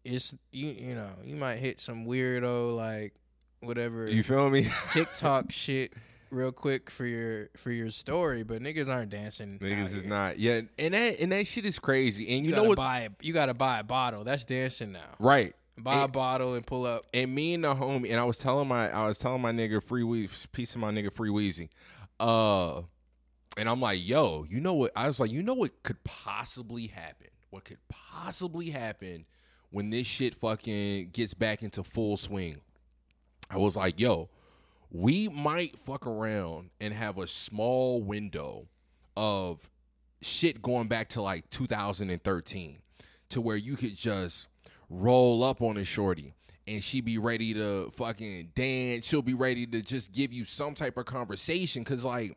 it's 0.05 0.33
you 0.53 0.69
you 0.69 0.95
know 0.95 1.11
you 1.25 1.35
might 1.37 1.57
hit 1.57 1.81
some 1.81 2.07
weirdo 2.07 2.77
like 2.77 3.13
whatever 3.61 4.09
you 4.09 4.23
feel 4.23 4.49
me? 4.49 4.69
TikTok 4.93 5.51
shit 5.51 5.93
real 6.31 6.53
quick 6.53 6.91
for 6.91 7.07
your 7.07 7.49
for 7.57 7.71
your 7.71 7.91
story, 7.91 8.43
but 8.43 8.63
niggas 8.63 8.89
aren't 8.89 9.11
dancing. 9.11 9.59
Niggas 9.59 9.87
is 9.95 10.03
here. 10.03 10.11
not. 10.11 10.39
Yeah, 10.39 10.61
and 10.79 10.95
that 10.95 11.21
and 11.21 11.33
that 11.33 11.47
shit 11.47 11.65
is 11.65 11.79
crazy. 11.79 12.29
And 12.29 12.45
you, 12.45 12.51
You, 12.51 12.57
know 12.57 12.65
what's 12.65 12.77
buy 12.77 13.09
you 13.21 13.33
gotta 13.33 13.55
buy 13.55 13.81
a 13.81 13.85
bottle. 13.85 14.25
That's 14.25 14.45
dancing 14.45 14.93
now. 14.93 15.15
right. 15.19 15.55
Buy 15.81 16.03
a 16.03 16.09
bottle 16.09 16.55
and 16.55 16.67
pull 16.67 16.87
up. 16.87 17.07
And 17.15 17.33
me 17.33 17.55
and 17.55 17.63
the 17.63 17.73
homie, 17.73 18.11
and 18.11 18.19
I 18.19 18.25
was 18.25 18.37
telling 18.37 18.67
my, 18.67 18.91
I 18.91 19.07
was 19.07 19.17
telling 19.17 19.41
my 19.41 19.53
nigga 19.53 19.81
Free 19.81 20.03
Weezy, 20.03 20.51
piece 20.51 20.75
of 20.75 20.81
my 20.81 20.91
nigga 20.91 21.13
Free 21.13 21.31
Weezy, 21.31 21.69
uh, 22.19 22.83
and 23.57 23.69
I'm 23.69 23.81
like, 23.81 24.01
yo, 24.05 24.45
you 24.51 24.59
know 24.59 24.75
what? 24.75 24.91
I 24.97 25.07
was 25.07 25.21
like, 25.21 25.31
you 25.31 25.41
know 25.41 25.55
what 25.55 25.81
could 25.85 26.03
possibly 26.03 26.89
happen? 26.89 27.29
What 27.51 27.65
could 27.65 27.79
possibly 27.89 28.71
happen 28.71 29.25
when 29.71 29.91
this 29.91 30.05
shit 30.09 30.35
fucking 30.35 31.11
gets 31.13 31.33
back 31.33 31.63
into 31.63 31.85
full 31.85 32.17
swing? 32.17 32.61
I 33.49 33.57
was 33.59 33.77
like, 33.77 34.01
yo, 34.01 34.31
we 34.91 35.29
might 35.29 35.79
fuck 35.79 36.07
around 36.07 36.71
and 36.81 36.95
have 36.95 37.19
a 37.19 37.27
small 37.27 38.03
window 38.03 38.69
of 39.17 39.69
shit 40.23 40.63
going 40.63 40.89
back 40.89 41.09
to 41.11 41.23
like 41.23 41.49
2013 41.51 42.79
to 43.31 43.41
where 43.41 43.57
you 43.57 43.77
could 43.77 43.95
just 43.95 44.49
roll 44.89 45.45
up 45.45 45.61
on 45.61 45.77
a 45.77 45.85
shorty 45.85 46.35
and 46.67 46.83
she 46.83 47.01
be 47.01 47.19
ready 47.19 47.55
to 47.55 47.91
fucking 47.97 48.51
dance. 48.55 49.07
She'll 49.07 49.23
be 49.23 49.35
ready 49.35 49.67
to 49.67 49.83
just 49.83 50.13
give 50.13 50.33
you 50.33 50.45
some 50.45 50.75
type 50.75 50.97
of 50.97 51.05
conversation. 51.05 51.85
Cause 51.85 52.05
like, 52.05 52.37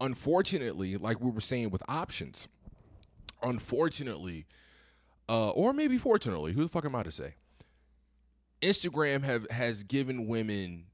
unfortunately, 0.00 0.96
like 0.96 1.20
we 1.20 1.30
were 1.30 1.40
saying 1.40 1.70
with 1.70 1.82
options, 1.88 2.48
unfortunately, 3.42 4.46
uh, 5.28 5.50
or 5.50 5.72
maybe 5.72 5.98
fortunately, 5.98 6.52
who 6.52 6.62
the 6.62 6.68
fuck 6.68 6.84
am 6.84 6.94
I 6.94 7.02
to 7.02 7.12
say? 7.12 7.34
Instagram 8.62 9.22
have 9.22 9.48
has 9.50 9.84
given 9.84 10.26
women 10.26 10.86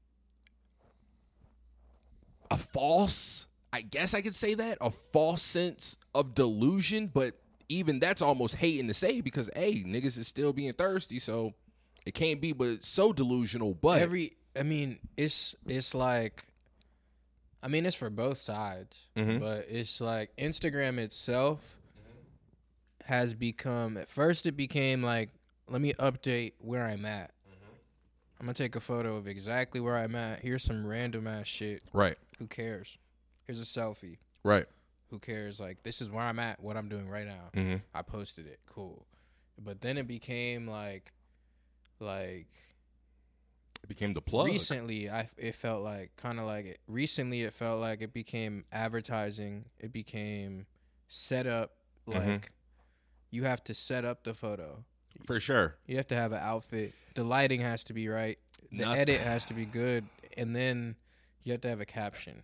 a 2.51 2.57
false, 2.57 3.47
I 3.73 3.81
guess 3.81 4.13
I 4.13 4.21
could 4.21 4.35
say 4.35 4.53
that, 4.55 4.77
a 4.81 4.91
false 4.91 5.41
sense 5.41 5.97
of 6.13 6.33
delusion, 6.35 7.07
but 7.13 7.33
even 7.69 7.99
that's 7.99 8.21
almost 8.21 8.55
hating 8.55 8.87
to 8.87 8.93
say 8.93 9.21
because 9.21 9.49
hey, 9.55 9.83
niggas 9.83 10.17
is 10.17 10.27
still 10.27 10.53
being 10.53 10.73
thirsty, 10.73 11.19
so 11.19 11.53
it 12.05 12.13
can't 12.13 12.39
be 12.39 12.53
but 12.53 12.83
so 12.83 13.11
delusional. 13.11 13.73
But 13.73 14.01
Every 14.01 14.33
I 14.57 14.63
mean, 14.63 14.99
it's 15.17 15.55
it's 15.65 15.93
like 15.95 16.45
I 17.63 17.67
mean, 17.67 17.85
it's 17.87 17.95
for 17.95 18.11
both 18.11 18.37
sides, 18.39 19.07
Mhm. 19.17 19.39
but 19.39 19.65
it's 19.69 19.99
like 19.99 20.29
Instagram 20.37 20.99
itself 20.99 21.77
has 23.05 23.33
become 23.33 23.97
at 23.97 24.07
first 24.07 24.45
it 24.45 24.57
became 24.57 25.03
like 25.03 25.29
let 25.67 25.81
me 25.81 25.93
update 25.93 26.53
where 26.59 26.85
I'm 26.85 27.05
at. 27.05 27.31
I'm 28.39 28.45
gonna 28.45 28.53
take 28.53 28.75
a 28.75 28.79
photo 28.81 29.15
of 29.15 29.27
exactly 29.27 29.79
where 29.79 29.95
I'm 29.97 30.15
at. 30.15 30.41
Here's 30.41 30.63
some 30.63 30.85
random 30.85 31.25
ass 31.27 31.47
shit. 31.47 31.83
right, 31.93 32.17
Who 32.39 32.47
cares? 32.47 32.97
Here's 33.45 33.61
a 33.61 33.65
selfie. 33.65 34.17
right, 34.43 34.65
Who 35.09 35.19
cares? 35.19 35.59
Like 35.59 35.83
this 35.83 36.01
is 36.01 36.09
where 36.09 36.23
I'm 36.23 36.39
at, 36.39 36.59
what 36.61 36.75
I'm 36.77 36.89
doing 36.89 37.07
right 37.09 37.25
now. 37.25 37.49
mm-hmm. 37.53 37.77
I 37.93 38.01
posted 38.01 38.45
it. 38.47 38.59
Cool. 38.65 39.05
But 39.57 39.81
then 39.81 39.97
it 39.97 40.07
became 40.07 40.67
like 40.67 41.13
like 41.99 42.47
it 43.83 43.87
became 43.87 44.13
the 44.13 44.21
plug. 44.21 44.47
recently 44.47 45.09
I 45.09 45.27
it 45.37 45.55
felt 45.55 45.81
like 45.83 46.11
kind 46.17 46.39
of 46.39 46.45
like 46.45 46.65
it 46.65 46.79
recently 46.87 47.43
it 47.43 47.53
felt 47.53 47.79
like 47.79 48.01
it 48.01 48.13
became 48.13 48.65
advertising. 48.71 49.65
It 49.79 49.93
became 49.93 50.65
set 51.07 51.47
up 51.47 51.71
like 52.05 52.23
Mhm. 52.23 52.43
you 53.31 53.43
have 53.45 53.63
to 53.65 53.73
set 53.73 54.03
up 54.05 54.23
the 54.25 54.33
photo. 54.33 54.83
For 55.25 55.39
sure. 55.39 55.75
You 55.87 55.97
have 55.97 56.07
to 56.07 56.15
have 56.15 56.31
an 56.31 56.39
outfit. 56.41 56.93
The 57.15 57.23
lighting 57.23 57.61
has 57.61 57.83
to 57.85 57.93
be 57.93 58.07
right. 58.09 58.37
The 58.71 58.83
Noth- 58.85 58.97
edit 58.97 59.21
has 59.21 59.45
to 59.45 59.53
be 59.53 59.65
good 59.65 60.05
and 60.37 60.55
then 60.55 60.95
you 61.43 61.51
have 61.53 61.61
to 61.61 61.69
have 61.69 61.79
a 61.81 61.85
caption. 61.85 62.43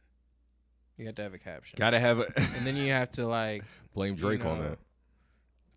You 0.98 1.06
have 1.08 1.16
to 1.16 1.24
have 1.24 1.34
a 1.34 1.38
caption. 1.40 1.78
Gotta 1.78 2.00
have 2.00 2.20
a 2.20 2.26
and 2.38 2.66
then 2.66 2.76
you 2.78 2.92
have 2.92 3.12
to 3.14 3.26
like 3.28 3.64
blame 3.94 4.14
you 4.14 4.20
Drake 4.20 4.46
on 4.46 4.58
know, 4.60 4.70
that. 4.70 4.80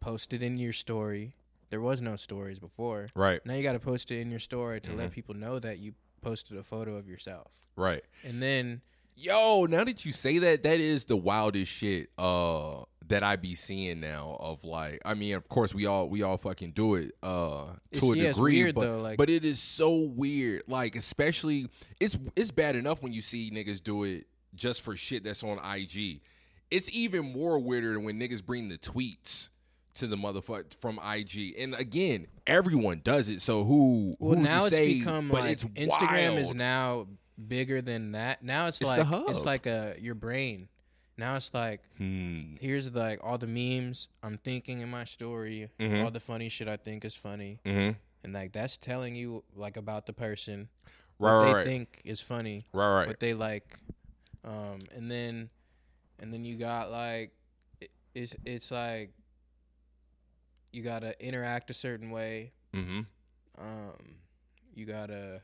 Post 0.00 0.32
it 0.32 0.42
in 0.42 0.58
your 0.58 0.72
story. 0.72 1.34
There 1.70 1.80
was 1.80 2.02
no 2.02 2.14
stories 2.16 2.58
before. 2.60 3.08
Right, 3.16 3.44
Now 3.44 3.54
you 3.54 3.62
got 3.62 3.72
to 3.72 3.80
post 3.80 4.10
it 4.12 4.20
in 4.20 4.30
your 4.30 4.38
story 4.38 4.80
to 4.82 4.92
let 4.92 5.10
Mhm. 5.10 5.14
people 5.14 5.34
know 5.34 5.58
that 5.58 5.78
you 5.78 5.94
posted 6.20 6.56
a 6.56 6.62
photo 6.62 6.96
of 6.96 7.08
yourself. 7.08 7.52
right. 7.76 8.02
And 8.22 8.40
then 8.42 8.82
Yo, 9.16 9.66
now 9.66 9.84
that 9.84 10.04
you 10.04 10.12
say 10.12 10.38
that, 10.38 10.64
that 10.64 10.80
is 10.80 11.04
the 11.06 11.16
wildest 11.16 11.70
shit 11.72 12.10
uh 12.18 12.82
that 13.08 13.22
I 13.22 13.36
be 13.36 13.54
seeing 13.54 14.00
now 14.00 14.36
of 14.40 14.64
like 14.64 15.00
I 15.04 15.14
mean, 15.14 15.34
of 15.34 15.48
course 15.48 15.74
we 15.74 15.86
all 15.86 16.08
we 16.08 16.22
all 16.22 16.38
fucking 16.38 16.72
do 16.72 16.94
it 16.94 17.12
uh 17.22 17.66
It's- 17.90 18.00
to 18.00 18.12
a 18.12 18.16
yeah, 18.16 18.28
degree, 18.32 18.62
weird, 18.62 18.74
but, 18.74 18.80
though, 18.82 19.00
like- 19.00 19.18
but 19.18 19.28
it 19.30 19.44
is 19.44 19.58
so 19.60 19.94
weird. 19.96 20.62
Like 20.66 20.96
especially 20.96 21.68
it's 22.00 22.18
it's 22.36 22.50
bad 22.50 22.76
enough 22.76 23.02
when 23.02 23.12
you 23.12 23.20
see 23.22 23.50
niggas 23.50 23.82
do 23.82 24.04
it 24.04 24.26
just 24.54 24.82
for 24.82 24.96
shit 24.96 25.24
that's 25.24 25.42
on 25.42 25.58
IG. 25.58 26.20
It's 26.70 26.90
even 26.96 27.32
more 27.32 27.58
weirder 27.58 27.92
than 27.94 28.04
when 28.04 28.18
niggas 28.18 28.44
bring 28.44 28.68
the 28.68 28.78
tweets 28.78 29.50
to 29.94 30.06
the 30.06 30.16
motherfucker 30.16 30.74
from 30.80 30.98
IG. 30.98 31.54
And 31.58 31.74
again, 31.74 32.26
everyone 32.46 33.00
does 33.04 33.28
it. 33.28 33.42
So 33.42 33.64
who 33.64 34.12
well 34.18 34.36
who's 34.38 34.48
now 34.48 34.64
it's 34.66 34.74
say, 34.74 34.94
become 34.98 35.28
but 35.28 35.42
like 35.42 35.50
it's 35.52 35.64
Instagram 35.64 36.36
is 36.38 36.54
now 36.54 37.06
bigger 37.48 37.82
than 37.82 38.12
that. 38.12 38.42
Now 38.42 38.66
it's, 38.68 38.80
It's 38.80 38.90
like 38.90 39.06
it's 39.28 39.44
like 39.44 39.66
a 39.66 39.94
your 40.00 40.14
brain. 40.14 40.68
Now 41.16 41.36
it's 41.36 41.54
like 41.54 41.80
Hmm. 41.96 42.56
here's 42.60 42.90
like 42.92 43.20
all 43.22 43.38
the 43.38 43.46
memes 43.46 44.08
I'm 44.22 44.38
thinking 44.38 44.80
in 44.80 44.90
my 44.90 45.04
story, 45.04 45.70
Mhm. 45.78 46.04
all 46.04 46.10
the 46.10 46.20
funny 46.20 46.48
shit 46.48 46.66
I 46.68 46.76
think 46.76 47.04
is 47.04 47.14
funny, 47.14 47.60
Mhm. 47.64 47.96
and 48.24 48.32
like 48.32 48.52
that's 48.52 48.76
telling 48.76 49.14
you 49.14 49.44
like 49.54 49.76
about 49.76 50.06
the 50.06 50.12
person 50.12 50.68
Right, 51.18 51.30
what 51.30 51.30
right, 51.30 51.44
they 51.46 51.54
right. 51.54 51.64
think 51.64 52.02
is 52.04 52.20
funny. 52.20 52.62
right, 52.72 52.94
right. 52.98 53.06
what 53.08 53.20
they 53.20 53.34
like 53.34 53.78
um 54.42 54.80
and 54.94 55.10
then 55.10 55.50
and 56.18 56.32
then 56.32 56.44
you 56.44 56.56
got 56.56 56.90
like 56.90 57.32
it, 57.80 57.90
it's 58.14 58.34
it's 58.44 58.70
like 58.70 59.12
you 60.72 60.82
gotta 60.82 61.14
interact 61.24 61.70
a 61.70 61.74
certain 61.74 62.10
way 62.10 62.52
mm-hmm. 62.72 63.02
um 63.58 64.16
you 64.74 64.84
gotta 64.84 65.40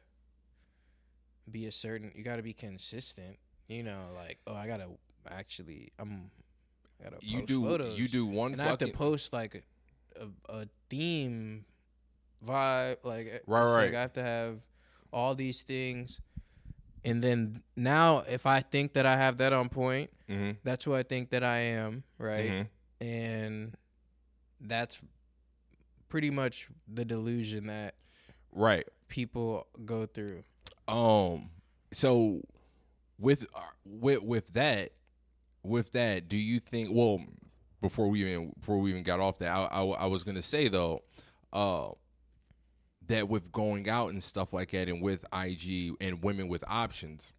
be 1.50 1.66
a 1.66 1.72
certain. 1.72 2.12
You 2.14 2.22
got 2.22 2.36
to 2.36 2.42
be 2.42 2.52
consistent. 2.52 3.36
You 3.66 3.82
know, 3.82 4.10
like 4.14 4.38
oh, 4.46 4.54
I 4.54 4.66
gotta 4.68 4.86
actually. 5.28 5.92
I'm. 5.98 6.30
I 7.00 7.04
gotta 7.04 7.16
You 7.22 7.42
do 7.46 7.62
photos. 7.62 7.98
you 7.98 8.08
do 8.08 8.26
one 8.26 8.52
and 8.52 8.60
I 8.60 8.66
have 8.66 8.78
to 8.78 8.88
post 8.88 9.32
like 9.32 9.64
a, 10.16 10.22
a, 10.52 10.60
a 10.62 10.66
theme 10.90 11.64
vibe 12.46 12.96
like 13.04 13.26
it's 13.26 13.48
Right, 13.48 13.62
like 13.64 13.76
right. 13.86 13.94
I 13.94 14.00
have 14.02 14.12
to 14.14 14.22
have 14.22 14.58
all 15.12 15.34
these 15.34 15.62
things 15.62 16.20
and 17.04 17.22
then 17.24 17.62
now 17.76 18.18
if 18.28 18.44
I 18.46 18.60
think 18.60 18.92
that 18.94 19.06
I 19.06 19.16
have 19.16 19.38
that 19.38 19.52
on 19.54 19.68
point 19.70 20.10
Mhm, 20.28 20.56
that's 20.62 20.84
who 20.84 20.94
I 20.94 21.02
think 21.02 21.30
that 21.30 21.42
I 21.42 21.58
am 21.58 22.02
right 22.18 22.50
mhm. 22.50 22.66
and 23.00 23.74
that's 24.60 25.00
pretty 26.08 26.30
much 26.30 26.68
the 26.86 27.04
delusion 27.04 27.66
that 27.68 27.94
right. 28.52 28.86
people 29.08 29.66
go 29.86 30.04
through 30.06 30.44
Um. 30.86 31.48
So, 31.92 32.42
with 33.18 33.46
uh, 33.54 33.60
with 33.84 34.22
with 34.22 34.52
that, 34.52 34.90
with 35.62 35.92
that, 35.92 36.28
do 36.28 36.36
you 36.36 36.60
think? 36.60 36.88
Well, 36.92 37.20
before 37.80 38.08
we 38.08 38.22
even 38.22 38.52
before 38.58 38.78
we 38.78 38.90
even 38.90 39.02
got 39.02 39.20
off 39.20 39.38
that, 39.38 39.50
I, 39.50 39.64
I, 39.64 39.84
I 39.84 40.06
was 40.06 40.24
gonna 40.24 40.42
say 40.42 40.68
though, 40.68 41.02
uh, 41.52 41.90
that 43.06 43.28
with 43.28 43.50
going 43.52 43.88
out 43.88 44.10
and 44.10 44.22
stuff 44.22 44.52
like 44.52 44.70
that, 44.72 44.88
and 44.88 45.02
with 45.02 45.24
IG 45.32 45.94
and 46.00 46.22
women 46.22 46.48
with 46.48 46.64
options, 46.66 47.32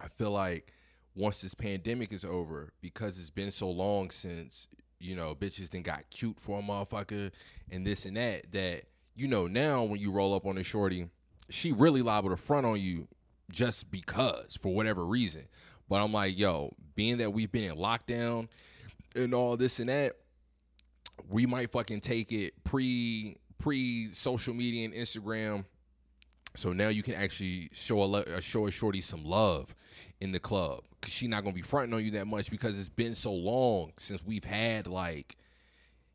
I 0.00 0.08
feel 0.08 0.30
like 0.30 0.72
once 1.14 1.40
this 1.40 1.54
pandemic 1.54 2.12
is 2.12 2.24
over, 2.24 2.72
because 2.80 3.18
it's 3.18 3.30
been 3.30 3.50
so 3.50 3.70
long 3.70 4.10
since 4.10 4.68
you 5.00 5.14
know 5.14 5.34
bitches 5.34 5.70
then 5.70 5.82
got 5.82 6.08
cute 6.10 6.40
for 6.40 6.58
a 6.58 6.62
motherfucker 6.62 7.30
and 7.70 7.86
this 7.86 8.04
and 8.04 8.16
that, 8.16 8.50
that 8.52 8.82
you 9.14 9.28
know 9.28 9.46
now 9.46 9.84
when 9.84 10.00
you 10.00 10.10
roll 10.10 10.34
up 10.34 10.46
on 10.46 10.58
a 10.58 10.62
shorty, 10.62 11.08
she 11.50 11.72
really 11.72 12.02
liable 12.02 12.30
to 12.30 12.36
front 12.36 12.66
on 12.66 12.80
you 12.80 13.08
just 13.50 13.90
because 13.90 14.56
for 14.60 14.74
whatever 14.74 15.04
reason. 15.04 15.46
But 15.88 16.02
I'm 16.02 16.12
like, 16.12 16.38
yo, 16.38 16.74
being 16.94 17.18
that 17.18 17.32
we've 17.32 17.50
been 17.50 17.64
in 17.64 17.76
lockdown 17.76 18.48
and 19.16 19.34
all 19.34 19.56
this 19.56 19.78
and 19.80 19.88
that, 19.88 20.14
we 21.28 21.46
might 21.46 21.72
fucking 21.72 22.00
take 22.00 22.32
it 22.32 22.52
pre 22.64 23.36
pre 23.58 24.12
social 24.12 24.54
media 24.54 24.84
and 24.84 24.94
Instagram. 24.94 25.64
So 26.54 26.72
now 26.72 26.88
you 26.88 27.02
can 27.02 27.14
actually 27.14 27.68
show 27.72 28.02
a 28.02 28.04
lo- 28.04 28.24
uh, 28.36 28.40
show 28.40 28.66
a 28.66 28.70
shorty 28.70 29.00
some 29.00 29.24
love 29.24 29.74
in 30.20 30.32
the 30.32 30.40
club 30.40 30.82
because 31.00 31.12
she 31.12 31.28
not 31.28 31.44
gonna 31.44 31.54
be 31.54 31.62
fronting 31.62 31.94
on 31.94 32.04
you 32.04 32.10
that 32.12 32.26
much 32.26 32.50
because 32.50 32.78
it's 32.78 32.88
been 32.88 33.14
so 33.14 33.32
long 33.32 33.92
since 33.96 34.24
we've 34.24 34.44
had 34.44 34.86
like 34.86 35.36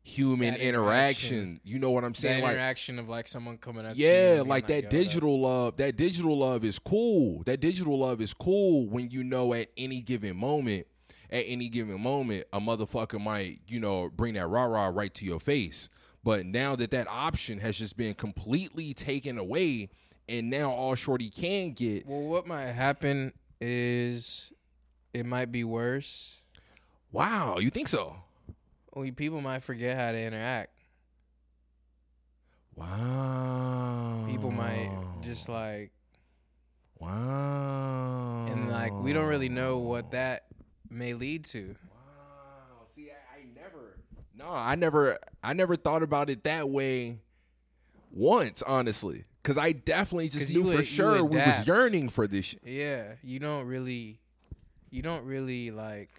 human 0.04 0.52
That 0.52 0.60
interaction. 0.60 1.36
interaction. 1.36 1.60
You 1.64 1.78
know 1.78 1.90
what 1.90 2.04
I'm 2.04 2.12
that 2.12 2.18
saying? 2.18 2.42
Like 2.42 2.52
interaction 2.52 2.98
of 2.98 3.08
like 3.08 3.26
someone 3.26 3.56
coming 3.58 3.86
up 3.86 3.94
to 3.94 3.98
you 3.98 4.06
yeah, 4.06 4.40
and 4.40 4.48
like 4.48 4.66
that 4.68 4.90
digital 4.90 5.40
love. 5.40 5.78
That 5.78 5.96
digital 5.96 6.38
love 6.38 6.62
is 6.64 6.78
cool. 6.78 7.42
That 7.46 7.60
digital 7.60 7.98
love 7.98 8.20
is 8.20 8.32
cool 8.34 8.86
when 8.86 9.10
you 9.10 9.24
know 9.24 9.54
at 9.54 9.70
any 9.76 10.00
given 10.02 10.36
moment, 10.36 10.86
at 11.30 11.44
any 11.46 11.68
given 11.68 12.00
moment, 12.00 12.44
a 12.52 12.60
motherfucker 12.60 13.20
might, 13.20 13.60
you 13.66 13.80
know, 13.80 14.10
bring 14.10 14.34
that 14.34 14.46
rah 14.46 14.64
rah 14.64 14.86
right 14.86 15.12
to 15.14 15.24
your 15.24 15.40
face. 15.40 15.88
But 16.22 16.46
now 16.46 16.76
that 16.76 16.90
that 16.92 17.08
option 17.08 17.58
has 17.58 17.76
just 17.76 17.96
been 17.96 18.14
completely 18.14 18.94
taken 18.94 19.38
away, 19.38 19.88
and 20.28 20.50
now 20.50 20.70
all 20.70 20.94
Shorty 20.94 21.30
can 21.30 21.72
get, 21.72 22.06
well 22.06 22.22
what 22.22 22.46
might 22.46 22.66
happen 22.66 23.32
is 23.60 24.52
it 25.14 25.24
might 25.24 25.50
be 25.50 25.64
worse 25.64 26.42
wow, 27.12 27.58
you 27.58 27.70
think 27.70 27.86
so? 27.86 28.16
Well, 28.94 29.10
people 29.16 29.40
might 29.40 29.64
forget 29.64 29.96
how 29.96 30.12
to 30.12 30.18
interact. 30.18 30.70
Wow. 32.76 34.24
People 34.28 34.50
might 34.50 34.90
just 35.20 35.48
like, 35.48 35.90
wow, 36.98 38.46
and 38.50 38.70
like, 38.70 38.92
we 38.92 39.12
don't 39.12 39.26
really 39.26 39.48
know 39.48 39.78
what 39.78 40.12
that 40.12 40.46
may 40.90 41.14
lead 41.14 41.44
to. 41.46 41.76
Wow. 41.90 42.86
See, 42.94 43.10
I, 43.10 43.38
I 43.38 43.44
never. 43.54 43.98
No, 44.36 44.46
I 44.48 44.74
never. 44.74 45.18
I 45.42 45.52
never 45.52 45.76
thought 45.76 46.02
about 46.02 46.30
it 46.30 46.44
that 46.44 46.68
way. 46.68 47.18
Once, 48.10 48.62
honestly, 48.62 49.24
because 49.42 49.58
I 49.58 49.72
definitely 49.72 50.28
just 50.28 50.54
knew 50.54 50.70
you 50.70 50.76
for 50.78 50.84
sure 50.84 51.24
we 51.24 51.36
was 51.36 51.66
yearning 51.66 52.08
for 52.08 52.28
this. 52.28 52.44
Shit. 52.44 52.60
Yeah, 52.64 53.14
you 53.24 53.40
don't 53.40 53.66
really, 53.66 54.20
you 54.90 55.02
don't 55.02 55.24
really 55.24 55.72
like. 55.72 56.10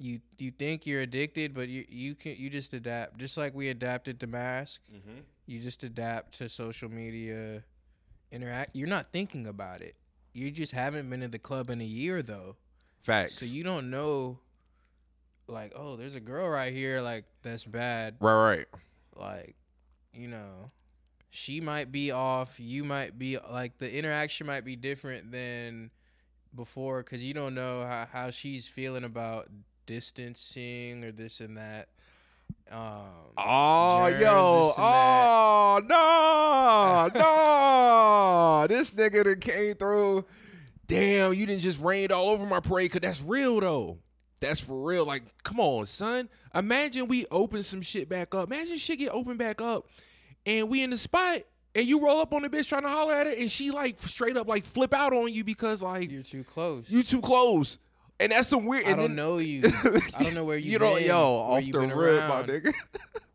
You 0.00 0.20
you 0.38 0.50
think 0.50 0.86
you're 0.86 1.02
addicted, 1.02 1.54
but 1.54 1.68
you 1.68 1.84
you 1.88 2.14
can 2.14 2.34
you 2.36 2.48
just 2.48 2.72
adapt. 2.72 3.18
Just 3.18 3.36
like 3.36 3.54
we 3.54 3.68
adapted 3.68 4.18
to 4.20 4.26
mask, 4.26 4.80
mm-hmm. 4.90 5.20
you 5.46 5.60
just 5.60 5.84
adapt 5.84 6.38
to 6.38 6.48
social 6.48 6.90
media, 6.90 7.62
interact. 8.32 8.70
You're 8.74 8.88
not 8.88 9.12
thinking 9.12 9.46
about 9.46 9.82
it. 9.82 9.94
You 10.32 10.50
just 10.50 10.72
haven't 10.72 11.10
been 11.10 11.22
in 11.22 11.30
the 11.30 11.38
club 11.38 11.68
in 11.68 11.82
a 11.82 11.84
year 11.84 12.22
though. 12.22 12.56
Facts. 13.02 13.38
So 13.38 13.44
you 13.44 13.62
don't 13.62 13.90
know 13.90 14.38
like, 15.50 15.72
oh, 15.76 15.96
there's 15.96 16.14
a 16.14 16.20
girl 16.20 16.48
right 16.48 16.72
here, 16.72 17.00
like 17.00 17.24
that's 17.42 17.64
bad. 17.64 18.16
right, 18.20 18.32
right. 18.34 18.66
Like, 19.16 19.56
you 20.14 20.28
know, 20.28 20.66
she 21.30 21.60
might 21.60 21.92
be 21.92 22.10
off, 22.10 22.58
you 22.58 22.84
might 22.84 23.18
be 23.18 23.38
like 23.38 23.78
the 23.78 23.92
interaction 23.92 24.46
might 24.46 24.64
be 24.64 24.76
different 24.76 25.30
than 25.30 25.90
before 26.54 27.02
because 27.02 27.22
you 27.22 27.34
don't 27.34 27.54
know 27.54 27.84
how, 27.84 28.08
how 28.10 28.30
she's 28.30 28.66
feeling 28.66 29.04
about 29.04 29.48
distancing 29.94 31.02
or 31.04 31.10
this 31.12 31.40
and 31.40 31.56
that. 31.56 31.88
Um, 32.70 33.00
Oh, 33.36 34.06
germs, 34.08 34.20
yo. 34.22 34.72
that. 34.76 35.86
Oh, 35.88 37.10
no. 37.14 37.20
No. 37.20 38.66
this 38.68 38.92
nigga 38.92 39.24
that 39.24 39.40
came 39.40 39.74
through. 39.74 40.24
Damn, 40.86 41.34
you 41.34 41.46
didn't 41.46 41.62
just 41.62 41.80
rain 41.80 42.12
all 42.12 42.30
over 42.30 42.46
my 42.46 42.60
parade 42.60 42.92
because 42.92 43.00
that's 43.06 43.22
real, 43.22 43.58
though. 43.60 43.98
That's 44.40 44.60
for 44.60 44.80
real. 44.80 45.04
Like, 45.04 45.22
come 45.42 45.58
on, 45.60 45.86
son. 45.86 46.28
Imagine 46.54 47.08
we 47.08 47.26
open 47.30 47.62
some 47.64 47.82
shit 47.82 48.08
back 48.08 48.34
up. 48.34 48.50
Imagine 48.50 48.78
shit 48.78 48.98
get 49.00 49.10
opened 49.12 49.38
back 49.38 49.60
up 49.60 49.86
and 50.46 50.68
we 50.68 50.82
in 50.82 50.90
the 50.90 50.98
spot 50.98 51.40
and 51.74 51.84
you 51.86 52.00
roll 52.04 52.20
up 52.20 52.32
on 52.32 52.42
the 52.42 52.48
bitch 52.48 52.66
trying 52.68 52.82
to 52.82 52.88
holler 52.88 53.14
at 53.14 53.26
her 53.26 53.32
and 53.32 53.50
she, 53.50 53.70
like, 53.72 54.00
straight 54.00 54.36
up, 54.36 54.46
like, 54.48 54.64
flip 54.64 54.94
out 54.94 55.12
on 55.12 55.32
you 55.32 55.42
because, 55.44 55.82
like, 55.82 56.10
You're 56.10 56.22
too 56.22 56.44
close. 56.44 56.88
you 56.88 57.02
too 57.02 57.20
close. 57.20 57.78
And 58.20 58.32
that's 58.32 58.48
some 58.48 58.66
weird. 58.66 58.84
I 58.84 58.90
don't 58.90 58.98
then- 58.98 59.16
know 59.16 59.38
you. 59.38 59.62
I 59.64 60.22
don't 60.22 60.34
know 60.34 60.44
where 60.44 60.58
you. 60.58 60.72
You 60.72 60.78
don't, 60.78 60.96
been, 60.98 61.06
yo, 61.08 61.16
off 61.16 61.64
the 61.64 61.78
rip, 61.78 62.28
my 62.28 62.42
nigga. 62.42 62.72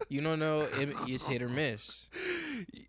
You 0.07 0.21
don't 0.21 0.39
know. 0.39 0.59
It, 0.61 0.93
it's 1.07 1.25
hit 1.27 1.41
or 1.41 1.49
miss. 1.49 2.05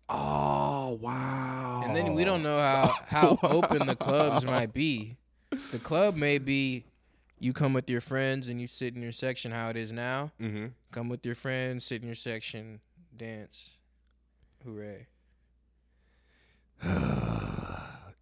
Oh 0.09 0.97
wow! 1.01 1.81
And 1.85 1.93
then 1.93 2.13
we 2.13 2.23
don't 2.23 2.41
know 2.41 2.57
how 2.57 2.93
how 3.07 3.37
open 3.43 3.87
the 3.87 3.95
clubs 3.95 4.45
might 4.45 4.71
be. 4.71 5.17
The 5.49 5.79
club 5.79 6.15
may 6.15 6.37
be 6.37 6.85
you 7.39 7.51
come 7.51 7.73
with 7.73 7.89
your 7.89 7.99
friends 7.99 8.47
and 8.47 8.61
you 8.61 8.67
sit 8.67 8.95
in 8.95 9.01
your 9.01 9.11
section 9.11 9.51
how 9.51 9.67
it 9.67 9.75
is 9.75 9.91
now. 9.91 10.31
Mm-hmm. 10.41 10.67
Come 10.91 11.09
with 11.09 11.25
your 11.25 11.35
friends, 11.35 11.83
sit 11.83 12.03
in 12.03 12.07
your 12.07 12.15
section, 12.15 12.79
dance. 13.17 13.71
Hooray. 14.63 15.07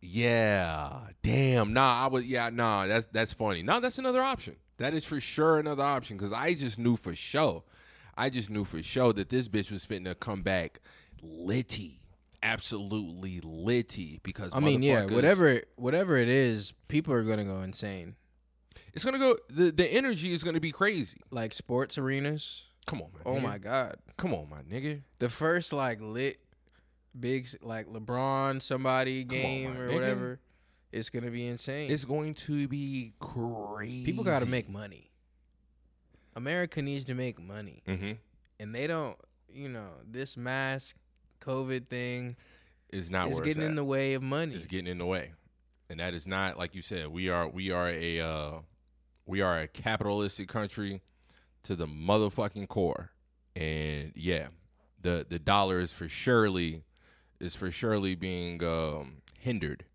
yeah. 0.06 1.00
Damn. 1.22 1.74
Nah, 1.74 2.06
I 2.06 2.08
was. 2.08 2.26
Yeah. 2.26 2.50
Nah. 2.50 2.88
That's 2.88 3.06
that's 3.12 3.34
funny. 3.34 3.64
No, 3.64 3.80
that's 3.80 3.98
another 3.98 4.22
option. 4.22 4.56
That 4.78 4.94
is 4.94 5.06
for 5.06 5.22
sure 5.22 5.60
another 5.60 5.84
option 5.84 6.18
because 6.18 6.34
I 6.34 6.54
just 6.54 6.78
knew 6.78 6.98
for 6.98 7.16
sure. 7.16 7.64
I 8.18 8.30
just 8.30 8.50
knew 8.50 8.64
for 8.64 8.82
sure 8.82 9.14
that 9.14 9.30
this 9.30 9.48
bitch 9.48 9.72
was 9.72 9.86
fitting 9.86 10.06
to 10.06 10.16
come 10.16 10.42
back 10.42 10.80
litty, 11.22 12.02
absolutely 12.44 13.42
litty. 13.44 14.20
Because 14.24 14.52
I 14.54 14.60
mean, 14.60 14.84
yeah, 14.84 15.06
whatever 15.06 15.62
whatever 15.76 16.18
it 16.18 16.30
is, 16.30 16.74
people 16.88 17.14
are 17.14 17.24
gonna 17.24 17.46
go 17.46 17.62
insane. 17.62 18.16
It's 18.94 19.04
gonna 19.04 19.20
go. 19.20 19.38
The 19.50 19.72
the 19.72 19.92
energy 19.92 20.34
is 20.34 20.44
gonna 20.44 20.60
be 20.60 20.72
crazy. 20.72 21.20
Like 21.32 21.54
sports 21.54 21.98
arenas. 21.98 22.64
Come 22.86 23.02
on, 23.02 23.10
man. 23.14 23.24
Oh 23.26 23.40
my 23.40 23.58
god. 23.58 23.98
Come 24.18 24.34
on, 24.34 24.50
my 24.50 24.62
nigga. 24.62 25.02
The 25.20 25.30
first 25.30 25.74
like 25.74 26.00
lit 26.02 26.40
big 27.20 27.48
like 27.62 27.88
LeBron 27.88 28.62
somebody 28.62 29.24
Come 29.26 29.38
on, 29.38 29.42
game 29.44 29.78
or 29.80 29.90
nigga. 29.90 29.94
whatever, 29.94 30.40
it's 30.92 31.10
gonna 31.10 31.32
be 31.32 31.48
insane. 31.48 31.92
It's 31.92 32.06
going 32.06 32.34
to 32.36 32.68
be 32.68 33.14
crazy. 33.20 34.06
People 34.06 34.24
got 34.24 34.42
to 34.42 34.50
make 34.50 34.70
money. 34.70 35.12
America 36.36 36.82
needs 36.82 37.06
to 37.06 37.14
make 37.16 37.42
money, 37.42 37.82
Mm-hmm. 37.88 38.12
and 38.60 38.76
they 38.76 38.88
don't. 38.88 39.18
You 39.54 39.70
know, 39.70 39.88
this 40.06 40.36
mask, 40.36 40.98
COVID 41.40 41.88
thing 41.88 42.36
is 42.92 43.10
not 43.10 43.30
where 43.30 43.38
getting 43.42 43.64
it's 43.64 43.70
in 43.70 43.76
the 43.76 43.86
way 43.86 44.14
of 44.14 44.22
money. 44.22 44.54
It's 44.54 44.68
getting 44.68 44.88
in 44.88 44.98
the 44.98 45.06
way, 45.06 45.32
and 45.90 46.02
that 46.02 46.14
is 46.14 46.28
not 46.28 46.58
like 46.58 46.76
you 46.76 46.82
said. 46.82 47.08
We 47.08 47.30
are 47.30 47.48
we 47.48 47.72
are 47.72 47.88
a 47.88 48.20
uh, 48.20 48.52
we 49.26 49.40
are 49.42 49.58
a 49.60 49.68
capitalistic 49.70 50.50
country 50.50 51.02
to 51.64 51.76
the 51.78 51.88
motherfucking 51.88 52.68
core, 52.68 53.12
and 53.56 54.12
yeah, 54.14 54.48
the 55.00 55.26
the 55.30 55.40
dollar 55.40 55.80
is 55.80 55.94
for 55.94 56.10
surely 56.10 56.84
is 57.40 57.56
for 57.56 57.72
surely 57.72 58.16
being 58.16 58.64
um, 58.64 59.18
hindered 59.40 59.86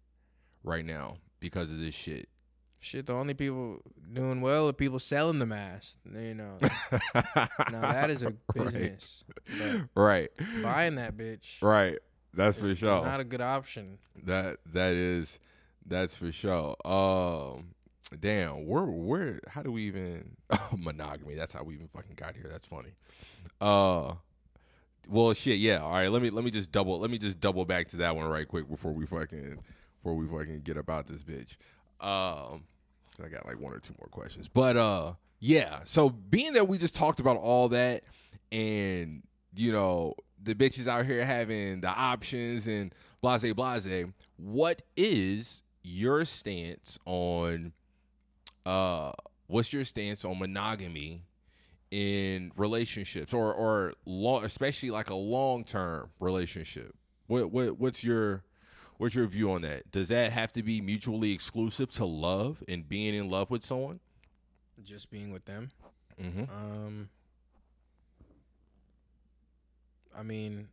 right 0.63 0.85
now 0.85 1.17
because 1.41 1.71
of 1.73 1.81
this 1.81 1.95
shit. 1.95 2.29
Shit, 2.83 3.07
the 3.07 3.13
only 3.13 3.35
people 3.35 3.83
doing 4.11 4.41
well 4.41 4.69
are 4.69 4.73
people 4.73 4.99
selling 4.99 5.39
the 5.39 5.45
mask. 5.47 5.97
You 6.11 6.35
know, 6.35 6.57
now 7.15 7.81
that 7.93 8.09
is 8.09 8.23
a 8.23 8.31
business. 8.55 9.23
right, 9.95 10.31
But 10.39 10.63
buying 10.63 10.95
that 10.95 11.17
bitch, 11.17 11.61
right. 11.63 11.99
That's 12.33 12.59
for 12.59 12.69
It's 12.71 12.81
sure. 12.81 13.05
not 13.05 13.21
a 13.21 13.25
good 13.25 13.41
option. 13.43 13.99
That 14.25 14.59
that 14.73 14.95
is 14.95 15.39
that's 15.85 16.17
for 16.17 16.33
sure. 16.33 16.75
Um 16.87 17.75
damn, 18.19 18.67
where 18.67 18.85
where 18.85 19.41
how 19.49 19.63
do 19.63 19.73
we 19.73 19.83
even 19.83 20.37
oh, 20.51 20.71
monogamy, 20.79 21.35
that's 21.35 21.53
how 21.53 21.63
we 21.65 21.75
even 21.75 21.89
fucking 21.89 22.15
got 22.17 22.35
here. 22.35 22.49
That's 22.51 22.67
funny. 22.69 22.93
Uh 23.61 24.15
well 25.11 25.35
shit, 25.35 25.59
yeah. 25.59 25.79
All 25.83 25.91
right, 25.91 26.11
let 26.11 26.23
me 26.23 26.31
let 26.31 26.45
me 26.45 26.51
just 26.51 26.71
double 26.73 26.99
let 26.99 27.11
me 27.11 27.19
just 27.19 27.41
double 27.41 27.65
back 27.65 27.89
to 27.89 27.97
that 27.99 28.15
one 28.15 28.27
right 28.27 28.47
quick 28.47 28.69
before 28.69 28.93
we 28.93 29.07
fucking 29.07 29.59
before 30.03 30.15
we 30.15 30.27
fucking 30.27 30.61
get 30.63 30.77
about 30.77 31.07
this 31.07 31.23
bitch. 31.23 31.57
Um 32.01 32.65
I 33.23 33.29
got 33.29 33.45
like 33.45 33.61
one 33.61 33.73
or 33.73 33.79
two 33.79 33.95
more 33.99 34.09
questions. 34.09 34.49
But 34.49 34.77
uh 34.77 35.13
yeah, 35.41 35.81
so 35.85 36.11
being 36.11 36.53
that 36.53 36.69
we 36.69 36.79
just 36.79 36.95
talked 36.95 37.21
about 37.21 37.37
all 37.37 37.69
that 37.71 38.05
and 38.53 39.23
you 39.55 39.73
know, 39.73 40.15
the 40.43 40.55
bitches 40.55 40.87
out 40.87 41.07
here 41.07 41.25
having 41.25 41.81
the 41.81 41.89
options 41.89 42.67
and 42.67 42.95
blase 43.21 43.53
blase, 43.53 44.07
what 44.37 44.83
is 44.97 45.65
your 45.83 46.25
stance 46.25 46.99
on 47.05 47.73
uh 48.67 49.13
what's 49.47 49.73
your 49.73 49.85
stance 49.85 50.25
on 50.25 50.39
monogamy 50.39 51.23
in 51.91 52.53
relationships 52.57 53.33
or 53.35 53.53
or 53.53 53.95
long 54.07 54.45
especially 54.45 54.91
like 54.91 55.11
a 55.11 55.15
long-term 55.15 56.11
relationship? 56.21 56.95
What 57.27 57.51
what 57.51 57.79
what's 57.79 58.05
your 58.05 58.43
what's 58.99 59.15
your 59.15 59.27
view 59.27 59.51
on 59.53 59.63
that? 59.63 59.91
Does 59.91 60.09
that 60.09 60.33
have 60.33 60.53
to 60.53 60.63
be 60.63 60.81
mutually 60.81 61.33
exclusive 61.33 61.91
to 61.93 62.05
love 62.05 62.63
and 62.69 62.89
being 62.89 63.15
in 63.15 63.29
love 63.29 63.51
with 63.51 63.65
someone? 63.65 64.01
Just 64.83 65.11
being 65.11 65.31
with 65.33 65.45
them. 65.45 65.71
Mm-hmm. 66.21 66.45
Um, 66.51 67.09
I 70.17 70.23
mean, 70.23 70.69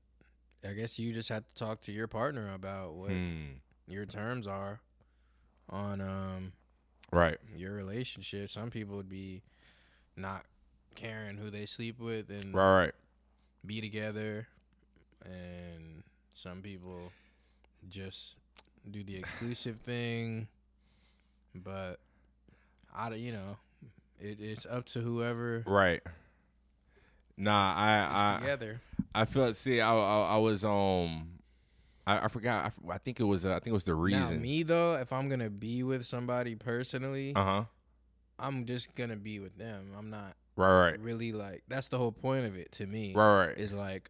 I 0.67 0.73
guess 0.73 0.97
you 0.99 1.13
just 1.13 1.29
have 1.29 1.47
to 1.47 1.55
talk 1.55 1.81
to 1.81 1.91
your 1.91 2.07
partner 2.07 2.53
about 2.53 2.93
what 2.95 3.11
Hmm. 3.11 3.43
your 3.87 4.05
terms 4.05 4.47
are 4.47 4.79
on 5.69 6.01
um 6.01 6.53
Right. 7.11 7.37
your 7.55 7.73
relationship. 7.73 8.49
Some 8.49 8.69
people 8.69 8.97
would 8.97 9.07
be 9.09 9.41
not 10.17 10.45
caring 10.97 11.37
who 11.37 11.49
they 11.49 11.65
sleep 11.65 11.99
with 11.99 12.29
and 12.29 12.53
Right, 12.53 12.77
right. 12.85 12.91
be 13.65 13.79
together, 13.81 14.47
and 15.23 16.03
some 16.33 16.61
people 16.61 17.11
just 17.89 18.35
do 18.91 19.03
the 19.03 19.15
exclusive 19.17 19.77
thing. 19.79 20.47
But 21.55 21.99
I, 22.93 23.09
don't- 23.09 23.19
you 23.19 23.31
know, 23.31 23.57
it, 24.19 24.39
it's 24.41 24.65
up 24.65 24.85
to 24.87 24.99
whoever 24.99 25.63
Right. 25.65 26.01
Nah, 27.37 27.73
I 27.75 28.33
I 28.35 28.39
together. 28.39 28.81
I 29.13 29.25
felt 29.25 29.55
see 29.55 29.79
I 29.79 29.93
I, 29.95 30.35
I 30.35 30.37
was 30.37 30.65
um 30.65 31.29
I, 32.07 32.25
I 32.25 32.27
forgot 32.29 32.73
I 32.89 32.97
think 32.97 33.19
it 33.19 33.23
was 33.25 33.45
uh, 33.45 33.49
I 33.51 33.53
think 33.59 33.67
it 33.67 33.73
was 33.73 33.83
the 33.83 33.91
Now, 33.91 34.01
reason. 34.01 34.41
me 34.41 34.63
though, 34.63 34.95
if 34.95 35.13
I'm 35.13 35.29
gonna 35.29 35.49
be 35.51 35.83
with 35.83 36.05
somebody 36.05 36.55
personally, 36.55 37.33
Uh 37.35 37.43
huh. 37.43 37.63
I'm 38.39 38.65
just 38.65 38.95
gonna 38.95 39.15
be 39.17 39.37
with 39.39 39.55
them. 39.57 39.91
I'm 39.97 40.09
not 40.09 40.35
Right, 40.57 40.91
right, 40.91 40.99
really 40.99 41.31
like. 41.31 41.63
That's 41.69 41.87
the 41.87 41.97
whole 41.97 42.11
point 42.11 42.45
of 42.45 42.55
it 42.57 42.71
to 42.73 42.85
me. 42.87 43.13
right, 43.15 43.47
right. 43.47 43.57
Is 43.57 43.73
like 43.73 44.09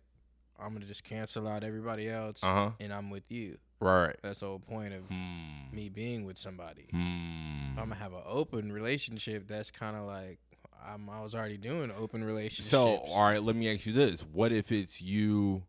I'm 0.59 0.73
gonna 0.73 0.85
just 0.85 1.03
cancel 1.03 1.47
out 1.47 1.63
everybody 1.63 2.09
else, 2.09 2.43
Uh 2.43 2.53
huh. 2.53 2.71
and 2.79 2.91
I'm 2.91 3.09
with 3.11 3.29
you. 3.31 3.57
Right, 3.79 4.07
right. 4.07 4.15
That's 4.23 4.39
the 4.39 4.47
whole 4.47 4.59
point 4.59 4.93
of 4.95 5.03
Hmm. 5.09 5.75
me 5.75 5.89
being 5.89 6.23
with 6.25 6.39
somebody. 6.39 6.87
Hmm. 6.91 7.77
I'm 7.77 7.89
gonna 7.89 7.95
have 7.95 8.13
an 8.13 8.23
open 8.25 8.71
relationship, 8.71 9.47
that's 9.47 9.69
kind 9.69 9.95
of 9.95 10.03
like 10.05 10.39
I'm, 10.83 11.09
I 11.09 11.21
was 11.21 11.35
already 11.35 11.57
doing 11.57 11.91
open 11.91 12.23
relationships. 12.23 12.69
So, 12.71 12.97
all 12.97 13.23
right, 13.23 13.43
let 13.43 13.55
me 13.55 13.71
ask 13.73 13.85
you 13.85 13.93
this: 13.93 14.21
What 14.21 14.51
if 14.53 14.71
it's 14.71 15.01
you? 15.01 15.63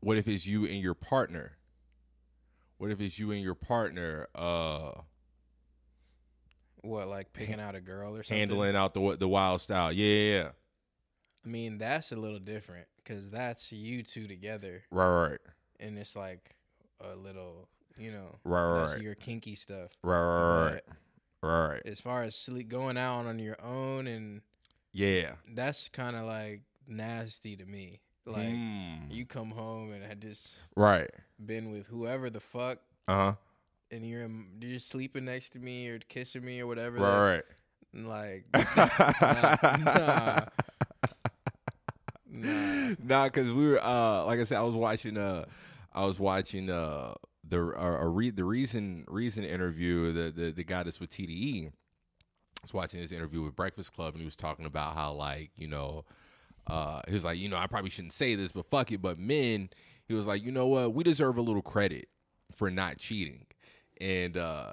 What 0.00 0.16
if 0.18 0.26
it's 0.28 0.46
you 0.46 0.64
and 0.66 0.80
your 0.80 0.94
partner? 0.94 1.52
What 2.78 2.90
if 2.90 3.00
it's 3.00 3.18
you 3.18 3.30
and 3.32 3.40
your 3.42 3.54
partner 3.54 4.28
uh 4.34 4.92
what, 6.88 7.08
like 7.08 7.32
picking 7.32 7.60
out 7.60 7.74
a 7.74 7.80
girl 7.80 8.16
or 8.16 8.22
something? 8.22 8.48
handling 8.48 8.76
out 8.76 8.94
the 8.94 9.16
the 9.16 9.28
wild 9.28 9.60
style? 9.60 9.92
Yeah, 9.92 10.32
yeah. 10.38 10.48
I 11.44 11.48
mean, 11.48 11.78
that's 11.78 12.12
a 12.12 12.16
little 12.16 12.38
different 12.40 12.86
because 12.96 13.30
that's 13.30 13.72
you 13.72 14.02
two 14.02 14.26
together, 14.26 14.82
Right, 14.90 15.30
right, 15.30 15.38
and 15.80 15.96
it's 15.98 16.16
like 16.16 16.56
a 17.00 17.14
little, 17.14 17.68
you 17.96 18.10
know, 18.10 18.36
right, 18.44 18.82
right, 18.90 19.00
your 19.00 19.14
kinky 19.14 19.54
stuff. 19.54 19.90
right, 20.02 20.20
right, 20.20 20.72
right, 20.72 20.82
But 21.40 21.48
right. 21.48 21.82
As 21.86 22.00
far 22.00 22.24
as 22.24 22.34
sleep, 22.36 22.68
going 22.68 22.96
out 22.98 23.26
on 23.26 23.38
your 23.38 23.56
own, 23.62 24.06
and 24.08 24.42
Yeah. 24.92 25.36
that's 25.54 25.88
kind 25.88 26.16
of 26.16 26.26
like 26.26 26.62
nasty 26.86 27.56
to 27.56 27.64
me. 27.64 28.00
Like 28.26 28.48
Hmm. 28.54 29.10
you 29.10 29.24
come 29.24 29.50
home 29.50 29.92
and 29.92 30.02
had 30.04 30.20
just 30.20 30.62
Right. 30.76 31.10
been 31.44 31.70
with 31.70 31.86
whoever 31.86 32.28
the 32.28 32.40
fuck, 32.40 32.80
Uh 33.06 33.14
huh. 33.14 33.34
And 33.90 34.04
you're 34.06 34.22
in- 34.22 34.58
you're 34.60 34.78
sleeping 34.78 35.24
next 35.24 35.50
to 35.50 35.58
me 35.58 35.88
or 35.88 35.98
kissing 35.98 36.44
me 36.44 36.60
or 36.60 36.66
whatever. 36.66 36.96
Right, 36.98 37.42
right. 37.94 38.04
Like, 38.04 38.44
nah, 38.76 39.56
nah. 39.78 40.40
Nah. 42.30 42.94
nah, 43.02 43.24
because 43.24 43.50
we 43.52 43.68
were 43.68 43.82
uh, 43.82 44.24
like 44.24 44.38
I 44.40 44.44
said, 44.44 44.58
I 44.58 44.62
was 44.62 44.74
watching 44.74 45.16
uh, 45.16 45.44
I 45.92 46.04
was 46.04 46.20
watching 46.20 46.70
uh 46.70 47.14
the 47.48 47.58
uh, 47.76 47.98
a 48.00 48.06
re- 48.06 48.30
the 48.30 48.44
reason 48.44 49.04
reason 49.08 49.44
interview 49.44 50.12
the 50.12 50.30
the 50.30 50.50
the 50.52 50.64
guy 50.64 50.82
that's 50.82 51.00
with 51.00 51.10
TDE. 51.10 51.68
I 51.68 51.70
was 52.62 52.74
watching 52.74 53.00
his 53.00 53.12
interview 53.12 53.42
with 53.42 53.56
Breakfast 53.56 53.94
Club, 53.94 54.14
and 54.14 54.20
he 54.20 54.24
was 54.24 54.36
talking 54.36 54.66
about 54.66 54.94
how 54.94 55.12
like 55.12 55.50
you 55.56 55.68
know, 55.68 56.04
uh, 56.66 57.00
he 57.08 57.14
was 57.14 57.24
like 57.24 57.38
you 57.38 57.48
know 57.48 57.56
I 57.56 57.66
probably 57.66 57.90
shouldn't 57.90 58.12
say 58.12 58.34
this, 58.34 58.52
but 58.52 58.66
fuck 58.68 58.92
it, 58.92 59.00
but 59.00 59.18
men, 59.18 59.70
he 60.06 60.14
was 60.14 60.26
like 60.26 60.42
you 60.44 60.52
know 60.52 60.66
what, 60.66 60.92
we 60.92 61.02
deserve 61.04 61.38
a 61.38 61.42
little 61.42 61.62
credit 61.62 62.08
for 62.54 62.70
not 62.70 62.98
cheating, 62.98 63.46
and 64.00 64.36
uh, 64.36 64.72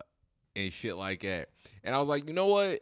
and 0.55 0.71
shit 0.71 0.95
like 0.97 1.21
that, 1.21 1.49
and 1.83 1.95
I 1.95 1.99
was 1.99 2.09
like 2.09 2.27
you 2.27 2.33
know 2.33 2.47
what, 2.47 2.79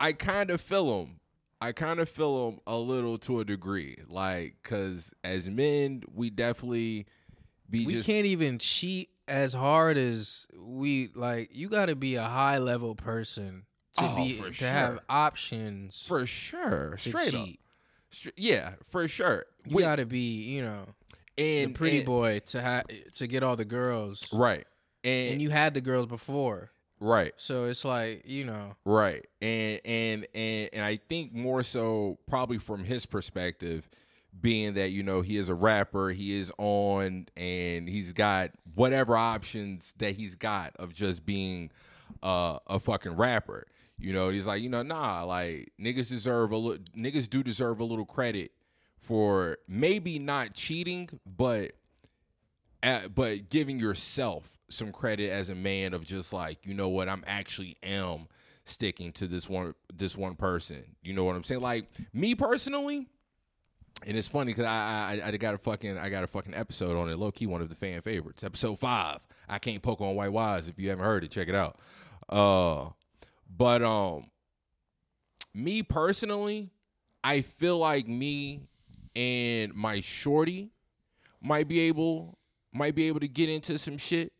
I 0.00 0.12
kind 0.12 0.50
of 0.50 0.60
feel 0.60 0.98
them. 1.00 1.20
I 1.60 1.72
kind 1.72 1.98
of 2.00 2.08
feel 2.08 2.50
them 2.50 2.60
a 2.66 2.76
little 2.76 3.16
to 3.18 3.40
a 3.40 3.44
degree, 3.44 3.98
like 4.08 4.56
because 4.62 5.12
as 5.22 5.48
men, 5.48 6.02
we 6.12 6.28
definitely 6.30 7.06
be 7.70 7.86
we 7.86 7.92
just 7.94 8.06
can't 8.06 8.26
even 8.26 8.58
cheat 8.58 9.08
as 9.28 9.54
hard 9.54 9.96
as 9.96 10.46
we 10.58 11.08
like. 11.14 11.56
You 11.56 11.68
got 11.68 11.86
to 11.86 11.96
be 11.96 12.16
a 12.16 12.22
high 12.24 12.58
level 12.58 12.94
person 12.94 13.64
to 13.96 14.04
Oh, 14.04 14.16
be 14.16 14.42
to 14.58 14.64
have 14.66 14.98
options 15.08 16.04
for 16.06 16.26
sure, 16.26 16.96
straight 16.98 17.28
up, 17.34 17.46
cheat. 17.46 17.60
Str- 18.10 18.28
yeah, 18.36 18.72
for 18.90 19.08
sure. 19.08 19.46
You 19.66 19.78
got 19.78 19.96
to 19.96 20.04
be, 20.04 20.42
you 20.42 20.62
know, 20.62 20.84
and 21.38 21.74
pretty 21.74 21.98
and- 21.98 22.06
boy 22.06 22.40
to 22.48 22.60
have 22.60 22.84
to 23.14 23.26
get 23.26 23.42
all 23.42 23.56
the 23.56 23.64
girls, 23.64 24.30
right? 24.34 24.66
And, 25.04 25.32
and 25.32 25.42
you 25.42 25.50
had 25.50 25.74
the 25.74 25.80
girls 25.80 26.06
before, 26.06 26.70
right, 26.98 27.34
so 27.36 27.66
it's 27.66 27.84
like 27.84 28.22
you 28.24 28.44
know, 28.44 28.74
right, 28.84 29.26
and 29.42 29.80
and 29.84 30.26
and 30.34 30.70
and 30.72 30.84
I 30.84 30.98
think 31.08 31.34
more 31.34 31.62
so 31.62 32.18
probably 32.26 32.58
from 32.58 32.84
his 32.84 33.04
perspective, 33.04 33.88
being 34.40 34.74
that 34.74 34.90
you 34.90 35.02
know 35.02 35.20
he 35.20 35.36
is 35.36 35.50
a 35.50 35.54
rapper, 35.54 36.08
he 36.08 36.38
is 36.38 36.50
on, 36.58 37.26
and 37.36 37.88
he's 37.88 38.12
got 38.12 38.50
whatever 38.74 39.16
options 39.16 39.94
that 39.98 40.14
he's 40.16 40.34
got 40.34 40.74
of 40.76 40.92
just 40.92 41.26
being 41.26 41.70
uh, 42.22 42.58
a 42.66 42.78
fucking 42.78 43.16
rapper. 43.16 43.66
You 43.98 44.12
know, 44.12 44.28
he's 44.30 44.46
like, 44.46 44.60
you 44.62 44.68
know, 44.68 44.82
nah, 44.82 45.22
like 45.24 45.72
niggas 45.80 46.08
deserve 46.08 46.50
a 46.50 46.56
little, 46.56 46.82
niggas 46.96 47.30
do 47.30 47.42
deserve 47.42 47.80
a 47.80 47.84
little 47.84 48.04
credit 48.04 48.52
for 48.98 49.58
maybe 49.68 50.18
not 50.18 50.54
cheating, 50.54 51.08
but 51.36 51.72
uh, 52.84 53.08
but 53.08 53.48
giving 53.48 53.78
yourself 53.78 54.58
some 54.68 54.92
credit 54.92 55.30
as 55.30 55.50
a 55.50 55.54
man 55.54 55.94
of 55.94 56.04
just 56.04 56.32
like, 56.32 56.58
you 56.64 56.74
know 56.74 56.88
what, 56.88 57.08
I'm 57.08 57.24
actually 57.26 57.76
am 57.82 58.28
sticking 58.64 59.12
to 59.12 59.26
this 59.26 59.48
one 59.48 59.74
this 59.92 60.16
one 60.16 60.34
person. 60.34 60.84
You 61.02 61.14
know 61.14 61.24
what 61.24 61.34
I'm 61.36 61.44
saying? 61.44 61.60
Like 61.60 61.86
me 62.12 62.34
personally, 62.34 63.08
and 64.06 64.16
it's 64.16 64.28
funny 64.28 64.52
because 64.52 64.66
I, 64.66 65.20
I 65.22 65.28
I 65.28 65.36
got 65.36 65.54
a 65.54 65.58
fucking 65.58 65.98
I 65.98 66.08
got 66.08 66.24
a 66.24 66.26
fucking 66.26 66.54
episode 66.54 66.96
on 66.96 67.08
it, 67.08 67.18
low 67.18 67.32
key 67.32 67.46
one 67.46 67.62
of 67.62 67.68
the 67.68 67.74
fan 67.74 68.00
favorites, 68.02 68.44
episode 68.44 68.78
five. 68.78 69.20
I 69.48 69.58
can't 69.58 69.82
poke 69.82 70.00
on 70.00 70.14
white 70.14 70.32
wise. 70.32 70.68
If 70.68 70.78
you 70.78 70.90
haven't 70.90 71.04
heard 71.04 71.24
it, 71.24 71.30
check 71.30 71.48
it 71.48 71.54
out. 71.54 71.78
Uh, 72.28 72.90
but 73.56 73.82
um, 73.82 74.26
me 75.54 75.82
personally, 75.82 76.70
I 77.22 77.42
feel 77.42 77.78
like 77.78 78.08
me 78.08 78.60
and 79.14 79.74
my 79.74 80.00
shorty 80.00 80.70
might 81.40 81.68
be 81.68 81.80
able 81.80 82.38
might 82.74 82.94
be 82.94 83.08
able 83.08 83.20
to 83.20 83.28
get 83.28 83.48
into 83.48 83.78
some 83.78 83.96
shit 83.96 84.32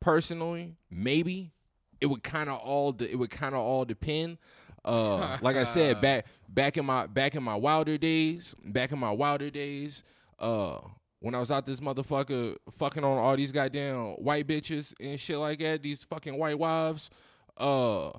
personally 0.00 0.76
maybe. 0.90 1.52
It 2.00 2.06
would 2.06 2.22
kind 2.22 2.48
of 2.50 2.58
all 2.58 2.92
de- 2.92 3.10
it 3.10 3.18
would 3.18 3.30
kind 3.30 3.54
of 3.54 3.60
all 3.60 3.84
depend. 3.84 4.38
Uh 4.84 5.38
like 5.40 5.56
i 5.56 5.64
said 5.64 5.98
back 6.02 6.26
back 6.46 6.76
in 6.76 6.84
my 6.84 7.06
back 7.06 7.34
in 7.34 7.42
my 7.42 7.54
wilder 7.54 7.96
days 7.96 8.54
back 8.62 8.92
in 8.92 8.98
my 8.98 9.10
wilder 9.10 9.48
days 9.48 10.04
uh 10.40 10.76
when 11.20 11.34
i 11.34 11.38
was 11.38 11.50
out 11.50 11.64
this 11.64 11.80
motherfucker 11.80 12.56
fucking 12.70 13.02
on 13.02 13.16
all 13.16 13.34
these 13.34 13.50
goddamn 13.50 14.08
white 14.16 14.46
bitches 14.46 14.92
and 15.00 15.18
shit 15.18 15.38
like 15.38 15.58
that 15.60 15.82
these 15.82 16.04
fucking 16.04 16.36
white 16.36 16.58
wives 16.58 17.08
uh 17.56 18.10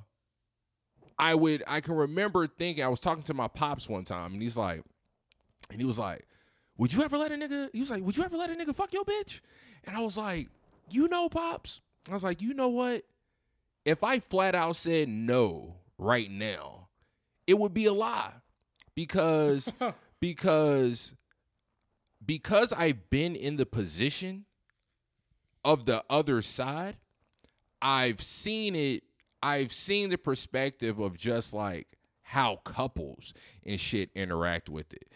i 1.20 1.36
would 1.36 1.62
i 1.68 1.80
can 1.80 1.94
remember 1.94 2.48
thinking 2.48 2.84
i 2.84 2.88
was 2.88 3.00
talking 3.00 3.22
to 3.22 3.36
my 3.36 3.48
pops 3.48 3.88
one 3.88 4.04
time 4.04 4.34
and 4.34 4.42
he's 4.42 4.58
like 4.58 4.82
and 5.70 5.80
he 5.80 5.86
was 5.86 6.00
like 6.00 6.26
would 6.78 6.94
you 6.94 7.04
ever 7.04 7.18
let 7.18 7.32
a 7.32 7.36
nigga? 7.36 7.70
He 7.74 7.80
was 7.80 7.90
like, 7.90 8.04
would 8.04 8.18
you 8.18 8.24
ever 8.24 8.38
let 8.38 8.50
a 8.50 8.54
nigga 8.54 8.76
fuck 8.76 8.94
your 8.94 9.06
bitch? 9.06 9.40
And 9.86 9.96
I 9.96 10.02
was 10.02 10.18
like, 10.18 10.50
you 10.90 11.08
know, 11.08 11.30
Pops? 11.30 11.82
I 12.10 12.14
was 12.14 12.24
like, 12.24 12.42
you 12.42 12.54
know 12.54 12.68
what? 12.68 13.04
If 13.86 14.04
I 14.04 14.20
flat 14.20 14.56
out 14.56 14.76
said 14.76 15.10
no 15.10 15.76
right 15.98 16.30
now, 16.30 16.88
it 17.48 17.58
would 17.58 17.74
be 17.74 17.86
a 17.86 17.94
lie. 17.94 18.34
Because 18.96 19.74
because 20.20 21.14
because 22.26 22.74
I've 22.74 23.10
been 23.10 23.36
in 23.36 23.58
the 23.58 23.66
position 23.66 24.46
of 25.64 25.86
the 25.86 26.04
other 26.10 26.42
side, 26.42 26.98
I've 27.82 28.22
seen 28.22 28.76
it, 28.76 29.04
I've 29.44 29.72
seen 29.72 30.10
the 30.10 30.18
perspective 30.18 31.00
of 31.00 31.18
just 31.18 31.54
like 31.54 31.88
how 32.24 32.58
couples 32.64 33.34
and 33.66 33.80
shit 33.80 34.10
interact 34.16 34.70
with 34.70 34.92
it. 34.94 35.08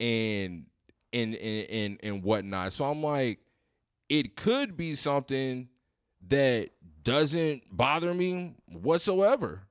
And 0.00 0.66
and 1.12 1.34
and 1.34 1.70
and, 1.70 2.00
and 2.02 2.22
whatnot. 2.22 2.72
So 2.72 2.84
I'm 2.84 3.02
like, 3.02 3.40
it 4.08 4.36
could 4.36 4.76
be 4.76 4.94
something 4.94 5.68
that 6.28 6.70
doesn't 7.02 7.62
bother 7.70 8.14
me 8.14 8.54
whatsoever. 8.66 9.62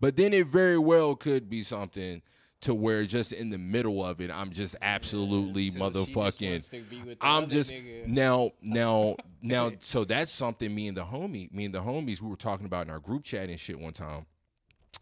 But 0.00 0.16
then 0.16 0.32
it 0.32 0.48
very 0.48 0.78
well 0.78 1.14
could 1.14 1.48
be 1.48 1.62
something 1.62 2.22
to 2.62 2.74
where 2.74 3.04
just 3.04 3.32
in 3.32 3.50
the 3.50 3.58
middle 3.58 4.04
of 4.04 4.20
it, 4.20 4.30
I'm 4.30 4.52
just 4.52 4.76
absolutely 4.80 5.70
motherfucking. 5.72 7.16
I'm 7.20 7.48
just 7.48 7.72
now, 8.06 8.52
now, 8.62 9.16
now. 9.42 9.72
So 9.80 10.04
that's 10.04 10.32
something 10.32 10.72
me 10.72 10.88
and 10.88 10.96
the 10.96 11.04
homie, 11.04 11.52
me 11.52 11.66
and 11.66 11.74
the 11.74 11.82
homies, 11.82 12.22
we 12.22 12.28
were 12.28 12.36
talking 12.36 12.66
about 12.66 12.86
in 12.86 12.90
our 12.90 13.00
group 13.00 13.24
chat 13.24 13.48
and 13.48 13.58
shit 13.58 13.78
one 13.78 13.92
time, 13.92 14.26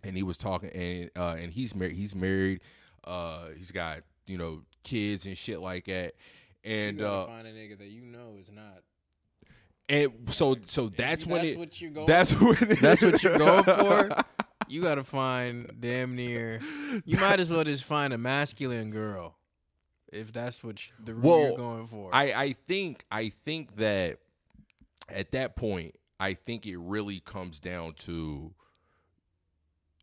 and 0.03 0.17
he 0.17 0.23
was 0.23 0.39
talking, 0.39 0.71
and 0.71 1.11
uh, 1.17 1.37
and 1.39 1.53
he's 1.53 1.75
married. 1.75 1.97
He's 1.97 2.15
married. 2.15 2.63
Uh, 3.05 3.49
he's 3.57 3.71
got 3.71 4.01
you 4.27 4.39
know 4.39 4.63
kids 4.83 5.26
and 5.26 5.37
shit 5.37 5.61
like 5.61 5.87
that. 5.87 6.14
And 6.64 6.99
you 6.99 7.07
uh, 7.07 7.26
find 7.26 7.47
a 7.47 7.53
nigga 7.53 7.78
that 7.78 7.89
you 7.89 8.03
know 8.03 8.37
is 8.41 8.51
not. 8.51 8.83
and 9.89 10.12
so 10.31 10.57
so 10.66 10.89
that's 10.89 11.26
when 11.26 11.39
that's 11.41 11.51
it. 11.53 11.59
what 11.59 11.81
you're 11.81 11.91
going. 11.91 12.07
That's 12.07 12.33
when 12.41 12.57
it, 12.70 12.81
That's 12.81 13.03
what 13.03 13.22
you're 13.22 13.39
going 13.39 13.64
for. 13.64 14.11
You 14.68 14.83
gotta 14.83 15.03
find 15.03 15.68
damn 15.81 16.14
near. 16.14 16.61
You 17.05 17.18
might 17.18 17.41
as 17.41 17.51
well 17.51 17.64
just 17.64 17.83
find 17.83 18.12
a 18.12 18.18
masculine 18.18 18.91
girl, 18.91 19.37
if 20.12 20.33
that's 20.33 20.62
what 20.62 20.87
you, 20.87 20.93
the 21.05 21.14
route 21.14 21.24
Well, 21.24 21.41
you're 21.41 21.57
going 21.57 21.87
for. 21.89 22.11
I, 22.12 22.33
I 22.33 22.53
think 22.53 23.05
I 23.11 23.31
think 23.31 23.74
that 23.76 24.18
at 25.09 25.33
that 25.33 25.57
point, 25.57 25.97
I 26.20 26.35
think 26.35 26.66
it 26.66 26.78
really 26.78 27.18
comes 27.18 27.59
down 27.59 27.95
to 28.01 28.55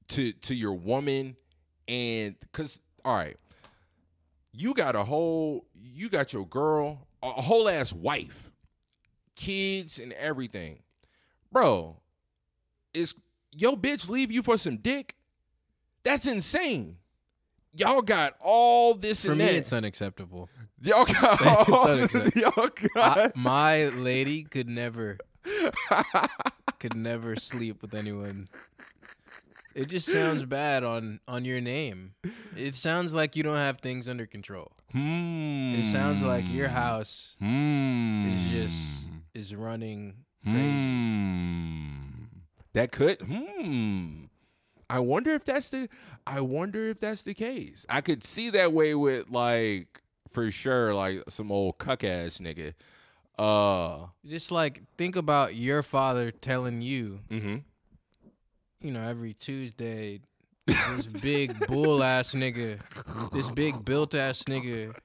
to 0.09 0.34
to 0.34 0.53
your 0.53 0.73
woman 0.73 1.38
and 1.88 2.36
because 2.41 2.82
all 3.05 3.15
right, 3.15 3.38
you 4.58 4.74
got 4.74 4.95
a 4.95 5.03
whole 5.03 5.66
you 5.74 6.10
got 6.10 6.34
your 6.34 6.45
girl, 6.47 7.08
a 7.24 7.41
whole 7.41 7.70
ass 7.70 7.93
wife, 7.93 8.51
kids 9.36 9.99
and 9.99 10.14
everything. 10.14 10.80
Bro, 11.51 11.97
is 12.93 13.14
your 13.55 13.78
bitch 13.78 14.10
leave 14.10 14.32
you 14.32 14.41
for 14.43 14.58
some 14.58 14.78
dick? 14.78 15.16
That's 16.03 16.26
insane. 16.28 16.97
Y'all 17.76 18.01
got 18.01 18.36
all 18.41 18.95
this 18.95 19.26
for 19.26 19.32
and 19.32 19.39
me, 19.39 19.45
that. 19.45 19.55
it's 19.55 19.74
unacceptable. 19.74 20.49
Y'all 20.82 21.05
got 21.05 21.41
It's 21.41 21.70
all, 21.70 21.88
unacceptable. 21.88 22.41
y'all 22.41 22.70
I, 22.95 23.16
got 23.16 23.36
my 23.36 23.86
lady 23.89 24.43
could 24.43 24.68
never, 24.68 25.18
could 26.80 26.95
never 26.95 27.36
sleep 27.36 27.82
with 27.82 27.93
anyone. 27.93 28.47
It 29.78 29.88
just 29.89 30.07
sounds 30.11 30.43
bad 30.43 30.84
on 30.84 31.19
on 31.28 31.45
your 31.45 31.61
name. 31.61 32.13
It 32.55 32.75
sounds 32.75 33.13
like 33.13 33.36
you 33.36 33.43
don't 33.43 33.57
have 33.57 33.80
things 33.80 34.09
under 34.09 34.25
control. 34.25 34.71
Hmm. 34.91 35.75
It 35.75 35.86
sounds 35.86 36.23
like 36.23 36.49
your 36.51 36.69
house 36.69 37.36
Hmm. 37.39 38.30
is 38.34 38.49
just 38.51 39.07
is 39.34 39.53
running 39.55 40.15
crazy. 40.43 40.57
Hmm. 40.57 41.91
That 42.73 42.91
could. 42.91 43.21
Hmm. 43.21 44.25
I 44.89 44.99
wonder 44.99 45.32
if 45.34 45.43
that's 45.45 45.69
the. 45.69 45.89
I 46.25 46.41
wonder 46.41 46.88
if 46.89 46.99
that's 46.99 47.23
the 47.23 47.34
case. 47.34 47.86
I 47.89 48.01
could 48.01 48.23
see 48.23 48.49
that 48.51 48.73
way 48.73 48.95
with 48.95 49.30
like 49.30 50.01
for 50.32 50.49
sure, 50.51 50.93
like 50.93 51.23
some 51.30 51.51
old 51.51 51.78
cuck 51.78 52.03
ass 52.03 52.39
nigga. 52.39 52.73
Uh. 53.38 54.07
Just 54.25 54.51
like 54.51 54.82
think 54.97 55.15
about 55.15 55.55
your 55.55 55.84
father 55.84 56.32
telling 56.32 56.82
you, 56.82 57.19
Mm-hmm. 57.30 57.57
You 58.88 58.93
know, 58.93 59.03
every 59.03 59.33
Tuesday, 59.33 60.21
this 60.65 61.07
big 61.07 61.67
bull 61.67 62.01
ass 62.01 62.31
nigga, 62.33 62.79
this 63.31 63.51
big 63.51 63.83
built 63.83 64.15
ass 64.15 64.43
nigga 64.43 64.95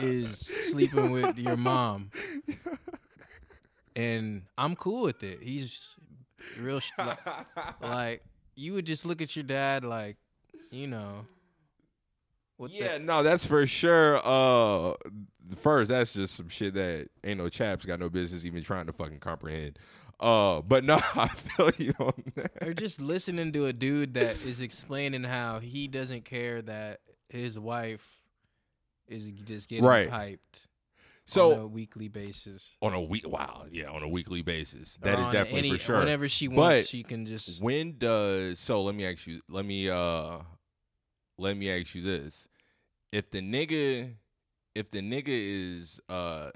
is 0.00 0.36
sleeping 0.36 1.12
with 1.12 1.38
your 1.38 1.56
mom. 1.56 2.10
And 3.94 4.42
I'm 4.58 4.74
cool 4.74 5.04
with 5.04 5.22
it. 5.22 5.38
He's 5.40 5.94
real 6.60 6.80
sh- 6.80 6.90
like, 6.98 7.18
like 7.80 8.22
you 8.56 8.72
would 8.72 8.84
just 8.84 9.06
look 9.06 9.22
at 9.22 9.36
your 9.36 9.44
dad 9.44 9.84
like, 9.84 10.16
you 10.72 10.88
know, 10.88 11.24
what 12.56 12.72
the- 12.72 12.78
Yeah, 12.78 12.98
no, 12.98 13.22
that's 13.22 13.46
for 13.46 13.64
sure. 13.68 14.20
Uh, 14.24 14.94
first, 15.58 15.88
that's 15.88 16.12
just 16.14 16.34
some 16.34 16.48
shit 16.48 16.74
that 16.74 17.08
ain't 17.22 17.38
no 17.38 17.48
chaps 17.48 17.84
got 17.84 18.00
no 18.00 18.08
business 18.08 18.44
even 18.44 18.64
trying 18.64 18.86
to 18.86 18.92
fucking 18.92 19.20
comprehend. 19.20 19.78
Uh, 20.24 20.62
but 20.62 20.84
no, 20.84 20.94
I 21.14 21.28
feel 21.28 21.70
you 21.76 21.92
on 22.00 22.14
that. 22.36 22.52
or 22.62 22.72
just 22.72 22.98
listening 23.00 23.52
to 23.52 23.66
a 23.66 23.72
dude 23.74 24.14
that 24.14 24.42
is 24.44 24.60
explaining 24.62 25.22
how 25.24 25.58
he 25.60 25.86
doesn't 25.86 26.24
care 26.24 26.62
that 26.62 27.00
his 27.28 27.58
wife 27.58 28.22
is 29.06 29.30
just 29.44 29.68
getting 29.68 29.84
Right. 29.84 30.08
piped 30.08 30.60
So 31.26 31.52
on 31.52 31.58
a 31.60 31.66
weekly 31.66 32.08
basis. 32.08 32.70
on 32.80 32.94
a 32.94 33.00
week, 33.02 33.28
wow, 33.28 33.66
yeah, 33.70 33.90
on 33.90 34.02
a 34.02 34.08
weekly 34.08 34.40
basis, 34.40 34.96
that 35.02 35.18
is 35.18 35.26
definitely 35.26 35.58
any- 35.58 35.70
for 35.72 35.78
sure. 35.78 35.98
Whenever 35.98 36.26
she 36.28 36.48
wants, 36.48 36.56
But 36.56 36.62
wants, 36.76 36.88
she 36.88 37.02
can 37.02 37.26
just. 37.26 37.62
When 37.62 37.98
does 37.98 38.58
so? 38.58 38.82
Let 38.82 38.94
me 38.94 39.04
ask 39.06 39.26
you. 39.26 39.42
Let 39.50 39.66
me 39.66 39.90
uh, 39.90 40.38
let 41.36 41.56
me 41.58 41.70
ask 41.70 41.94
you 41.94 42.02
this: 42.02 42.48
If 43.12 43.30
the 43.30 43.40
nigga, 43.42 44.14
if 44.74 44.90
the 44.90 45.00
nigga 45.00 45.28
is 45.28 46.00
uh 46.08 46.50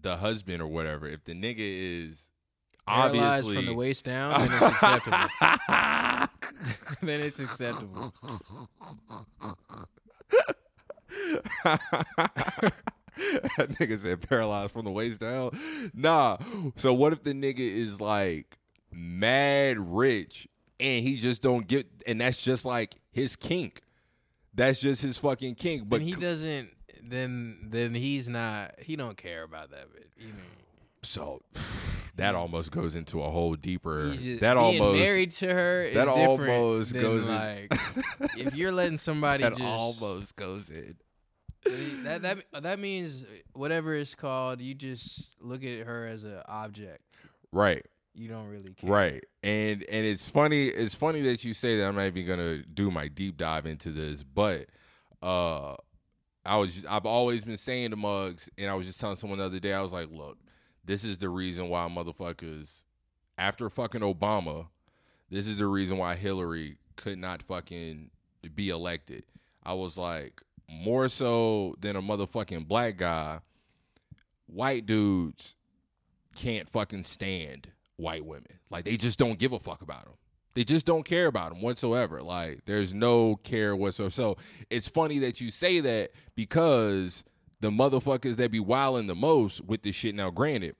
the 0.00 0.16
husband 0.18 0.60
or 0.60 0.66
whatever, 0.66 1.06
if 1.06 1.24
the 1.24 1.32
nigga 1.32 1.56
is 1.58 2.28
Paralyzed 2.86 3.20
obviously 3.20 3.56
from 3.56 3.66
the 3.66 3.74
waist 3.74 4.04
down, 4.04 4.40
then 4.40 4.50
it's 4.52 4.66
acceptable. 4.66 5.18
then 7.02 7.20
it's 7.20 7.40
acceptable. 7.40 8.14
that 13.56 13.70
nigga 13.78 14.00
said 14.00 14.28
paralyzed 14.28 14.72
from 14.72 14.84
the 14.84 14.90
waist 14.90 15.20
down. 15.20 15.58
Nah. 15.94 16.38
So 16.76 16.92
what 16.92 17.12
if 17.12 17.22
the 17.22 17.32
nigga 17.32 17.60
is 17.60 18.00
like 18.00 18.58
mad 18.92 19.78
rich 19.78 20.48
and 20.80 21.06
he 21.06 21.16
just 21.16 21.42
don't 21.42 21.66
get 21.66 21.86
and 22.06 22.20
that's 22.20 22.42
just 22.42 22.64
like 22.64 22.94
his 23.12 23.36
kink. 23.36 23.80
That's 24.54 24.80
just 24.80 25.02
his 25.02 25.16
fucking 25.18 25.56
kink. 25.56 25.82
But 25.88 26.00
But 26.00 26.02
he 26.02 26.14
doesn't. 26.14 26.70
Then 27.02 27.58
then 27.70 27.94
he's 27.94 28.28
not. 28.28 28.74
He 28.78 28.96
don't 28.96 29.16
care 29.16 29.42
about 29.42 29.70
that 29.70 29.92
bit. 29.92 30.10
You 30.16 30.28
know, 30.28 30.34
so 31.04 31.40
that 32.16 32.34
almost 32.34 32.70
goes 32.70 32.94
into 32.94 33.22
a 33.22 33.30
whole 33.30 33.54
deeper 33.54 34.10
just, 34.12 34.40
that 34.40 34.54
being 34.54 34.80
almost 34.80 34.98
married 34.98 35.32
to 35.32 35.52
her 35.52 35.82
is 35.84 35.94
that 35.94 36.06
different 36.06 36.50
almost 36.50 36.94
goes 36.94 37.26
in- 37.28 37.34
like 37.34 37.72
if 38.38 38.54
you're 38.54 38.72
letting 38.72 38.98
somebody 38.98 39.42
that 39.42 39.56
just 39.56 39.62
almost 39.62 40.36
goes 40.36 40.70
in. 40.70 40.96
that 42.04 42.22
that 42.22 42.38
that 42.62 42.78
means 42.78 43.24
whatever 43.54 43.94
it's 43.94 44.14
called, 44.14 44.60
you 44.60 44.74
just 44.74 45.30
look 45.40 45.64
at 45.64 45.86
her 45.86 46.06
as 46.06 46.24
an 46.24 46.40
object. 46.46 47.00
Right. 47.52 47.84
You 48.14 48.28
don't 48.28 48.48
really 48.48 48.74
care. 48.74 48.90
Right. 48.90 49.24
And 49.42 49.82
and 49.84 50.06
it's 50.06 50.28
funny 50.28 50.66
it's 50.68 50.94
funny 50.94 51.22
that 51.22 51.42
you 51.42 51.54
say 51.54 51.78
that 51.78 51.88
I'm 51.88 51.96
not 51.96 52.04
even 52.04 52.26
gonna 52.26 52.62
do 52.62 52.90
my 52.90 53.08
deep 53.08 53.38
dive 53.38 53.66
into 53.66 53.90
this, 53.90 54.22
but 54.22 54.66
uh 55.22 55.74
I 56.46 56.56
was 56.56 56.74
just, 56.74 56.86
I've 56.86 57.06
always 57.06 57.44
been 57.44 57.56
saying 57.56 57.90
to 57.90 57.96
mugs, 57.96 58.50
and 58.58 58.70
I 58.70 58.74
was 58.74 58.86
just 58.86 59.00
telling 59.00 59.16
someone 59.16 59.38
the 59.38 59.46
other 59.46 59.60
day, 59.60 59.72
I 59.72 59.80
was 59.80 59.92
like, 59.92 60.08
look, 60.10 60.36
this 60.84 61.04
is 61.04 61.18
the 61.18 61.28
reason 61.28 61.68
why 61.68 61.88
motherfuckers 61.88 62.84
after 63.38 63.68
fucking 63.68 64.02
Obama, 64.02 64.66
this 65.30 65.46
is 65.46 65.58
the 65.58 65.66
reason 65.66 65.98
why 65.98 66.14
Hillary 66.14 66.76
could 66.96 67.18
not 67.18 67.42
fucking 67.42 68.10
be 68.54 68.68
elected. 68.68 69.24
I 69.64 69.74
was 69.74 69.98
like, 69.98 70.42
more 70.68 71.08
so 71.08 71.74
than 71.80 71.96
a 71.96 72.02
motherfucking 72.02 72.68
black 72.68 72.96
guy, 72.96 73.40
white 74.46 74.86
dudes 74.86 75.56
can't 76.34 76.68
fucking 76.68 77.04
stand 77.04 77.68
white 77.96 78.24
women. 78.24 78.58
Like 78.70 78.84
they 78.84 78.96
just 78.96 79.18
don't 79.18 79.38
give 79.38 79.52
a 79.52 79.58
fuck 79.58 79.82
about 79.82 80.04
them. 80.04 80.14
They 80.54 80.64
just 80.64 80.86
don't 80.86 81.04
care 81.04 81.26
about 81.26 81.50
them 81.50 81.62
whatsoever. 81.62 82.22
Like 82.22 82.64
there's 82.64 82.94
no 82.94 83.36
care 83.36 83.74
whatsoever. 83.74 84.10
So 84.10 84.36
it's 84.70 84.88
funny 84.88 85.18
that 85.20 85.40
you 85.40 85.50
say 85.50 85.80
that 85.80 86.12
because 86.36 87.24
the 87.64 87.70
motherfuckers 87.70 88.36
that 88.36 88.50
be 88.50 88.60
wilding 88.60 89.06
the 89.06 89.14
most 89.14 89.64
with 89.64 89.80
this 89.82 89.94
shit. 89.96 90.14
Now, 90.14 90.28
granted, 90.30 90.76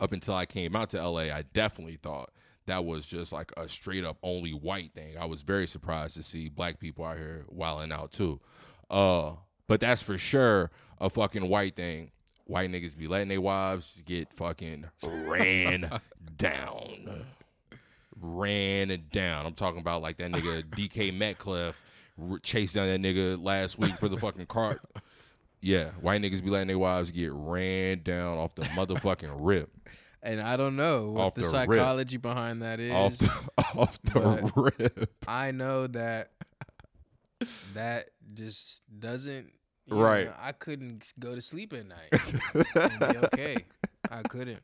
up 0.00 0.10
until 0.10 0.34
I 0.34 0.46
came 0.46 0.74
out 0.74 0.88
to 0.90 1.06
LA, 1.06 1.24
I 1.24 1.44
definitely 1.52 1.96
thought 1.96 2.30
that 2.64 2.86
was 2.86 3.04
just 3.04 3.30
like 3.30 3.52
a 3.58 3.68
straight 3.68 4.02
up 4.02 4.16
only 4.22 4.52
white 4.52 4.94
thing. 4.94 5.18
I 5.18 5.26
was 5.26 5.42
very 5.42 5.66
surprised 5.66 6.16
to 6.16 6.22
see 6.22 6.48
black 6.48 6.80
people 6.80 7.04
out 7.04 7.18
here 7.18 7.44
wilding 7.48 7.92
out 7.92 8.10
too. 8.10 8.40
Uh, 8.88 9.32
but 9.68 9.80
that's 9.80 10.00
for 10.00 10.16
sure 10.16 10.70
a 10.98 11.10
fucking 11.10 11.46
white 11.46 11.76
thing. 11.76 12.10
white 12.46 12.70
niggas 12.70 12.96
be 12.96 13.06
letting 13.06 13.28
their 13.28 13.42
wives 13.42 13.94
get 14.06 14.32
fucking 14.32 14.86
ran 15.04 16.00
down. 16.38 17.26
Ran 18.18 18.98
down. 19.12 19.44
I'm 19.44 19.52
talking 19.52 19.80
about 19.80 20.00
like 20.00 20.16
that 20.16 20.32
nigga 20.32 20.62
DK 20.70 21.14
Metcalf 21.14 21.78
chased 22.42 22.76
down 22.76 22.86
that 22.88 23.02
nigga 23.02 23.42
last 23.42 23.78
week 23.78 23.98
for 23.98 24.08
the 24.08 24.16
fucking 24.16 24.46
cart. 24.46 24.80
Yeah, 25.62 25.90
white 26.00 26.20
niggas 26.20 26.42
be 26.44 26.50
letting 26.50 26.68
their 26.68 26.78
wives 26.78 27.10
get 27.12 27.30
ran 27.32 28.02
down 28.02 28.36
off 28.36 28.54
the 28.56 28.62
motherfucking 28.62 29.30
rip. 29.38 29.70
And 30.24 30.40
I 30.40 30.56
don't 30.56 30.76
know 30.76 31.12
what 31.12 31.20
Off 31.22 31.34
the, 31.34 31.40
the 31.42 31.46
psychology 31.48 32.16
behind 32.16 32.62
that 32.62 32.78
is. 32.80 32.92
Off 32.92 33.18
the, 33.18 33.30
off 33.80 34.02
the 34.02 34.52
rip. 34.78 35.14
I 35.26 35.50
know 35.52 35.86
that 35.88 36.32
that 37.74 38.10
just 38.34 38.82
doesn't 38.98 39.52
Right. 39.88 40.26
know, 40.26 40.34
I 40.40 40.52
couldn't 40.52 41.12
go 41.18 41.34
to 41.34 41.40
sleep 41.40 41.72
at 41.72 41.86
night 41.86 42.32
and 42.74 42.98
be 43.00 43.18
okay. 43.26 43.56
I 44.10 44.22
couldn't. 44.22 44.60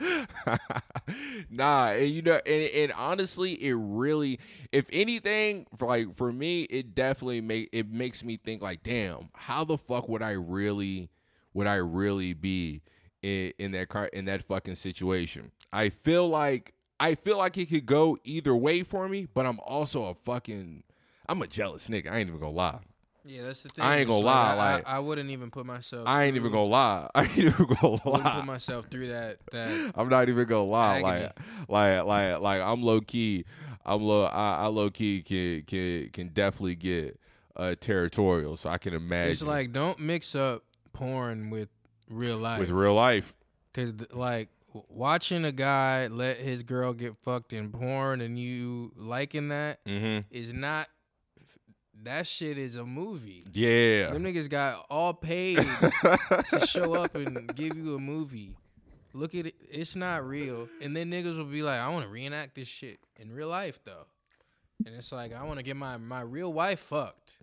nah, 1.50 1.90
and 1.90 2.10
you 2.10 2.22
know, 2.22 2.40
and, 2.46 2.70
and 2.70 2.92
honestly, 2.92 3.52
it 3.52 3.74
really, 3.74 4.38
if 4.72 4.86
anything, 4.92 5.66
for 5.76 5.86
like 5.86 6.14
for 6.14 6.32
me, 6.32 6.62
it 6.64 6.94
definitely 6.94 7.40
make 7.40 7.68
it 7.72 7.90
makes 7.90 8.24
me 8.24 8.36
think 8.36 8.62
like, 8.62 8.82
damn, 8.82 9.28
how 9.34 9.64
the 9.64 9.78
fuck 9.78 10.08
would 10.08 10.22
I 10.22 10.32
really, 10.32 11.10
would 11.52 11.66
I 11.66 11.76
really 11.76 12.32
be 12.32 12.82
in, 13.22 13.52
in 13.58 13.72
that 13.72 13.88
car 13.88 14.06
in 14.06 14.24
that 14.26 14.42
fucking 14.44 14.74
situation? 14.74 15.52
I 15.72 15.90
feel 15.90 16.28
like 16.28 16.74
I 17.00 17.14
feel 17.14 17.38
like 17.38 17.56
it 17.58 17.66
could 17.66 17.86
go 17.86 18.16
either 18.24 18.54
way 18.54 18.82
for 18.82 19.08
me, 19.08 19.26
but 19.32 19.46
I'm 19.46 19.60
also 19.60 20.06
a 20.06 20.14
fucking, 20.14 20.82
I'm 21.28 21.42
a 21.42 21.46
jealous 21.46 21.88
nigga. 21.88 22.10
I 22.10 22.18
ain't 22.18 22.28
even 22.28 22.40
gonna 22.40 22.52
lie. 22.52 22.80
Yeah, 23.26 23.42
that's 23.44 23.62
the 23.62 23.70
thing. 23.70 23.84
I 23.84 23.98
ain't 23.98 24.08
gonna 24.08 24.24
lie, 24.24 24.52
I, 24.52 24.54
like- 24.54 24.88
I, 24.88 24.96
I 24.96 24.98
wouldn't 24.98 25.30
even 25.30 25.50
put 25.50 25.64
myself. 25.64 26.06
I 26.06 26.24
ain't 26.24 26.36
even 26.36 26.52
gonna 26.52 26.64
lie. 26.64 27.08
I 27.14 27.22
ain't 27.22 27.38
even 27.38 27.66
gonna 27.80 27.98
I 28.04 28.08
wouldn't 28.10 28.34
put 28.34 28.44
myself 28.44 28.86
through 28.86 29.08
that. 29.08 29.38
That 29.50 29.92
I'm 29.96 30.08
not 30.08 30.28
even 30.28 30.46
gonna 30.46 30.64
lie. 30.64 30.98
Agony. 30.98 31.30
Like, 31.68 32.04
like, 32.04 32.04
like, 32.04 32.40
like, 32.40 32.60
I'm 32.62 32.82
low 32.82 33.00
key. 33.00 33.44
I'm 33.86 34.02
low. 34.02 34.24
I, 34.24 34.56
I 34.56 34.66
low 34.66 34.90
key 34.90 35.22
can 35.22 35.62
can 35.62 36.10
can 36.10 36.28
definitely 36.28 36.74
get 36.76 37.18
uh 37.56 37.74
territorial. 37.80 38.56
So 38.56 38.68
I 38.70 38.78
can 38.78 38.92
imagine. 38.94 39.32
it's 39.32 39.42
like 39.42 39.72
don't 39.72 39.98
mix 40.00 40.34
up 40.34 40.62
porn 40.92 41.50
with 41.50 41.68
real 42.10 42.36
life. 42.36 42.60
with 42.60 42.70
real 42.70 42.94
life. 42.94 43.34
Cause 43.72 43.92
like 44.12 44.48
watching 44.88 45.44
a 45.44 45.52
guy 45.52 46.08
let 46.08 46.36
his 46.38 46.62
girl 46.62 46.92
get 46.92 47.16
fucked 47.22 47.52
in 47.52 47.70
porn 47.70 48.20
and 48.20 48.38
you 48.38 48.92
liking 48.96 49.48
that 49.48 49.82
Mm-hmm. 49.86 50.26
is 50.30 50.52
not. 50.52 50.88
That 52.04 52.26
shit 52.26 52.58
is 52.58 52.76
a 52.76 52.84
movie. 52.84 53.44
Yeah. 53.52 54.10
Them 54.10 54.24
niggas 54.24 54.48
got 54.50 54.84
all 54.90 55.14
paid 55.14 55.56
to 56.50 56.66
show 56.66 56.94
up 56.94 57.14
and 57.14 57.54
give 57.54 57.76
you 57.76 57.94
a 57.96 57.98
movie. 57.98 58.56
Look 59.14 59.34
at 59.34 59.46
it. 59.46 59.54
It's 59.70 59.96
not 59.96 60.26
real. 60.26 60.68
And 60.82 60.94
then 60.94 61.10
niggas 61.10 61.38
will 61.38 61.44
be 61.44 61.62
like, 61.62 61.80
I 61.80 61.88
want 61.88 62.04
to 62.04 62.10
reenact 62.10 62.56
this 62.56 62.68
shit 62.68 62.98
in 63.18 63.32
real 63.32 63.48
life 63.48 63.80
though. 63.84 64.06
And 64.84 64.94
it's 64.94 65.12
like, 65.12 65.34
I 65.34 65.44
want 65.44 65.58
to 65.58 65.64
get 65.64 65.76
my, 65.76 65.96
my 65.96 66.20
real 66.20 66.52
wife 66.52 66.80
fucked. 66.80 67.38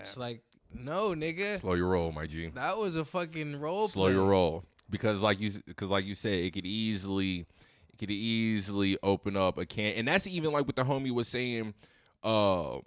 It's 0.00 0.16
like, 0.16 0.42
no, 0.72 1.10
nigga. 1.10 1.58
Slow 1.58 1.74
your 1.74 1.88
roll, 1.88 2.12
my 2.12 2.26
G. 2.26 2.48
That 2.54 2.78
was 2.78 2.96
a 2.96 3.04
fucking 3.04 3.58
role 3.58 3.88
Slow 3.88 4.04
play. 4.06 4.12
your 4.12 4.26
roll 4.26 4.64
because, 4.88 5.20
like 5.20 5.40
you, 5.40 5.52
because 5.66 5.88
like 5.88 6.04
you 6.04 6.14
said, 6.14 6.32
it 6.32 6.52
could 6.52 6.66
easily, 6.66 7.46
it 7.92 7.98
could 7.98 8.10
easily 8.10 8.96
open 9.02 9.36
up 9.36 9.58
a 9.58 9.66
can, 9.66 9.94
and 9.94 10.06
that's 10.06 10.26
even 10.26 10.52
like 10.52 10.66
what 10.66 10.76
the 10.76 10.84
homie 10.84 11.10
was 11.10 11.26
saying. 11.28 11.74
Uh, 12.22 12.78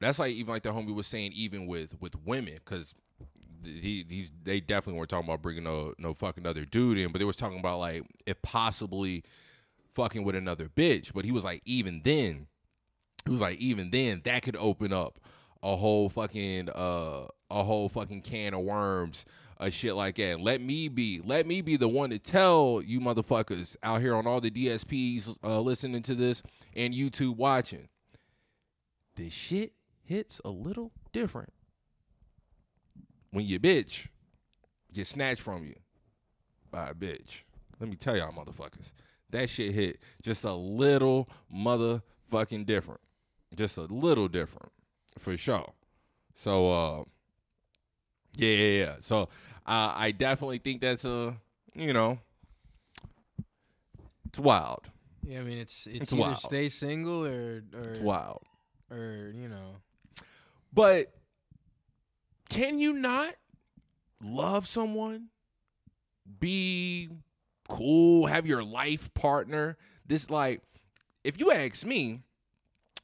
that's 0.00 0.18
like 0.18 0.32
even 0.32 0.52
like 0.52 0.62
the 0.62 0.70
homie 0.70 0.94
was 0.94 1.06
saying, 1.06 1.32
even 1.34 1.66
with 1.66 1.94
with 2.00 2.14
women, 2.24 2.54
because 2.54 2.94
he 3.64 4.04
he's 4.08 4.32
they 4.42 4.60
definitely 4.60 4.98
weren't 4.98 5.10
talking 5.10 5.28
about 5.28 5.42
bringing 5.42 5.64
no 5.64 5.94
no 5.98 6.14
fucking 6.14 6.46
other 6.46 6.64
dude 6.64 6.98
in, 6.98 7.12
but 7.12 7.18
they 7.18 7.24
was 7.24 7.36
talking 7.36 7.58
about 7.58 7.78
like 7.78 8.02
if 8.26 8.40
possibly 8.42 9.24
fucking 9.94 10.24
with 10.24 10.34
another 10.34 10.68
bitch. 10.68 11.12
But 11.12 11.24
he 11.24 11.32
was 11.32 11.44
like, 11.44 11.62
even 11.64 12.00
then, 12.04 12.46
he 13.24 13.30
was 13.30 13.40
like, 13.40 13.58
even 13.58 13.90
then, 13.90 14.22
that 14.24 14.42
could 14.42 14.56
open 14.56 14.92
up 14.92 15.18
a 15.62 15.76
whole 15.76 16.08
fucking 16.08 16.70
uh 16.70 17.26
a 17.50 17.64
whole 17.64 17.88
fucking 17.88 18.22
can 18.22 18.54
of 18.54 18.60
worms, 18.60 19.26
a 19.58 19.70
shit 19.70 19.94
like 19.94 20.16
that. 20.16 20.40
Let 20.40 20.60
me 20.60 20.88
be, 20.88 21.20
let 21.24 21.46
me 21.46 21.60
be 21.60 21.76
the 21.76 21.88
one 21.88 22.10
to 22.10 22.18
tell 22.18 22.80
you 22.84 23.00
motherfuckers 23.00 23.76
out 23.82 24.00
here 24.00 24.14
on 24.14 24.26
all 24.26 24.40
the 24.40 24.50
DSPs 24.50 25.36
uh, 25.42 25.60
listening 25.60 26.02
to 26.02 26.14
this 26.14 26.42
and 26.76 26.94
YouTube 26.94 27.36
watching. 27.36 27.88
This 29.16 29.32
shit 29.32 29.72
hits 30.10 30.40
a 30.44 30.50
little 30.50 30.90
different 31.12 31.52
when 33.30 33.44
your 33.44 33.60
bitch 33.60 34.08
get 34.92 35.06
snatched 35.06 35.40
from 35.40 35.64
you 35.64 35.74
by 36.72 36.88
a 36.88 36.94
bitch. 36.94 37.42
Let 37.78 37.88
me 37.88 37.94
tell 37.94 38.16
y'all 38.16 38.32
motherfuckers, 38.32 38.90
that 39.30 39.48
shit 39.48 39.72
hit 39.72 40.00
just 40.20 40.42
a 40.44 40.52
little 40.52 41.28
motherfucking 41.54 42.66
different. 42.66 43.00
Just 43.54 43.76
a 43.76 43.82
little 43.82 44.26
different 44.26 44.72
for 45.16 45.36
sure. 45.36 45.72
So 46.34 46.70
uh 46.72 47.04
yeah, 48.36 48.50
yeah, 48.56 48.84
yeah. 48.84 48.94
So 48.98 49.22
uh, 49.66 49.92
I 49.94 50.10
definitely 50.10 50.58
think 50.58 50.80
that's 50.80 51.04
a 51.04 51.36
you 51.74 51.92
know 51.92 52.18
it's 54.26 54.40
wild. 54.40 54.88
Yeah, 55.24 55.38
I 55.38 55.42
mean, 55.42 55.58
it's 55.58 55.86
it's, 55.86 56.00
It's 56.02 56.12
either 56.12 56.22
wild. 56.22 56.36
stay 56.38 56.68
single 56.68 57.24
or 57.24 57.62
or 57.74 57.90
It's 57.90 58.00
wild. 58.00 58.42
or 58.90 59.32
you 59.36 59.48
know. 59.48 59.76
But 60.72 61.12
can 62.48 62.78
you 62.78 62.92
not 62.92 63.34
love 64.22 64.66
someone? 64.66 65.28
Be 66.38 67.08
cool, 67.68 68.26
have 68.26 68.46
your 68.46 68.62
life 68.62 69.12
partner. 69.14 69.76
This 70.06 70.30
like 70.30 70.62
if 71.24 71.40
you 71.40 71.52
ask 71.52 71.84
me, 71.86 72.20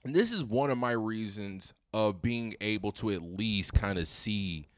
and 0.04 0.14
this 0.14 0.32
is 0.32 0.44
one 0.44 0.70
of 0.70 0.78
my 0.78 0.92
reasons 0.92 1.72
of 1.92 2.20
being 2.22 2.54
able 2.60 2.92
to 2.92 3.10
at 3.10 3.22
least 3.22 3.72
kind 3.74 3.98
of 3.98 4.06
see 4.06 4.68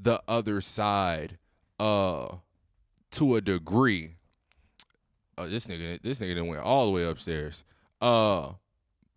the 0.00 0.20
other 0.26 0.60
side 0.60 1.38
uh 1.78 2.28
to 3.12 3.36
a 3.36 3.40
degree. 3.40 4.16
Oh, 5.38 5.48
this 5.48 5.66
nigga 5.66 6.00
this 6.02 6.20
nigga 6.20 6.46
went 6.46 6.62
all 6.62 6.86
the 6.86 6.92
way 6.92 7.04
upstairs. 7.04 7.64
Uh 8.00 8.52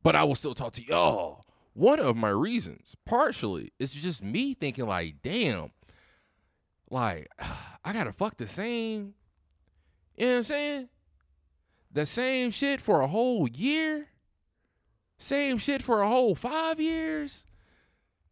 but 0.04 0.16
I 0.16 0.24
will 0.24 0.36
still 0.36 0.54
talk 0.54 0.74
to 0.74 0.84
y'all. 0.84 1.47
One 1.78 2.00
of 2.00 2.18
my 2.18 2.30
reasons, 2.30 2.96
partially, 3.06 3.72
is 3.78 3.94
just 3.94 4.24
me 4.24 4.56
thinking 4.56 4.88
like, 4.88 5.22
damn, 5.22 5.70
like 6.90 7.30
I 7.86 7.94
gotta 7.94 8.12
fuck 8.12 8.36
the 8.36 8.48
same. 8.48 9.14
You 10.16 10.26
know 10.26 10.32
what 10.32 10.38
I'm 10.40 10.44
saying? 10.46 10.90
The 11.92 12.08
same 12.08 12.50
shit 12.50 12.82
for 12.82 13.02
a 13.02 13.08
whole 13.08 13.48
year. 13.48 14.08
Same 15.20 15.60
shit 15.60 15.84
for 15.84 16.02
a 16.02 16.08
whole 16.08 16.34
five 16.34 16.80
years. 16.80 17.46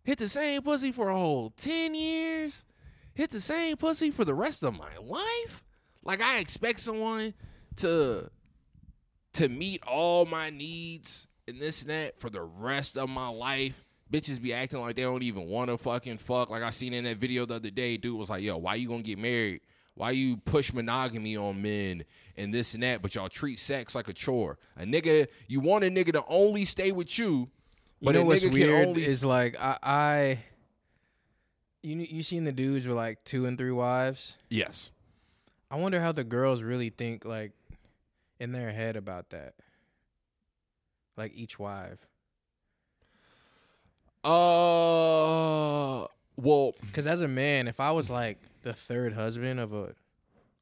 Hit 0.04 0.18
the 0.18 0.28
same 0.28 0.64
pussy 0.64 0.92
for 0.92 1.10
a 1.10 1.16
whole 1.16 1.52
ten 1.52 1.94
years. 1.94 2.66
Hit 3.14 3.30
the 3.30 3.42
same 3.42 3.78
pussy 3.78 4.10
for 4.10 4.26
the 4.26 4.34
rest 4.34 4.64
of 4.64 4.76
my 4.76 4.98
life. 5.04 5.64
Like 6.04 6.20
I 6.20 6.40
expect 6.40 6.80
someone 6.80 7.36
to 7.76 8.32
to 9.34 9.50
meet 9.50 9.84
all 9.86 10.26
my 10.26 10.50
needs 10.50 11.28
and 11.48 11.60
this 11.60 11.82
and 11.82 11.92
that 11.92 12.20
for 12.20 12.30
the 12.30 12.42
rest 12.42 12.98
of 12.98 13.10
my 13.10 13.30
life. 13.30 13.86
Bitches 14.12 14.40
be 14.40 14.54
acting 14.54 14.80
like 14.80 14.96
they 14.96 15.02
don't 15.02 15.24
even 15.24 15.48
want 15.48 15.70
to 15.70 15.78
fucking 15.78 16.20
fuck. 16.20 16.50
Like 16.50 16.62
I 16.62 16.70
seen 16.70 16.94
in 16.94 17.06
that 17.06 17.18
video 17.18 17.46
the 17.46 17.56
other 17.56 17.72
day, 17.72 17.98
dude 17.98 18.18
was 18.18 18.30
like, 18.30 18.44
"Yo, 18.44 18.58
why 18.58 18.76
you 18.76 18.88
gonna 18.88 19.02
get 19.02 19.18
married? 19.18 19.62
Why 19.96 20.12
you 20.12 20.38
push 20.38 20.72
monogamy 20.72 21.36
on 21.38 21.62
men 21.62 22.04
and 22.38 22.54
this 22.54 22.76
and 22.76 22.84
that? 22.84 23.02
But 23.02 23.16
y'all 23.16 23.30
treat 23.30 23.58
sex 23.58 23.96
like 23.96 24.08
a 24.08 24.14
chore. 24.14 24.60
A 24.78 24.84
nigga, 24.84 25.28
you 25.48 25.60
want 25.60 25.84
a 25.84 25.88
nigga 25.88 26.14
to 26.14 26.24
only 26.28 26.66
stay 26.66 26.92
with 26.92 27.18
you, 27.18 27.50
You 28.00 28.14
know 28.14 28.26
what's 28.26 28.46
weird 28.46 28.88
only 28.88 29.06
is 29.06 29.24
like 29.24 29.56
I, 29.60 29.78
I 29.82 30.40
you 31.82 31.96
you 31.98 32.22
seen 32.22 32.44
the 32.44 32.52
dudes 32.52 32.88
with 32.88 32.96
like 32.96 33.24
two 33.24 33.48
and 33.48 33.58
three 33.58 33.72
wives. 33.72 34.38
yes, 34.50 34.92
I 35.72 35.78
wonder 35.78 36.00
how 36.00 36.12
the 36.12 36.24
girls 36.24 36.62
really 36.62 36.92
think 36.92 37.26
like 37.26 37.54
in 38.40 38.52
their 38.52 38.72
head 38.72 38.96
about 38.96 39.32
that. 39.32 39.56
Like 41.18 41.32
each 41.36 41.58
wife, 41.58 42.08
uh, 44.76 46.06
well, 46.38 46.74
because 46.82 47.08
as 47.08 47.22
a 47.22 47.28
man, 47.28 47.68
if 47.68 47.80
I 47.80 47.92
was 47.92 48.10
like 48.10 48.40
the 48.64 48.74
third 48.74 49.14
husband 49.14 49.60
of 49.60 49.74
a 49.74 49.94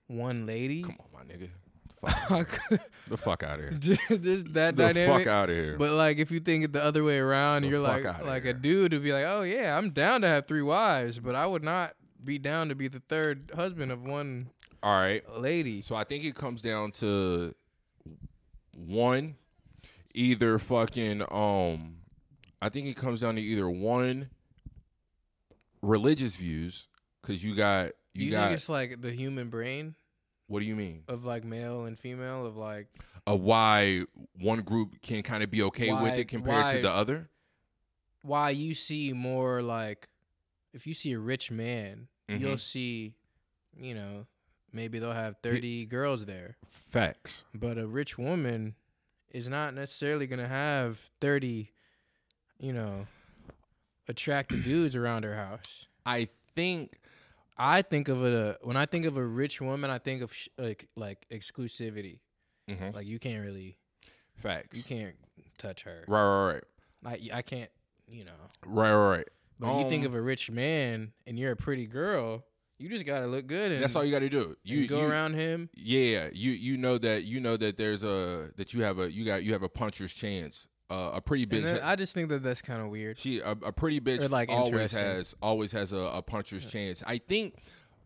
one 0.08 0.46
lady, 0.46 0.84
come 0.84 0.98
on, 1.00 1.08
my 1.28 1.34
nigga, 1.34 1.50
the 1.90 1.94
fuck, 2.12 2.32
I 2.32 2.44
could- 2.44 2.80
the 3.08 3.18
fuck 3.18 3.44
out 3.44 3.60
of 3.60 3.66
here, 3.66 3.72
just, 3.80 4.02
just 4.22 4.54
that 4.54 4.76
the 4.76 4.84
dynamic. 4.94 5.26
fuck 5.26 5.28
out 5.34 5.50
of 5.50 5.56
here. 5.56 5.76
But 5.78 5.92
like, 5.94 6.18
if 6.20 6.30
you 6.32 6.40
think 6.40 6.66
it 6.66 6.74
the 6.74 6.84
other 6.84 7.04
way 7.04 7.18
around, 7.20 7.64
The 7.64 7.70
you're 7.70 7.80
like 7.80 8.04
like 8.24 8.44
here. 8.44 8.52
a 8.52 8.54
dude 8.56 8.92
to 8.92 9.00
be 9.00 9.12
like, 9.12 9.26
oh 9.26 9.42
yeah, 9.42 9.78
I'm 9.78 9.90
down 9.90 10.22
to 10.22 10.28
have 10.28 10.48
three 10.48 10.62
wives, 10.62 11.20
but 11.20 11.34
I 11.36 11.46
would 11.48 11.64
not 11.64 11.94
be 12.24 12.38
down 12.38 12.70
to 12.70 12.76
be 12.76 12.88
the 12.88 13.02
third 13.10 13.52
husband 13.56 13.92
of 13.92 14.04
one 14.04 14.50
All 14.84 15.00
right, 15.00 15.24
lady. 15.38 15.82
So 15.82 15.96
I 15.96 16.04
think 16.04 16.24
it 16.26 16.36
comes 16.36 16.62
down 16.62 16.92
to 16.94 17.54
one, 18.76 19.36
either 20.14 20.60
fucking 20.60 21.22
um, 21.32 21.98
I 22.62 22.70
think 22.70 22.88
it 22.88 22.96
comes 22.96 23.22
down 23.22 23.36
to 23.36 23.42
either 23.42 23.70
one 23.70 24.30
religious 25.82 26.36
views 26.36 26.88
because 27.22 27.44
you 27.44 27.56
got 27.56 27.92
Do 28.16 28.24
you 28.24 28.32
got 28.32 28.44
think 28.48 28.54
it's 28.56 28.70
like 28.70 29.02
the 29.02 29.12
human 29.12 29.50
brain 29.50 29.96
what 30.48 30.60
do 30.62 30.66
you 30.66 30.76
mean? 30.76 31.04
of 31.08 31.26
like 31.26 31.44
male 31.44 31.86
and 31.86 31.98
female 31.98 32.46
of 32.46 32.56
like 32.58 32.88
Of 33.26 33.42
why 33.42 34.04
one 34.40 34.62
group 34.62 35.02
can 35.02 35.24
kind 35.24 35.44
of 35.44 35.50
be 35.52 35.62
okay 35.64 35.92
with 35.94 36.14
it 36.14 36.28
compared 36.28 36.76
to 36.76 36.82
the 36.82 36.92
other? 36.92 37.30
why 38.22 38.52
you 38.52 38.74
see 38.74 39.12
more 39.14 39.62
like 39.62 40.08
if 40.74 40.88
you 40.88 40.94
see 40.94 41.12
a 41.12 41.20
rich 41.20 41.52
man, 41.52 42.08
you'll 42.28 42.56
Mhm. 42.56 42.60
see, 42.60 43.14
you 43.78 43.94
know, 43.94 44.26
maybe 44.72 44.98
they'll 44.98 45.12
have 45.12 45.36
30 45.44 45.86
girls 45.86 46.26
there. 46.26 46.58
Facts. 46.90 47.44
But 47.54 47.78
a 47.78 47.86
rich 47.86 48.18
woman 48.18 48.74
is 49.34 49.48
not 49.48 49.74
necessarily 49.74 50.28
to 50.40 50.48
have 50.48 50.98
30, 51.20 51.72
you 52.60 52.72
know, 52.74 53.08
attractive 54.08 54.64
dudes 54.64 54.96
around 54.96 55.24
her 55.24 55.36
house. 55.36 55.88
I 56.06 56.30
think 56.56 57.00
I 57.58 57.82
think 57.82 58.08
of 58.10 58.24
a 58.24 58.58
when 58.62 58.78
I 58.78 58.86
think 58.86 59.06
of 59.06 59.18
a 59.18 59.24
rich 59.26 59.62
woman, 59.62 59.90
I 59.90 59.98
think 59.98 60.22
of 60.22 60.34
sh- 60.34 60.50
like 60.58 60.88
like 60.96 61.26
exclusivity. 61.32 62.20
mhm, 62.70 62.94
Like 62.94 63.06
you 63.06 63.20
can't 63.20 63.44
really 63.44 63.78
facts. 64.36 64.78
you 64.78 64.84
can't 64.84 65.16
touch 65.58 65.84
her. 65.84 66.04
Right, 66.08 66.24
right, 66.24 66.54
right, 66.54 66.64
Like 67.04 67.22
I 67.34 67.42
can't, 67.42 67.70
you 68.08 68.26
know. 68.26 68.32
right, 68.66 68.94
right, 68.94 69.18
right. 69.18 69.28
But 69.60 69.76
you 69.80 69.88
think 69.90 70.04
Um, 70.04 70.08
of 70.08 70.16
a 70.16 70.22
rich 70.22 70.50
man 70.52 71.14
and 71.26 71.38
you're 71.40 71.52
a 71.52 71.56
pretty 71.56 71.86
girl, 71.86 72.44
you 72.80 72.90
just 72.90 73.06
gotta 73.06 73.28
look 73.28 73.48
good 73.48 73.72
and 73.72 73.82
That's 73.84 73.96
all 73.96 74.04
you 74.04 74.12
got 74.12 74.20
to 74.20 74.30
do. 74.30 74.56
You 74.64 74.80
you 74.82 74.88
go 74.88 75.02
you- 75.02 75.08
around 75.08 75.34
him. 75.36 75.70
Yeah, 75.76 76.30
you 76.34 76.52
you 76.52 76.78
know 76.78 76.98
that 76.98 77.24
you 77.24 77.40
know 77.40 77.58
that 77.58 77.78
there's 77.78 78.04
a 78.04 78.50
that 78.58 78.74
you 78.74 78.84
have 78.84 79.00
a 79.00 79.12
you 79.12 79.26
got 79.26 79.44
you 79.44 79.54
have 79.54 79.64
a 79.64 79.70
puncher's 79.70 80.14
chance. 80.14 80.68
Uh, 80.90 81.12
a 81.16 81.22
pretty 81.22 81.46
bitch. 81.46 81.64
then 81.64 81.80
I 81.82 81.96
just 81.96 82.14
think 82.14 82.30
that 82.30 82.44
that's 82.44 82.62
kind 82.62 82.82
of 82.82 82.90
weird. 82.90 83.18
She 83.18 83.40
a, 83.40 83.52
a 83.52 83.72
pretty 83.72 84.00
bitch 84.00 84.22
Or, 84.22 84.28
like, 84.28 84.50
always 84.50 84.92
has 84.92 85.34
always 85.42 85.72
has 85.72 85.92
a, 85.94 85.98
a 85.98 86.22
puncher's 86.22 86.70
chance. 86.70 87.02
I 87.08 87.18
think 87.20 87.56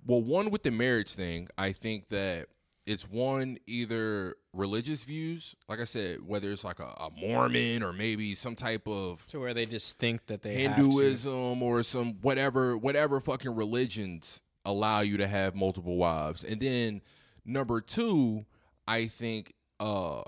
well 0.06 0.22
one 0.22 0.52
with 0.52 0.64
the 0.64 0.72
marriage 0.72 1.14
thing, 1.14 1.50
I 1.58 1.72
think 1.74 2.10
that 2.10 2.48
it's 2.86 3.10
one 3.10 3.58
either 3.68 4.36
religious 4.54 5.04
views, 5.04 5.56
like 5.68 5.82
I 5.82 5.84
said, 5.84 6.20
whether 6.26 6.50
it's 6.52 6.64
like 6.64 6.80
a, 6.80 6.84
a 6.86 7.10
Mormon 7.20 7.84
or 7.84 7.92
maybe 7.92 8.34
some 8.34 8.56
type 8.56 8.88
of 8.88 9.26
To 9.28 9.40
where 9.42 9.54
they 9.54 9.66
just 9.66 9.98
think 10.00 10.28
that 10.28 10.42
they 10.42 10.64
have 10.64 10.78
to. 10.78 10.84
Hinduism 10.84 11.62
or 11.62 11.84
some 11.84 12.14
whatever 12.22 12.78
whatever 12.78 13.20
fucking 13.20 13.54
religions 13.54 14.42
allow 14.68 15.00
you 15.00 15.18
to 15.18 15.28
have 15.28 15.56
multiple 15.56 15.98
wives. 15.98 16.44
And 16.44 16.60
then 16.60 17.02
number 17.46 17.82
2, 17.82 18.46
I 18.88 19.08
think 19.08 19.54
uh 19.80 20.22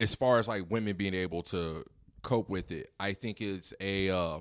as 0.00 0.14
far 0.14 0.38
as 0.38 0.48
like 0.48 0.70
women 0.70 0.96
being 0.96 1.14
able 1.14 1.42
to 1.42 1.84
cope 2.22 2.48
with 2.48 2.72
it, 2.72 2.90
I 2.98 3.12
think 3.12 3.40
it's 3.40 3.72
a 3.80 4.10
uh 4.10 4.40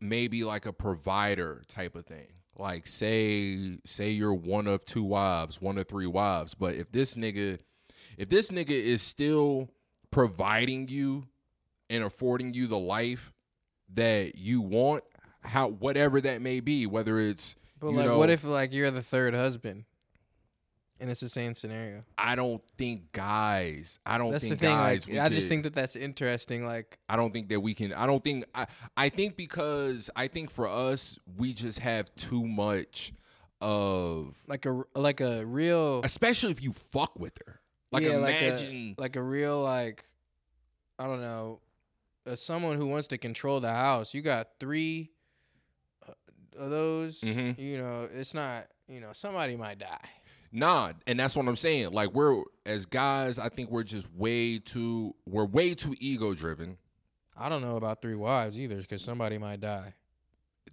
maybe 0.00 0.44
like 0.44 0.66
a 0.66 0.72
provider 0.72 1.62
type 1.66 1.96
of 1.96 2.04
thing. 2.06 2.28
Like 2.56 2.86
say 2.86 3.78
say 3.84 4.10
you're 4.10 4.34
one 4.34 4.68
of 4.68 4.84
two 4.84 5.02
wives, 5.02 5.60
one 5.60 5.78
of 5.78 5.88
three 5.88 6.06
wives, 6.06 6.54
but 6.54 6.74
if 6.74 6.92
this 6.92 7.14
nigga 7.14 7.58
if 8.18 8.28
this 8.28 8.50
nigga 8.50 8.70
is 8.70 9.02
still 9.02 9.70
providing 10.10 10.86
you 10.88 11.24
and 11.88 12.04
affording 12.04 12.54
you 12.54 12.66
the 12.66 12.78
life 12.78 13.32
that 13.94 14.36
you 14.36 14.60
want, 14.60 15.02
how 15.44 15.68
whatever 15.68 16.20
that 16.20 16.40
may 16.42 16.60
be, 16.60 16.86
whether 16.86 17.18
it's 17.18 17.56
But 17.80 17.90
you 17.90 17.96
like, 17.96 18.06
know, 18.06 18.18
what 18.18 18.30
if 18.30 18.44
like 18.44 18.72
you're 18.72 18.90
the 18.90 19.02
third 19.02 19.34
husband, 19.34 19.84
and 21.00 21.10
it's 21.10 21.20
the 21.20 21.28
same 21.28 21.54
scenario? 21.54 22.04
I 22.16 22.34
don't 22.34 22.62
think 22.78 23.12
guys, 23.12 23.98
I 24.06 24.18
don't 24.18 24.32
That's 24.32 24.44
the 24.44 24.50
think 24.50 24.60
thing. 24.60 24.70
guys. 24.76 25.08
Like, 25.08 25.18
I 25.18 25.28
just 25.28 25.48
think 25.48 25.64
that 25.64 25.74
that's 25.74 25.96
interesting. 25.96 26.66
Like, 26.66 26.98
I 27.08 27.16
don't 27.16 27.32
think 27.32 27.48
that 27.50 27.60
we 27.60 27.74
can. 27.74 27.92
I 27.92 28.06
don't 28.06 28.22
think. 28.24 28.44
I 28.54 28.66
I 28.96 29.08
think 29.08 29.36
because 29.36 30.10
I 30.16 30.28
think 30.28 30.50
for 30.50 30.68
us, 30.68 31.18
we 31.36 31.52
just 31.52 31.78
have 31.80 32.14
too 32.16 32.46
much 32.46 33.12
of, 33.60 34.34
like 34.46 34.66
a 34.66 34.82
like 34.94 35.20
a 35.20 35.44
real 35.46 36.02
especially 36.04 36.50
if 36.50 36.62
you 36.62 36.72
fuck 36.90 37.18
with 37.18 37.38
her. 37.46 37.60
Like 37.92 38.02
yeah, 38.02 38.16
imagine, 38.16 38.88
like 38.90 38.98
a, 38.98 39.00
like 39.00 39.16
a 39.16 39.22
real 39.22 39.62
like 39.62 40.04
I 40.98 41.04
don't 41.06 41.20
know, 41.20 41.60
someone 42.34 42.76
who 42.76 42.86
wants 42.86 43.08
to 43.08 43.18
control 43.18 43.60
the 43.60 43.72
house. 43.72 44.12
You 44.14 44.22
got 44.22 44.48
three 44.60 45.10
those. 46.56 47.20
Mhm. 47.20 47.58
You 47.58 47.78
know, 47.78 48.08
it's 48.12 48.34
not. 48.34 48.66
You 48.88 49.00
know, 49.00 49.10
somebody 49.12 49.56
might 49.56 49.78
die. 49.78 50.00
Nah, 50.52 50.92
and 51.06 51.18
that's 51.18 51.34
what 51.34 51.48
I'm 51.48 51.56
saying. 51.56 51.92
Like 51.92 52.12
we're 52.12 52.42
as 52.66 52.86
guys, 52.86 53.38
I 53.38 53.48
think 53.48 53.70
we're 53.70 53.82
just 53.82 54.08
way 54.14 54.58
too 54.58 55.14
we're 55.26 55.46
way 55.46 55.74
too 55.74 55.94
ego 55.98 56.34
driven. 56.34 56.76
I 57.36 57.48
don't 57.48 57.62
know 57.62 57.76
about 57.76 58.00
three 58.00 58.14
wives 58.14 58.60
either, 58.60 58.76
because 58.76 59.02
somebody 59.02 59.38
might 59.38 59.60
die. 59.60 59.94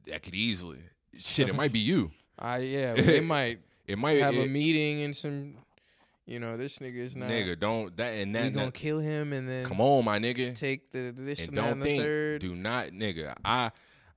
That 0.08 0.22
could 0.24 0.36
easily 0.36 0.80
shit. 1.18 1.50
It 1.50 1.56
might 1.56 1.72
be 1.74 1.80
you. 1.80 2.12
I 2.40 2.58
yeah, 2.60 2.94
it 2.98 3.24
might 3.24 3.60
It 3.88 3.98
might 3.98 4.20
have 4.22 4.36
a 4.36 4.46
meeting 4.46 5.02
and 5.04 5.16
some. 5.16 5.56
You 6.28 6.40
know, 6.40 6.56
this 6.56 6.78
nigga 6.78 6.96
is 6.98 7.16
not. 7.16 7.30
nigga. 7.30 7.60
Don't 7.60 7.96
that 7.98 8.12
and 8.12 8.36
that. 8.36 8.44
we 8.44 8.50
gonna 8.52 8.66
that- 8.68 8.74
kill 8.76 9.00
him 9.00 9.34
and 9.34 9.50
then 9.50 9.66
come 9.66 9.82
on, 9.82 10.06
my 10.06 10.20
nigga. 10.20 10.56
take 10.58 10.92
the 10.92 11.12
this 11.16 11.40
and 11.40 11.48
and, 11.50 11.56
don't 11.58 11.72
and 11.74 11.82
the 11.82 11.86
think. 11.86 12.04
third. 12.04 12.42
Do 12.42 12.56
not, 12.56 12.88
nigga. 12.90 13.34
I 13.44 13.72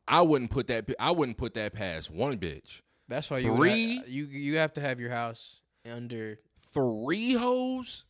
I 0.07 0.23
wouldn't 0.23 0.51
put 0.51 0.67
that. 0.69 0.91
I 0.99 1.11
wouldn't 1.11 1.39
put 1.39 1.55
that 1.55 1.73
past 1.75 2.11
one 2.11 2.39
bitch. 2.39 2.81
That's 3.09 3.31
why 3.31 3.39
you 3.39 3.57
Three? 3.57 3.99
ha- 3.99 4.05
you 4.07 4.27
you 4.27 4.57
have 4.59 4.73
to 4.75 4.81
have 4.81 5.01
your 5.01 5.11
house 5.11 5.61
under. 5.91 6.39
Three 6.73 7.35
hoes, 7.35 8.05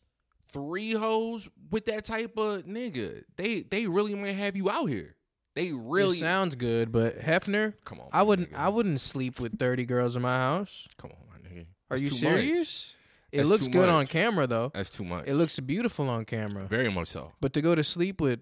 three 0.47 0.93
hoes 0.93 1.47
with 1.69 1.85
that 1.85 2.03
type 2.03 2.37
of 2.37 2.63
nigga. 2.63 3.23
They 3.35 3.61
they 3.61 3.87
really 3.87 4.15
might 4.15 4.35
have 4.35 4.55
you 4.55 4.69
out 4.69 4.87
here. 4.87 5.15
They 5.55 5.71
really 5.71 6.17
it 6.17 6.21
sounds 6.21 6.55
good, 6.55 6.91
but 6.91 7.19
Hefner, 7.19 7.73
come 7.85 7.99
on. 7.99 8.07
I 8.11 8.23
wouldn't 8.23 8.51
nigga. 8.51 8.57
I 8.57 8.69
wouldn't 8.69 9.01
sleep 9.01 9.39
with 9.39 9.59
thirty 9.59 9.85
girls 9.85 10.15
in 10.15 10.21
my 10.21 10.35
house. 10.35 10.87
Come 10.97 11.11
on, 11.11 11.27
my 11.29 11.47
nigga. 11.49 11.65
Are 11.91 11.97
you 11.97 12.09
serious? 12.09 12.93
It 13.31 13.37
That's 13.39 13.49
looks 13.49 13.67
good 13.67 13.89
on 13.89 14.07
camera 14.07 14.47
though. 14.47 14.71
That's 14.73 14.89
too 14.89 15.03
much. 15.03 15.27
It 15.27 15.35
looks 15.35 15.59
beautiful 15.59 16.09
on 16.09 16.25
camera. 16.25 16.65
very 16.65 16.89
much 16.89 17.09
so. 17.09 17.33
But 17.41 17.53
to 17.53 17.61
go 17.61 17.75
to 17.75 17.83
sleep 17.83 18.21
with 18.21 18.39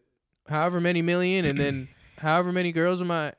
however 0.48 0.80
many 0.80 1.02
million 1.02 1.46
and 1.46 1.60
then 1.60 1.90
however 2.18 2.52
many 2.52 2.72
girls 2.72 3.02
in 3.02 3.08
my 3.08 3.34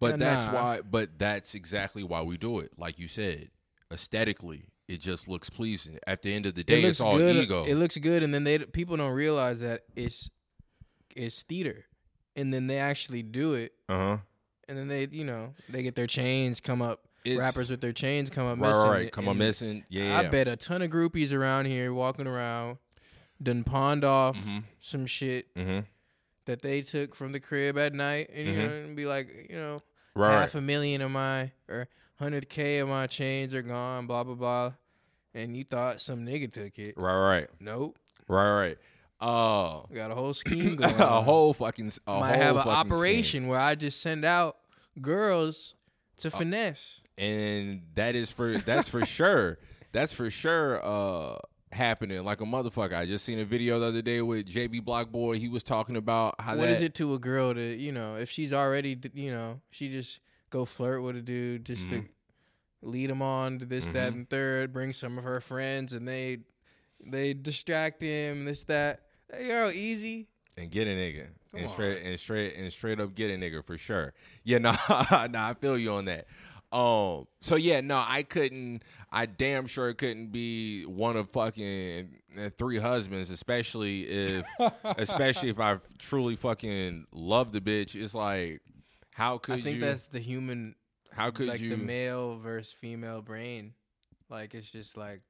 But 0.00 0.10
Yeah, 0.12 0.16
that's 0.18 0.46
nah. 0.46 0.52
why. 0.54 0.80
But 0.82 1.18
that's 1.18 1.54
exactly 1.54 2.04
why 2.04 2.22
we 2.22 2.36
do 2.36 2.60
it. 2.60 2.72
Like 2.78 2.98
you 2.98 3.08
said, 3.08 3.50
aesthetically, 3.92 4.64
it 4.86 5.00
just 5.00 5.28
looks 5.28 5.50
pleasing. 5.50 5.98
At 6.06 6.22
the 6.22 6.32
end 6.34 6.46
of 6.46 6.54
the 6.54 6.64
day, 6.64 6.82
it 6.82 6.84
it's 6.86 7.00
all 7.00 7.16
good. 7.18 7.36
ego. 7.36 7.64
It 7.64 7.74
looks 7.74 7.96
good, 7.96 8.22
and 8.22 8.32
then 8.32 8.44
they 8.44 8.58
people 8.58 8.96
don't 8.96 9.12
realize 9.12 9.60
that 9.60 9.82
it's 9.96 10.30
it's 11.16 11.42
theater, 11.42 11.86
and 12.36 12.52
then 12.54 12.66
they 12.68 12.78
actually 12.78 13.22
do 13.22 13.54
it, 13.54 13.72
uh 13.88 13.96
huh. 13.96 14.16
and 14.68 14.78
then 14.78 14.88
they 14.88 15.08
you 15.10 15.24
know 15.24 15.54
they 15.68 15.82
get 15.82 15.94
their 15.94 16.06
chains 16.06 16.60
come 16.60 16.80
up. 16.82 17.00
rappers 17.26 17.68
with 17.68 17.80
their 17.82 17.92
chains 17.92 18.30
come 18.30 18.46
up 18.46 18.58
right, 18.58 18.68
missing. 18.70 18.90
right. 18.90 19.12
Come 19.12 19.28
and 19.28 19.38
missing. 19.38 19.84
Yeah. 19.90 20.18
I 20.18 20.28
bet 20.28 20.48
a 20.48 20.56
ton 20.56 20.80
of 20.80 20.90
groupies 20.90 21.32
around 21.32 21.66
here 21.66 21.92
walking 21.92 22.26
around, 22.26 22.78
done 23.42 23.64
pawned 23.64 24.04
off 24.04 24.36
Mhm. 24.38 24.62
some 24.80 25.04
shit 25.06 25.52
Mm-hmm. 25.54 25.80
that 26.46 26.62
they 26.62 26.80
took 26.80 27.14
from 27.14 27.32
the 27.32 27.40
crib 27.40 27.76
at 27.76 27.92
night, 27.92 28.30
and 28.32 28.46
you 28.46 28.54
Mhm. 28.54 28.56
know, 28.56 28.72
and 28.86 28.96
be 28.96 29.04
like, 29.04 29.48
you 29.50 29.56
know, 29.56 29.82
Right. 30.18 30.40
half 30.40 30.54
a 30.54 30.60
million 30.60 31.00
of 31.02 31.10
my 31.10 31.52
or 31.68 31.88
hundred 32.18 32.48
k 32.48 32.78
of 32.78 32.88
my 32.88 33.06
chains 33.06 33.54
are 33.54 33.62
gone, 33.62 34.06
blah 34.06 34.24
blah 34.24 34.34
blah, 34.34 34.72
and 35.34 35.56
you 35.56 35.64
thought 35.64 36.00
some 36.00 36.26
nigga 36.26 36.52
took 36.52 36.78
it. 36.78 36.96
Right. 36.96 37.18
Right. 37.40 37.46
Nope, 37.60 37.98
Right. 38.26 38.52
Right. 38.60 38.78
Uh, 39.20 39.80
got 39.94 40.10
a 40.12 40.14
whole 40.14 40.32
scheme 40.34 40.76
going. 40.76 40.94
a 40.94 41.04
on. 41.06 41.24
whole 41.24 41.52
fucking. 41.52 41.92
A 42.06 42.20
might 42.20 42.34
whole 42.36 42.42
have 42.42 42.56
an 42.56 42.68
operation 42.68 43.46
where 43.48 43.58
I 43.60 43.74
just 43.74 44.00
send 44.00 44.24
out 44.24 44.56
girls 45.00 45.74
to 46.18 46.30
finesse. 46.30 47.00
scheme. 47.16 47.24
and 47.26 47.82
that 47.94 48.14
is 48.14 48.30
for 48.30 48.58
that's 48.58 48.88
for 48.88 49.04
sure. 49.04 49.58
That's 49.92 50.12
for 50.12 50.30
sure. 50.30 50.80
Uh, 50.84 51.38
happening 51.72 52.24
like 52.24 52.40
a 52.40 52.44
motherfucker. 52.44 52.94
I 52.94 53.04
just 53.06 53.24
seen 53.24 53.38
a 53.38 53.44
video 53.44 53.78
the 53.80 53.86
other 53.86 54.02
day 54.02 54.22
with 54.22 54.46
JB 54.46 54.84
Block 54.84 55.10
Boy. 55.10 55.38
He 55.38 55.48
was 55.48 55.62
talking 55.62 55.96
about 55.96 56.34
how 56.40 56.56
What 56.56 56.66
that, 56.66 56.70
is 56.70 56.82
it 56.82 56.94
to 56.94 57.14
a 57.14 57.18
girl 57.18 57.54
to 57.54 57.60
you 57.76 57.92
know 57.92 58.16
if 58.16 58.30
she's 58.30 58.52
already 58.52 58.98
you 59.14 59.30
know 59.30 59.60
she 59.70 59.88
just 59.88 60.20
go 60.50 60.64
flirt 60.64 61.02
with 61.02 61.16
a 61.16 61.22
dude 61.22 61.64
just 61.66 61.86
Mm-hmm. 61.86 61.96
to 62.00 62.04
lead 62.82 63.10
him 63.10 63.20
on 63.22 63.58
to 63.58 63.64
this 63.66 63.86
that 63.88 64.12
and 64.12 64.28
third, 64.30 64.72
bring 64.72 64.92
some 64.92 65.18
of 65.18 65.24
her 65.24 65.40
friends 65.40 65.92
and 65.92 66.06
they 66.06 66.38
they 67.04 67.34
distract 67.34 68.00
him 68.02 68.44
this 68.44 68.62
that. 68.64 69.02
Hey, 69.32 69.48
yo, 69.48 69.68
easy. 69.70 70.26
and 70.56 70.70
get 70.70 70.86
a 70.88 70.90
nigga 70.90 71.26
Come 71.52 71.60
and 71.60 71.66
on. 71.66 71.72
straight 71.72 72.02
and 72.02 72.18
straight 72.18 72.56
and 72.56 72.72
straight 72.72 72.98
up 73.00 73.14
get 73.14 73.30
a 73.30 73.34
nigga 73.34 73.62
for 73.64 73.76
sure. 73.76 74.14
Yeah, 74.42 74.58
no, 74.58 74.70
no, 74.70 75.38
I 75.38 75.54
feel 75.60 75.76
you 75.76 75.92
on 75.92 76.06
that. 76.06 76.26
Um, 76.70 77.26
so 77.40 77.56
yeah, 77.56 77.80
no, 77.80 78.02
I 78.06 78.22
couldn't. 78.22 78.82
I 79.10 79.26
damn 79.26 79.66
sure 79.66 79.94
couldn't 79.94 80.32
be 80.32 80.84
one 80.84 81.16
of 81.16 81.30
fucking 81.30 82.20
uh, 82.38 82.50
three 82.58 82.78
husbands, 82.78 83.30
especially 83.30 84.02
if, 84.02 84.44
especially 84.84 85.48
if 85.48 85.58
I 85.58 85.78
truly 85.98 86.36
fucking 86.36 87.06
love 87.12 87.52
the 87.52 87.60
bitch. 87.60 87.94
It's 87.94 88.14
like, 88.14 88.60
how 89.14 89.38
could 89.38 89.60
I 89.60 89.62
think 89.62 89.76
you? 89.76 89.80
that's 89.80 90.08
the 90.08 90.18
human, 90.18 90.74
how 91.10 91.30
could 91.30 91.46
like 91.46 91.60
you? 91.60 91.70
the 91.70 91.78
male 91.78 92.38
versus 92.38 92.72
female 92.72 93.22
brain. 93.22 93.72
Like 94.28 94.54
it's 94.54 94.70
just 94.70 94.98
like 94.98 95.22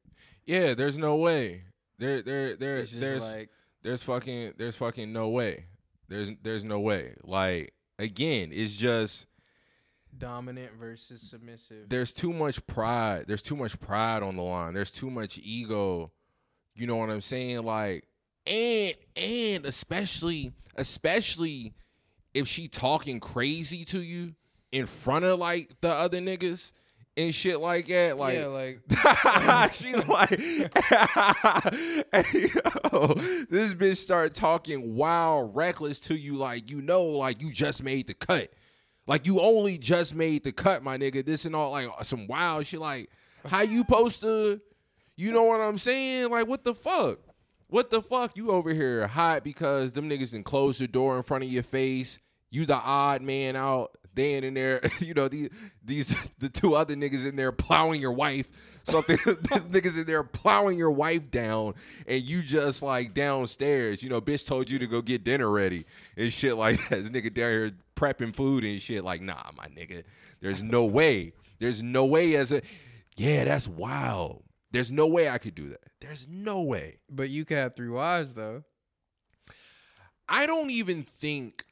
yeah, 0.44 0.74
there's 0.74 0.98
no 0.98 1.16
way. 1.16 1.62
There, 1.98 2.22
there, 2.22 2.56
there, 2.56 2.78
it's 2.78 2.90
just 2.90 3.00
there's, 3.00 3.22
like 3.22 3.50
there's 3.82 4.02
fucking 4.02 4.54
there's 4.56 4.76
fucking 4.76 5.12
no 5.12 5.28
way. 5.28 5.66
There's 6.08 6.30
there's 6.42 6.64
no 6.64 6.80
way. 6.80 7.14
Like 7.22 7.74
again, 7.98 8.50
it's 8.52 8.74
just 8.74 9.26
dominant 10.18 10.72
versus 10.78 11.20
submissive. 11.20 11.88
there's 11.88 12.12
too 12.12 12.32
much 12.32 12.64
pride. 12.66 13.24
There's 13.26 13.42
too 13.42 13.56
much 13.56 13.78
pride 13.80 14.22
on 14.22 14.36
the 14.36 14.42
line. 14.42 14.74
There's 14.74 14.90
too 14.90 15.10
much 15.10 15.38
ego. 15.42 16.10
You 16.74 16.86
know 16.86 16.96
what 16.96 17.10
I'm 17.10 17.20
saying? 17.20 17.62
Like, 17.64 18.06
and 18.46 18.94
and 19.16 19.64
especially 19.64 20.52
especially 20.76 21.74
if 22.34 22.46
she 22.46 22.68
talking 22.68 23.20
crazy 23.20 23.84
to 23.86 24.00
you 24.00 24.34
in 24.72 24.86
front 24.86 25.24
of 25.24 25.38
like 25.38 25.70
the 25.80 25.90
other 25.90 26.18
niggas 26.18 26.72
and 27.18 27.34
shit 27.34 27.60
like 27.60 27.88
that. 27.88 28.16
Like, 28.16 28.38
yeah, 28.38 28.46
like 28.46 28.80
she 29.74 29.94
um, 29.94 30.08
like, 30.08 30.40
hey, 30.40 30.40
yo, 32.92 33.14
this 33.50 33.74
bitch 33.74 33.96
start 33.96 34.34
talking 34.34 34.94
wild, 34.94 35.54
reckless 35.54 36.00
to 36.00 36.16
you, 36.16 36.36
like 36.36 36.70
you 36.70 36.80
know, 36.80 37.04
like 37.04 37.42
you 37.42 37.52
just 37.52 37.82
made 37.82 38.06
the 38.06 38.14
cut, 38.14 38.52
like 39.08 39.26
you 39.26 39.40
only 39.40 39.78
just 39.78 40.14
made 40.14 40.44
the 40.44 40.52
cut, 40.52 40.84
my 40.84 40.98
nigga. 40.98 41.24
This 41.24 41.46
and 41.46 41.56
all, 41.56 41.70
like 41.70 41.88
some 42.02 42.26
wild 42.26 42.66
shit. 42.66 42.78
Like, 42.78 43.10
how 43.46 43.62
you 43.62 43.78
supposed 43.78 44.20
to, 44.20 44.60
you 45.16 45.32
know 45.32 45.44
what 45.44 45.62
I'm 45.62 45.78
saying? 45.78 46.30
Like, 46.30 46.46
what 46.46 46.62
the 46.62 46.74
fuck? 46.74 47.18
What 47.68 47.90
the 47.90 48.02
fuck? 48.02 48.36
You 48.36 48.50
over 48.50 48.72
here 48.72 49.06
hot 49.06 49.44
because 49.44 49.94
them 49.94 50.10
niggas 50.10 50.32
didn't 50.32 50.44
close 50.44 50.78
the 50.78 50.86
door 50.86 51.16
in 51.16 51.22
front 51.22 51.42
of 51.42 51.50
your 51.50 51.62
face. 51.62 52.18
You 52.50 52.66
the 52.66 52.76
odd 52.76 53.22
man 53.22 53.56
out. 53.56 53.92
They 54.14 54.34
in 54.34 54.52
there, 54.54 54.80
you 54.98 55.14
know, 55.14 55.28
these 55.28 55.48
these 55.82 56.14
the 56.38 56.50
two 56.50 56.74
other 56.74 56.94
niggas 56.94 57.26
in 57.26 57.34
there 57.36 57.52
plowing 57.52 58.02
your 58.02 58.12
wife. 58.12 58.48
Something 58.82 59.16
niggas 59.18 59.98
in 59.98 60.06
there 60.06 60.22
plowing 60.22 60.76
your 60.76 60.90
wife 60.90 61.30
down, 61.30 61.74
and 62.06 62.22
you 62.22 62.42
just 62.42 62.82
like 62.82 63.14
downstairs. 63.14 64.02
You 64.02 64.08
know, 64.10 64.20
bitch 64.20 64.46
told 64.46 64.68
you 64.68 64.78
to 64.78 64.86
go 64.86 65.00
get 65.00 65.24
dinner 65.24 65.48
ready 65.48 65.86
and 66.16 66.32
shit 66.32 66.56
like 66.56 66.76
that. 66.88 67.04
This 67.04 67.10
nigga 67.10 67.32
down 67.32 67.50
here 67.50 67.72
prepping 67.98 68.34
food 68.34 68.64
and 68.64 68.80
shit. 68.80 69.02
Like, 69.04 69.20
nah, 69.20 69.42
my 69.56 69.66
nigga. 69.66 70.04
There's 70.40 70.62
no 70.62 70.84
way. 70.84 71.32
There's 71.58 71.82
no 71.82 72.04
way 72.04 72.36
as 72.36 72.52
a 72.52 72.62
yeah, 73.16 73.44
that's 73.44 73.66
wild. 73.66 74.44
There's 74.70 74.92
no 74.92 75.06
way 75.08 75.28
I 75.28 75.38
could 75.38 75.54
do 75.54 75.68
that. 75.70 75.80
There's 76.00 76.28
no 76.28 76.62
way. 76.62 76.98
but 77.10 77.30
you 77.30 77.44
could 77.44 77.56
have 77.56 77.74
three 77.74 77.88
wives 77.88 78.32
though. 78.34 78.62
I 80.28 80.46
don't 80.46 80.70
even 80.70 81.02
think. 81.02 81.64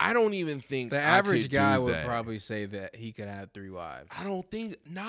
I 0.00 0.12
don't 0.12 0.34
even 0.34 0.60
think 0.60 0.90
The 0.90 0.98
average 0.98 1.50
guy 1.50 1.78
would 1.78 1.94
that. 1.94 2.04
probably 2.06 2.38
say 2.40 2.66
that 2.66 2.96
he 2.96 3.12
could 3.12 3.28
have 3.28 3.52
three 3.52 3.70
wives. 3.70 4.08
I 4.18 4.24
don't 4.24 4.48
think. 4.50 4.76
Nah, 4.90 5.02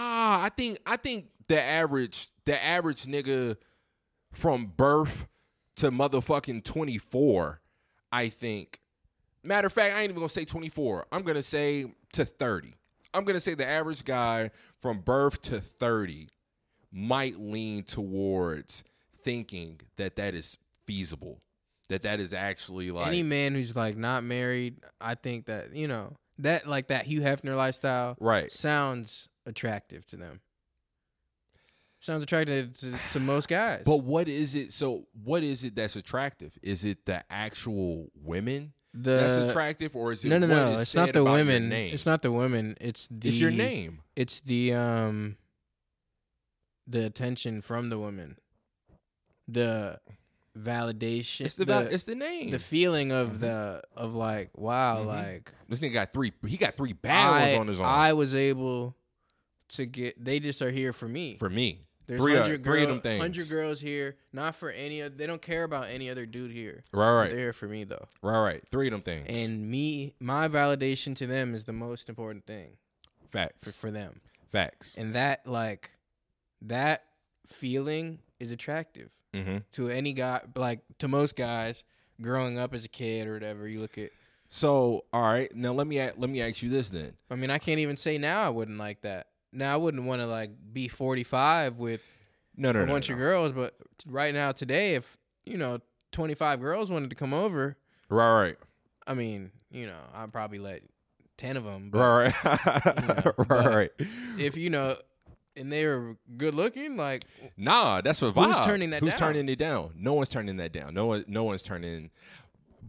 I 0.43 0.49
think. 0.55 0.79
I 0.85 0.95
think 0.95 1.25
the 1.47 1.61
average. 1.61 2.29
The 2.45 2.63
average 2.63 3.03
nigga 3.05 3.57
from 4.33 4.67
birth 4.77 5.27
to 5.77 5.91
motherfucking 5.91 6.63
twenty 6.63 6.97
four. 6.99 7.59
I 8.11 8.29
think. 8.29 8.79
Matter 9.45 9.67
of 9.67 9.73
fact, 9.73 9.95
I 9.95 9.99
ain't 9.99 10.05
even 10.05 10.15
gonna 10.15 10.29
say 10.29 10.45
twenty 10.45 10.69
four. 10.69 11.05
I'm 11.11 11.23
gonna 11.23 11.41
say 11.41 11.93
to 12.13 12.25
thirty. 12.25 12.73
I'm 13.13 13.23
gonna 13.23 13.39
say 13.39 13.53
the 13.53 13.65
average 13.65 14.03
guy 14.03 14.51
from 14.81 14.99
birth 14.99 15.41
to 15.43 15.61
thirty 15.61 16.29
might 16.91 17.39
lean 17.39 17.83
towards 17.83 18.83
thinking 19.23 19.79
that 19.97 20.15
that 20.15 20.33
is 20.33 20.57
feasible. 20.85 21.41
That 21.89 22.01
that 22.01 22.19
is 22.19 22.33
actually 22.33 22.89
like 22.89 23.07
Any 23.07 23.21
man 23.21 23.53
who's 23.53 23.75
like 23.75 23.95
not 23.95 24.23
married, 24.23 24.77
I 24.99 25.15
think 25.15 25.45
that 25.45 25.75
you 25.75 25.87
know 25.87 26.15
that 26.39 26.67
like 26.67 26.87
that 26.87 27.05
Hugh 27.05 27.21
Hefner 27.21 27.55
lifestyle 27.55 28.17
right. 28.19 28.51
sounds 28.51 29.29
attractive 29.45 30.05
to 30.07 30.17
them. 30.17 30.41
Sounds 31.99 32.23
attractive 32.23 32.77
to, 32.79 32.93
to 33.13 33.19
most 33.19 33.47
guys. 33.47 33.81
But 33.83 34.03
what 34.03 34.27
is 34.27 34.53
it? 34.55 34.71
So 34.71 35.07
what 35.23 35.43
is 35.43 35.63
it 35.63 35.75
that's 35.75 35.95
attractive? 35.95 36.57
Is 36.61 36.85
it 36.85 37.05
the 37.05 37.23
actual 37.31 38.11
women 38.23 38.73
the 38.97 39.11
that's 39.17 39.35
attractive, 39.51 39.95
or 39.95 40.11
is 40.13 40.23
it 40.23 40.29
no 40.29 40.37
no 40.39 40.47
no, 40.47 40.79
it's 40.79 40.95
not 40.95 41.11
the 41.13 41.23
women. 41.23 41.71
It's 41.71 42.05
not 42.05 42.21
the 42.21 42.31
women. 42.31 42.77
It's 42.79 43.07
the 43.11 43.27
It's 43.29 43.39
your 43.39 43.51
name. 43.51 43.99
It's 44.15 44.39
the 44.39 44.73
um 44.73 45.35
the 46.87 47.05
attention 47.05 47.61
from 47.61 47.89
the 47.89 47.99
women, 47.99 48.37
the 49.47 49.99
validation. 50.57 51.45
It's 51.45 51.55
the, 51.55 51.65
the, 51.65 51.93
it's 51.93 52.05
the 52.05 52.15
name. 52.15 52.49
the 52.49 52.59
feeling 52.59 53.11
of 53.11 53.33
Mhm. 53.33 53.39
the 53.39 53.83
of 53.95 54.15
like 54.15 54.51
wow 54.57 54.99
Mhm. 55.03 55.07
like 55.07 55.53
this 55.67 55.79
nigga 55.79 55.93
got 55.93 56.13
three. 56.13 56.31
He 56.47 56.57
got 56.57 56.77
three 56.77 56.93
bad 56.93 57.33
I, 57.33 57.41
ones 57.47 57.59
on 57.59 57.67
his 57.67 57.79
arm. 57.79 57.89
I 57.89 58.13
was 58.13 58.33
able 58.33 58.95
to 59.69 59.85
get. 59.85 60.23
They 60.23 60.39
just 60.39 60.61
are 60.61 60.71
here 60.71 60.93
for 60.93 61.07
me. 61.07 61.35
for 61.37 61.49
me. 61.49 61.81
There's 62.07 62.19
three 62.21 62.35
of- 62.35 62.43
hundred 62.43 62.63
three 62.63 62.83
of 62.83 62.89
them 62.89 63.01
things. 63.01 63.21
hundred 63.21 63.49
girls 63.49 63.79
here, 63.81 64.15
not 64.31 64.55
for 64.55 64.69
any. 64.69 65.01
They 65.01 65.25
don't 65.27 65.41
care 65.41 65.63
about 65.63 65.87
any 65.89 66.09
other 66.09 66.25
dude 66.25 66.51
here. 66.51 66.83
Right, 66.91 67.13
right, 67.15 67.29
They're 67.29 67.39
here 67.39 67.53
for 67.53 67.67
me 67.67 67.83
though, 67.83 68.07
right, 68.21 68.39
right. 68.41 68.63
Three 68.71 68.87
of 68.87 68.91
them 68.91 69.01
things. 69.01 69.25
and 69.27 69.69
me, 69.69 70.13
my 70.19 70.47
validation 70.47 71.15
to 71.17 71.27
them 71.27 71.53
is 71.55 71.63
the 71.63 71.73
most 71.73 72.07
important 72.09 72.45
thing 72.45 72.77
facts, 73.31 73.59
for 73.67 73.71
for 73.73 73.91
them. 73.91 74.21
facts. 74.51 74.95
and 74.97 75.13
that 75.13 75.45
like 75.47 75.91
that 76.61 77.03
feeling 77.47 78.19
is 78.39 78.51
attractive 78.51 79.09
hmm 79.33 79.57
to 79.71 79.89
any 79.89 80.13
guy 80.13 80.41
like 80.55 80.79
to 80.99 81.07
most 81.07 81.35
guys 81.35 81.83
growing 82.21 82.57
up 82.57 82.73
as 82.73 82.85
a 82.85 82.89
kid 82.89 83.27
or 83.27 83.33
whatever 83.33 83.67
you 83.67 83.79
look 83.81 83.97
at 83.97 84.09
So, 84.49 85.03
all 85.11 85.21
right, 85.21 85.53
now 85.55 85.73
let 85.73 85.85
me 85.87 85.99
let 85.99 86.29
me 86.29 86.41
ask 86.41 86.63
you 86.63 86.69
this 86.69 86.89
then. 86.89 87.13
i 87.29 87.35
mean 87.35 87.49
i 87.49 87.57
can't 87.57 87.79
even 87.79 87.97
say 87.97 88.17
now 88.17 88.41
i 88.41 88.49
wouldn't 88.49 88.77
like 88.77 89.01
that 89.01 89.27
now 89.55 89.73
i 89.73 89.77
wouldn't 89.77 90.03
want 90.03 90.21
to 90.21 90.27
like 90.27 90.51
be 90.73 90.87
45 90.87 91.77
with 91.79 92.01
No, 92.57 92.71
no, 92.71 92.81
a 92.81 92.85
no, 92.85 92.91
bunch 92.93 93.09
no. 93.09 93.13
of 93.13 93.19
girls 93.19 93.51
but 93.51 93.73
right 94.07 94.33
now 94.33 94.51
today 94.51 94.95
if 94.95 95.17
you 95.45 95.57
know 95.57 95.79
25 96.11 96.61
girls 96.61 96.89
wanted 96.91 97.09
to 97.09 97.15
come 97.15 97.33
over 97.33 97.77
Right, 98.09 98.41
right, 98.41 98.57
i 99.07 99.13
mean 99.13 99.51
you 99.71 99.87
know 99.87 99.97
i'd 100.15 100.31
probably 100.31 100.59
let 100.59 100.81
10 101.37 101.57
of 101.57 101.63
them 101.63 101.89
but 101.89 101.99
right, 101.99 102.43
right, 102.45 103.25
know, 103.25 103.33
right, 103.49 103.65
right. 103.75 103.91
if 104.37 104.55
you 104.57 104.69
know 104.69 104.95
and 105.57 105.71
they 105.71 105.85
were 105.85 106.17
good 106.37 106.53
looking 106.53 106.97
like 106.97 107.23
Nah, 107.55 108.01
that's 108.01 108.21
what 108.21 108.33
Who's 108.33 108.57
vibe. 108.57 108.65
turning 108.65 108.89
that 108.89 108.99
Who's 109.01 109.11
down? 109.11 109.19
turning 109.33 109.47
it 109.49 109.57
down? 109.57 109.91
No 109.95 110.13
one's 110.15 110.27
turning 110.27 110.57
that 110.57 110.73
down. 110.73 110.93
No 110.93 111.05
one, 111.05 111.23
no 111.29 111.45
one's 111.45 111.63
turning. 111.63 112.09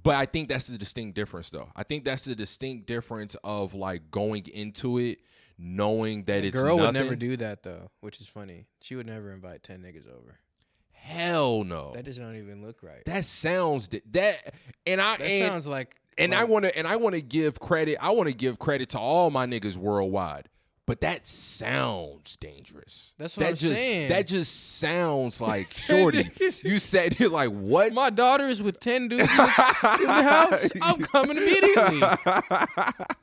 But 0.02 0.16
I 0.16 0.24
think 0.26 0.48
that's 0.48 0.66
the 0.66 0.76
distinct 0.76 1.14
difference, 1.14 1.48
though. 1.50 1.68
I 1.76 1.84
think 1.84 2.04
that's 2.04 2.24
the 2.24 2.34
distinct 2.34 2.86
difference 2.88 3.36
of 3.44 3.74
like 3.74 4.10
going 4.10 4.46
into 4.52 4.98
it 4.98 5.20
knowing 5.58 6.24
that 6.24 6.42
a 6.42 6.46
it's 6.46 6.56
girl 6.56 6.78
would 6.78 6.92
never 6.94 7.16
do 7.16 7.36
that 7.36 7.62
though 7.62 7.90
which 8.00 8.20
is 8.20 8.28
funny 8.28 8.66
she 8.80 8.94
would 8.94 9.06
never 9.06 9.32
invite 9.32 9.62
10 9.62 9.80
niggas 9.80 10.06
over 10.06 10.38
Hell 11.06 11.62
no. 11.62 11.92
That 11.94 12.04
does 12.04 12.18
not 12.18 12.34
even 12.34 12.62
look 12.66 12.82
right. 12.82 13.04
That 13.06 13.24
sounds 13.24 13.88
that, 14.10 14.54
and 14.88 15.00
I 15.00 15.16
That 15.16 15.30
and, 15.30 15.52
sounds 15.52 15.68
like 15.68 15.94
and 16.18 16.34
I 16.34 16.44
want 16.44 16.64
to 16.64 16.76
and 16.76 16.84
I 16.84 16.96
want 16.96 17.14
to 17.14 17.22
give 17.22 17.60
credit. 17.60 17.98
I 18.00 18.10
want 18.10 18.28
to 18.28 18.34
give 18.34 18.58
credit 18.58 18.88
to 18.90 18.98
all 18.98 19.30
my 19.30 19.46
niggas 19.46 19.76
worldwide. 19.76 20.48
But 20.84 21.00
that 21.02 21.26
sounds 21.26 22.36
dangerous. 22.36 23.14
That's 23.18 23.36
what 23.36 23.44
that 23.44 23.48
I'm 23.50 23.56
just, 23.56 23.74
saying. 23.74 24.08
That 24.08 24.26
just 24.26 24.78
sounds 24.78 25.40
like 25.40 25.72
shorty. 25.72 26.30
you 26.64 26.78
said 26.78 27.20
you're 27.20 27.30
like 27.30 27.50
what? 27.50 27.92
my 27.92 28.10
daughter's 28.10 28.60
with 28.60 28.80
ten 28.80 29.06
dudes 29.06 29.22
in 29.30 29.36
the, 29.36 29.96
in 30.00 30.06
the 30.06 30.22
house. 30.22 30.70
I'm 30.82 30.98
coming 31.02 31.36
immediately. 31.36 32.02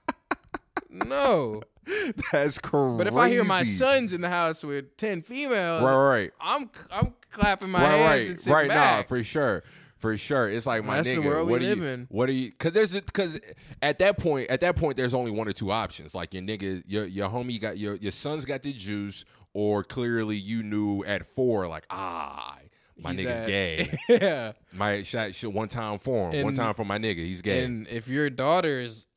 No, 0.93 1.63
That's 2.31 2.57
crazy. 2.59 2.97
but 2.97 3.07
if 3.07 3.15
I 3.15 3.29
hear 3.29 3.43
my 3.43 3.63
son's 3.63 4.13
in 4.13 4.21
the 4.21 4.29
house 4.29 4.63
with 4.63 4.95
ten 4.97 5.21
females, 5.21 5.83
right, 5.83 5.95
right, 5.95 6.31
I'm 6.41 6.69
I'm 6.91 7.13
clapping 7.31 7.69
my 7.69 7.81
right, 7.81 7.91
hands 7.91 8.09
right, 8.09 8.29
and 8.29 8.39
sitting 8.39 8.53
right. 8.53 8.67
Nah, 8.67 8.73
back. 8.75 9.07
for 9.09 9.23
sure, 9.23 9.63
for 9.97 10.17
sure. 10.17 10.49
It's 10.49 10.65
like 10.65 10.83
my 10.85 10.97
That's 10.97 11.09
the 11.09 11.15
nigga. 11.15 11.25
world 11.25 11.47
we 11.47 11.51
what 11.53 11.61
do 11.61 11.67
live 11.67 11.77
you, 11.79 11.85
in. 11.85 12.07
What 12.09 12.29
are 12.29 12.33
you? 12.33 12.51
Because 12.51 12.73
there's 12.73 12.91
because 12.93 13.39
at 13.81 13.99
that 13.99 14.17
point, 14.17 14.49
at 14.49 14.61
that 14.61 14.75
point, 14.75 14.97
there's 14.97 15.13
only 15.13 15.31
one 15.31 15.47
or 15.47 15.53
two 15.53 15.71
options. 15.71 16.15
Like 16.15 16.33
your 16.33 16.43
nigga, 16.43 16.83
your 16.87 17.05
your 17.05 17.29
homie 17.29 17.59
got 17.59 17.77
your 17.77 17.95
your 17.95 18.11
son's 18.11 18.45
got 18.45 18.63
the 18.63 18.71
juice, 18.73 19.25
or 19.53 19.83
clearly 19.83 20.37
you 20.37 20.63
knew 20.63 21.03
at 21.03 21.25
four, 21.25 21.67
like 21.67 21.85
ah. 21.89 22.57
My 22.95 23.09
He's 23.13 23.21
nigga's 23.21 23.41
at- 23.41 23.47
gay. 23.47 23.97
yeah, 24.07 24.51
My 24.71 25.01
shot 25.01 25.33
shit 25.33 25.51
one 25.51 25.67
time 25.67 25.97
for 25.97 26.29
him. 26.31 26.43
one 26.45 26.53
time 26.53 26.75
for 26.75 26.85
my 26.85 26.99
nigga. 26.99 27.17
He's 27.17 27.41
gay. 27.41 27.63
and 27.63 27.87
if 27.87 28.07
your 28.07 28.29
daughter 28.29 28.79
is 28.81 29.07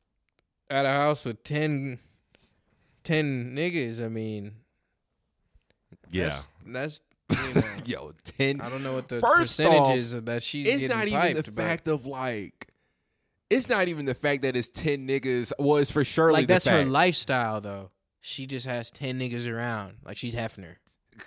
at 0.67 0.87
a 0.87 0.89
house 0.89 1.23
with 1.23 1.43
10, 1.43 1.99
10 3.07 3.55
niggas, 3.55 4.03
I 4.03 4.09
mean, 4.09 4.53
yeah. 6.11 6.25
that's, 6.25 6.47
that's 6.65 7.01
you 7.29 7.53
know, 7.55 7.63
Yo, 7.85 8.13
ten. 8.37 8.61
I 8.61 8.69
don't 8.69 8.83
know 8.83 8.93
what 8.93 9.07
the 9.07 9.19
First 9.19 9.57
percentages 9.57 10.13
of 10.13 10.25
that 10.25 10.43
she's 10.43 10.83
it's 10.83 10.93
not 10.93 11.07
even 11.07 11.33
the 11.33 11.43
fact 11.43 11.87
of 11.87 12.05
like. 12.05 12.67
It's 13.49 13.69
not 13.69 13.87
even 13.87 14.05
the 14.05 14.13
fact 14.13 14.41
that 14.43 14.55
it's 14.55 14.69
ten 14.69 15.07
niggas. 15.07 15.51
Well, 15.59 15.77
it's 15.77 15.91
for 15.91 16.03
surely 16.03 16.33
like 16.33 16.47
that's 16.47 16.65
her 16.67 16.85
lifestyle 16.85 17.59
though. 17.59 17.91
She 18.21 18.45
just 18.45 18.65
has 18.65 18.91
ten 18.91 19.19
niggas 19.19 19.51
around, 19.51 19.97
like 20.05 20.17
she's 20.17 20.35
Hefner. 20.35 20.75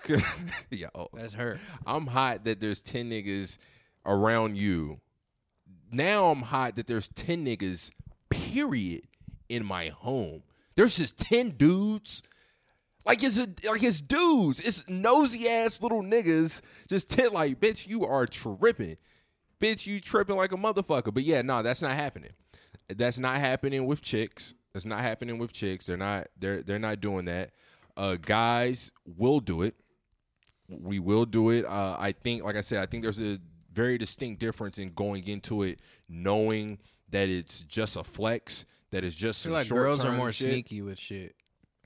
Yo, 0.70 1.08
That's 1.12 1.34
her. 1.34 1.58
I'm 1.86 2.06
hot 2.06 2.44
that 2.44 2.60
there's 2.60 2.80
10 2.80 3.10
niggas 3.10 3.58
around 4.06 4.56
you. 4.56 5.00
Now 5.92 6.26
I'm 6.26 6.42
hot 6.42 6.76
that 6.76 6.86
there's 6.86 7.08
10 7.08 7.44
niggas, 7.44 7.90
period, 8.28 9.02
in 9.48 9.64
my 9.64 9.88
home. 9.88 10.42
There's 10.76 10.96
just 10.96 11.18
10 11.18 11.50
dudes. 11.50 12.22
Like 13.04 13.22
it's 13.22 13.38
a, 13.38 13.48
like 13.68 13.82
it's 13.82 14.00
dudes. 14.00 14.60
It's 14.60 14.88
nosy 14.88 15.48
ass 15.48 15.82
little 15.82 16.02
niggas. 16.02 16.60
Just 16.88 17.10
10 17.10 17.32
like, 17.32 17.60
bitch, 17.60 17.86
you 17.86 18.04
are 18.04 18.26
tripping. 18.26 18.96
Bitch, 19.60 19.86
you 19.86 20.00
tripping 20.00 20.36
like 20.36 20.52
a 20.52 20.56
motherfucker. 20.56 21.12
But 21.12 21.22
yeah, 21.22 21.42
no, 21.42 21.62
that's 21.62 21.82
not 21.82 21.92
happening. 21.92 22.32
That's 22.88 23.18
not 23.18 23.36
happening 23.38 23.86
with 23.86 24.02
chicks. 24.02 24.54
That's 24.72 24.86
not 24.86 25.00
happening 25.00 25.38
with 25.38 25.52
chicks. 25.52 25.86
They're 25.86 25.96
not. 25.96 26.28
They're 26.38 26.62
they're 26.62 26.78
not 26.78 27.00
doing 27.00 27.24
that. 27.26 27.50
Uh, 27.96 28.16
guys 28.20 28.92
will 29.04 29.40
do 29.40 29.62
it. 29.62 29.74
We 30.68 30.98
will 30.98 31.24
do 31.24 31.50
it. 31.50 31.64
Uh, 31.66 31.96
I 31.98 32.12
think, 32.12 32.44
like 32.44 32.56
I 32.56 32.60
said, 32.60 32.80
I 32.80 32.86
think 32.86 33.02
there's 33.02 33.20
a 33.20 33.38
very 33.72 33.98
distinct 33.98 34.40
difference 34.40 34.78
in 34.78 34.92
going 34.94 35.26
into 35.26 35.62
it 35.62 35.80
knowing 36.08 36.78
that 37.10 37.28
it's 37.28 37.62
just 37.62 37.96
a 37.96 38.04
flex, 38.04 38.64
that 38.92 39.04
it's 39.04 39.14
just 39.14 39.42
some 39.42 39.52
like 39.52 39.68
girls 39.68 40.04
are 40.04 40.12
more 40.12 40.32
shit. 40.32 40.50
sneaky 40.50 40.82
with 40.82 40.98
shit, 40.98 41.34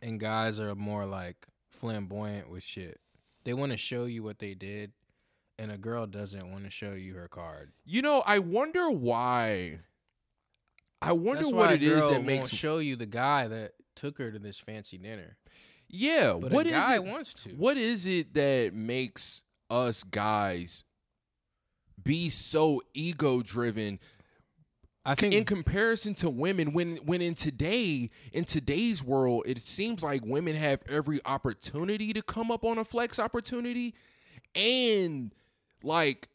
and 0.02 0.18
guys 0.20 0.58
are 0.58 0.74
more 0.74 1.04
like 1.06 1.36
flamboyant 1.70 2.48
with 2.50 2.62
shit. 2.62 3.00
They 3.44 3.54
want 3.54 3.72
to 3.72 3.76
show 3.78 4.04
you 4.06 4.22
what 4.22 4.38
they 4.38 4.54
did, 4.54 4.92
and 5.58 5.70
a 5.70 5.76
girl 5.78 6.06
doesn't 6.06 6.50
want 6.50 6.64
to 6.64 6.70
show 6.70 6.92
you 6.92 7.14
her 7.14 7.28
card. 7.28 7.72
You 7.84 8.02
know, 8.02 8.22
I 8.26 8.38
wonder 8.38 8.90
why. 8.90 9.80
I 11.02 11.12
wonder 11.12 11.42
That's 11.42 11.52
what 11.52 11.72
it 11.72 11.82
is 11.82 12.08
that 12.08 12.24
makes. 12.24 12.48
show 12.48 12.78
you 12.78 12.96
the 12.96 13.04
guy 13.06 13.46
that 13.48 13.72
took 13.94 14.16
her 14.18 14.30
to 14.32 14.38
this 14.38 14.58
fancy 14.58 14.96
dinner. 14.96 15.36
yeah, 15.88 16.32
But 16.40 16.50
what 16.50 16.66
is 16.66 16.72
guy 16.72 16.94
it? 16.94 17.04
wants 17.04 17.34
to. 17.44 17.50
What 17.50 17.76
is 17.76 18.06
it 18.06 18.32
that 18.34 18.72
makes 18.72 19.42
us 19.68 20.02
guys 20.02 20.84
be 22.02 22.30
so 22.30 22.80
ego 22.94 23.42
driven 23.42 23.98
I 25.06 25.14
think 25.14 25.34
in 25.34 25.44
comparison 25.44 26.14
to 26.16 26.30
women 26.30 26.72
when 26.72 26.96
when 26.98 27.20
in 27.20 27.34
today 27.34 28.10
in 28.32 28.44
today's 28.44 29.02
world 29.02 29.42
it 29.46 29.60
seems 29.60 30.02
like 30.02 30.22
women 30.24 30.56
have 30.56 30.82
every 30.88 31.20
opportunity 31.26 32.12
to 32.14 32.22
come 32.22 32.50
up 32.50 32.64
on 32.64 32.78
a 32.78 32.84
flex 32.84 33.18
opportunity 33.18 33.94
and 34.54 35.34
like 35.82 36.28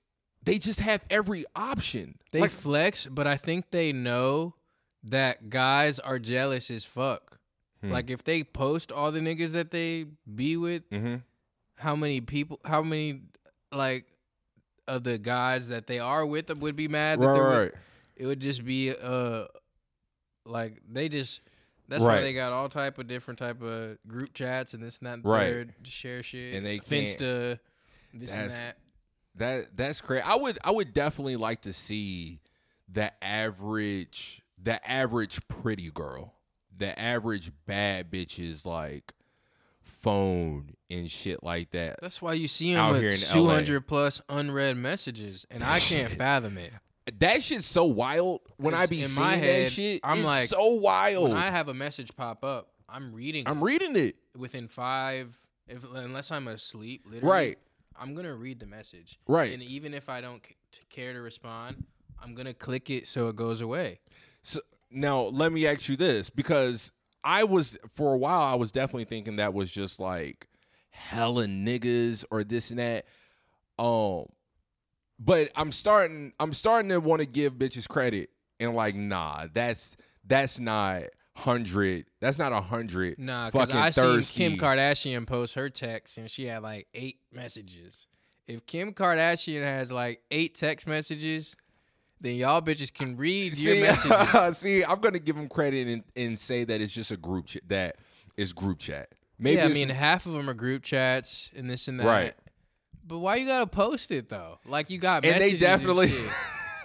they 0.43 0.59
just 0.59 0.79
have 0.79 1.01
every 1.09 1.45
option 1.55 2.15
they 2.31 2.41
like 2.41 2.51
flex, 2.51 3.07
but 3.07 3.27
I 3.27 3.37
think 3.37 3.71
they 3.71 3.91
know 3.91 4.55
that 5.03 5.49
guys 5.49 5.99
are 5.99 6.19
jealous 6.19 6.69
as 6.69 6.85
fuck. 6.85 7.39
Hmm. 7.81 7.91
Like 7.91 8.09
if 8.09 8.23
they 8.23 8.43
post 8.43 8.91
all 8.91 9.11
the 9.11 9.19
niggas 9.19 9.51
that 9.51 9.71
they 9.71 10.05
be 10.33 10.57
with, 10.57 10.89
mm-hmm. 10.89 11.17
how 11.75 11.95
many 11.95 12.21
people, 12.21 12.59
how 12.65 12.81
many 12.81 13.21
like 13.71 14.05
of 14.87 15.03
the 15.03 15.17
guys 15.17 15.67
that 15.67 15.87
they 15.87 15.99
are 15.99 16.25
with 16.25 16.55
would 16.55 16.75
be 16.75 16.87
mad 16.87 17.21
that 17.21 17.27
right, 17.27 17.33
they're 17.33 17.49
with 17.49 17.59
right. 17.59 17.73
It 18.19 18.25
would 18.27 18.39
just 18.39 18.63
be 18.63 18.93
uh 18.93 19.45
like 20.45 20.81
they 20.87 21.09
just 21.09 21.41
that's 21.87 22.03
why 22.03 22.09
Right. 22.15 22.21
they 22.21 22.33
got 22.33 22.51
all 22.51 22.69
type 22.69 22.99
of 22.99 23.07
different 23.07 23.39
type 23.39 23.61
of 23.63 23.97
group 24.07 24.33
chats 24.35 24.75
and 24.75 24.83
this 24.83 24.99
and 24.99 25.07
that 25.07 25.13
and 25.13 25.25
Right. 25.25 25.47
third 25.47 25.73
to 25.83 25.89
share 25.89 26.21
shit 26.21 26.53
And 26.53 26.63
they 26.65 26.77
can't- 26.79 27.07
Finsta 27.09 27.59
this 28.13 28.31
and 28.33 28.51
That's- 28.51 28.57
that 28.57 28.77
That 29.35 29.77
that's 29.77 30.01
crazy. 30.01 30.21
I 30.23 30.35
would 30.35 30.59
I 30.63 30.71
would 30.71 30.93
definitely 30.93 31.37
like 31.37 31.61
to 31.63 31.73
see 31.73 32.41
the 32.91 33.11
average 33.23 34.41
the 34.61 34.85
average 34.89 35.39
pretty 35.47 35.89
girl, 35.89 36.33
the 36.75 36.97
average 36.99 37.51
bad 37.65 38.11
bitches 38.11 38.65
like 38.65 39.13
phone 39.81 40.75
and 40.89 41.09
shit 41.09 41.43
like 41.43 41.71
that. 41.71 41.99
that's 42.01 42.21
why 42.21 42.33
you 42.33 42.47
see 42.47 42.73
them 42.73 42.81
Out 42.83 42.95
here 42.99 43.09
with 43.09 43.31
in 43.31 43.37
LA. 43.37 43.47
200 43.49 43.87
plus 43.87 44.21
unread 44.29 44.77
messages 44.77 45.45
and 45.51 45.63
I 45.63 45.79
can't 45.79 46.13
fathom 46.17 46.57
it 46.57 46.73
That 47.19 47.44
shit's 47.44 47.65
so 47.65 47.86
wild. 47.86 48.41
When 48.57 48.73
I 48.73 48.86
be 48.86 49.02
in 49.02 49.07
seeing 49.07 49.26
my 49.27 49.38
that 49.40 49.72
shit, 49.72 50.02
I'm 50.03 50.18
it's 50.19 50.26
like, 50.26 50.49
so 50.49 50.76
wild. 50.76 51.30
when 51.30 51.38
I 51.38 51.49
have 51.49 51.68
a 51.69 51.73
message 51.73 52.15
pop 52.15 52.44
up 52.44 52.69
I'm 52.88 53.14
reading 53.14 53.44
I'm 53.48 53.60
it 53.60 53.64
reading 53.64 53.95
it. 53.95 54.15
within 54.38 54.68
five 54.68 55.40
if 55.68 55.84
unless 55.94 56.31
I'm 56.31 56.48
asleep 56.48 57.03
literally 57.06 57.27
Right. 57.31 57.60
I'm 57.95 58.15
gonna 58.15 58.34
read 58.36 58.60
the 58.60 58.65
message 58.65 59.19
Right. 59.27 59.53
and 59.53 59.61
even 59.61 59.94
if 59.94 60.10
I 60.10 60.22
don't 60.22 60.44
c- 60.45 60.56
care 60.90 61.14
to 61.14 61.19
respond 61.22 61.84
I'm 62.22 62.34
gonna 62.34 62.53
click 62.56 62.90
it 62.90 63.07
so 63.07 63.27
it 63.30 63.36
goes 63.36 63.61
away 63.61 63.99
So 64.41 64.61
now 64.90 65.22
let 65.22 65.52
me 65.52 65.68
ask 65.68 65.88
you 65.88 65.95
this 65.98 66.30
because 66.31 66.91
I 67.23 67.44
was 67.44 67.77
for 67.94 68.14
a 68.15 68.18
while 68.18 68.41
I 68.41 68.56
was 68.56 68.72
definitely 68.72 69.06
thinking 69.06 69.36
that 69.36 69.53
was 69.53 69.69
just 69.69 69.99
like 69.99 70.48
hella 70.90 71.45
niggas 71.45 72.26
or 72.31 72.44
this 72.44 72.72
and 72.72 72.80
that. 72.80 73.06
Um 73.77 74.26
but 75.19 75.51
I'm 75.55 75.71
starting 75.71 76.33
I'm 76.39 76.53
starting 76.53 76.89
to 76.89 76.99
want 76.99 77.21
to 77.21 77.27
give 77.27 77.53
bitches 77.53 77.87
credit 77.87 78.29
and 78.59 78.73
like 78.75 78.95
nah, 78.95 79.47
that's 79.53 79.95
that's 80.25 80.59
not 80.59 81.03
hundred 81.35 82.05
that's 82.19 82.37
not 82.37 82.51
a 82.51 82.61
hundred 82.61 83.17
Nah, 83.17 83.49
because 83.49 83.71
I 83.71 83.91
thirsty. 83.91 84.37
seen 84.37 84.51
Kim 84.51 84.59
Kardashian 84.59 85.25
post 85.25 85.55
her 85.55 85.69
text 85.69 86.17
and 86.17 86.29
she 86.29 86.45
had 86.45 86.63
like 86.63 86.87
eight 86.93 87.19
messages. 87.31 88.07
If 88.47 88.65
Kim 88.65 88.93
Kardashian 88.93 89.63
has 89.63 89.91
like 89.91 90.21
eight 90.31 90.55
text 90.55 90.87
messages, 90.87 91.55
then 92.19 92.35
y'all 92.35 92.61
bitches 92.61 92.93
can 92.93 93.15
read 93.15 93.57
your 93.57 93.75
see, 93.75 93.81
messages. 94.11 94.57
see, 94.57 94.83
I'm 94.83 94.99
gonna 94.99 95.19
give 95.19 95.35
them 95.35 95.47
credit 95.47 95.87
and, 95.87 96.03
and 96.15 96.37
say 96.37 96.63
that 96.65 96.81
it's 96.81 96.91
just 96.91 97.11
a 97.11 97.17
group 97.17 97.45
chat 97.47 97.61
that 97.69 97.95
is 98.37 98.51
group 98.51 98.79
chat. 98.79 99.09
Maybe 99.37 99.57
yeah, 99.57 99.65
I 99.65 99.69
mean 99.69 99.89
half 99.89 100.25
of 100.25 100.33
them 100.33 100.49
are 100.49 100.53
group 100.53 100.83
chats 100.83 101.51
and 101.55 101.69
this 101.69 101.87
and 101.87 101.99
that. 101.99 102.05
Right. 102.05 102.33
But 103.10 103.19
why 103.19 103.36
you 103.36 103.45
gotta 103.48 103.68
post 103.68 104.11
it 104.11 104.30
though? 104.30 104.60
Like 104.65 104.90
you 104.90 104.98
got 104.99 105.26
And 105.26 105.36
they 105.36 105.40
messages 105.40 105.60
definitely- 105.60 106.10
shit. 106.11 106.30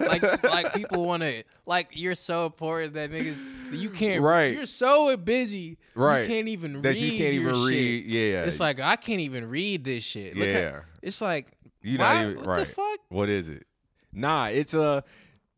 like 0.09 0.43
like 0.43 0.73
people 0.73 1.05
want 1.05 1.23
to 1.23 1.43
like 1.65 1.87
you're 1.93 2.15
so 2.15 2.45
important 2.47 2.95
that 2.95 3.11
niggas 3.11 3.41
you 3.71 3.89
can't 3.89 4.21
Right. 4.21 4.53
You're 4.53 4.65
so 4.65 5.15
busy, 5.15 5.77
Right. 5.93 6.23
You 6.23 6.27
can't 6.27 6.47
even 6.49 6.81
that 6.81 6.89
read 6.89 6.97
you 6.97 7.17
can't 7.17 7.33
even 7.33 7.53
shit. 7.53 7.69
read. 7.69 8.05
Yeah, 8.05 8.43
It's 8.43 8.59
like 8.59 8.81
I 8.81 8.97
can't 8.97 9.21
even 9.21 9.47
read 9.49 9.85
this 9.85 10.03
shit. 10.03 10.35
Look 10.35 10.49
how- 10.49 10.53
yeah. 10.59 10.79
it's 11.01 11.21
like 11.21 11.47
You 11.81 11.97
not 11.97 12.21
even 12.25 12.37
what 12.39 12.45
right. 12.45 12.59
the 12.59 12.65
fuck? 12.65 12.99
What 13.07 13.29
is 13.29 13.47
it? 13.47 13.65
Nah, 14.11 14.47
it's 14.47 14.73
a 14.73 15.03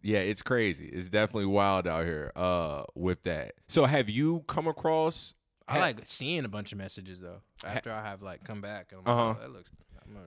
yeah, 0.04 0.20
it's 0.20 0.44
crazy. 0.44 0.86
It's 0.86 1.10
definitely 1.10 1.48
wild 1.48 1.88
out 1.88 2.06
here 2.06 2.32
uh 2.36 2.84
with 2.94 3.24
that. 3.24 3.54
So 3.68 3.86
have 3.86 4.08
you 4.08 4.44
come 4.48 4.68
across 4.68 5.34
I 5.68 5.74
ha- 5.74 5.80
like 5.80 6.02
seeing 6.06 6.46
a 6.46 6.48
bunch 6.48 6.72
of 6.74 6.78
messages 6.78 7.20
though. 7.20 7.42
After 7.66 7.92
I 7.92 8.04
have 8.04 8.22
like 8.22 8.44
come 8.44 8.62
back 8.62 8.92
and 8.92 9.02
I'm 9.04 9.12
Uh-huh. 9.12 9.28
like, 9.30 9.38
oh, 9.38 9.42
that 9.42 9.52
looks. 9.52 9.72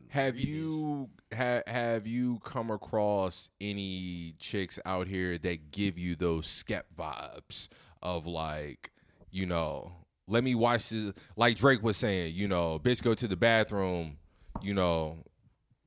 Have 0.08 0.38
you 0.38 1.08
ha- 1.34 1.62
have 1.66 2.06
you 2.06 2.38
come 2.44 2.70
across 2.70 3.50
any 3.60 4.34
chicks 4.38 4.78
out 4.84 5.06
here 5.06 5.38
that 5.38 5.70
give 5.70 5.98
you 5.98 6.16
those 6.16 6.46
skep 6.46 6.86
vibes 6.98 7.68
of 8.02 8.26
like, 8.26 8.90
you 9.30 9.46
know, 9.46 9.92
let 10.26 10.44
me 10.44 10.54
watch 10.54 10.88
this 10.88 11.12
like 11.36 11.56
Drake 11.56 11.82
was 11.82 11.96
saying, 11.96 12.34
you 12.34 12.48
know, 12.48 12.78
bitch 12.78 13.02
go 13.02 13.14
to 13.14 13.28
the 13.28 13.36
bathroom, 13.36 14.16
you 14.62 14.74
know, 14.74 15.18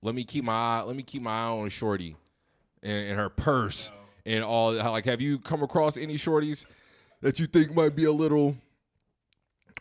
let 0.04 0.14
me 0.14 0.24
keep 0.24 0.44
my 0.44 0.54
eye 0.54 0.84
let 0.86 0.96
me 0.96 1.04
keep 1.04 1.22
my 1.22 1.32
eye 1.32 1.50
on 1.50 1.70
shorty 1.70 2.16
and, 2.84 3.10
and 3.10 3.18
her 3.18 3.30
purse 3.30 3.92
and 4.26 4.44
all 4.44 4.74
like 4.74 5.06
have 5.06 5.22
you 5.22 5.40
come 5.40 5.64
across 5.64 5.98
any 5.98 6.16
shorties 6.16 6.66
that 7.22 7.40
you 7.40 7.48
think 7.48 7.74
might 7.74 7.96
be 7.96 8.04
a 8.06 8.12
little 8.12 8.56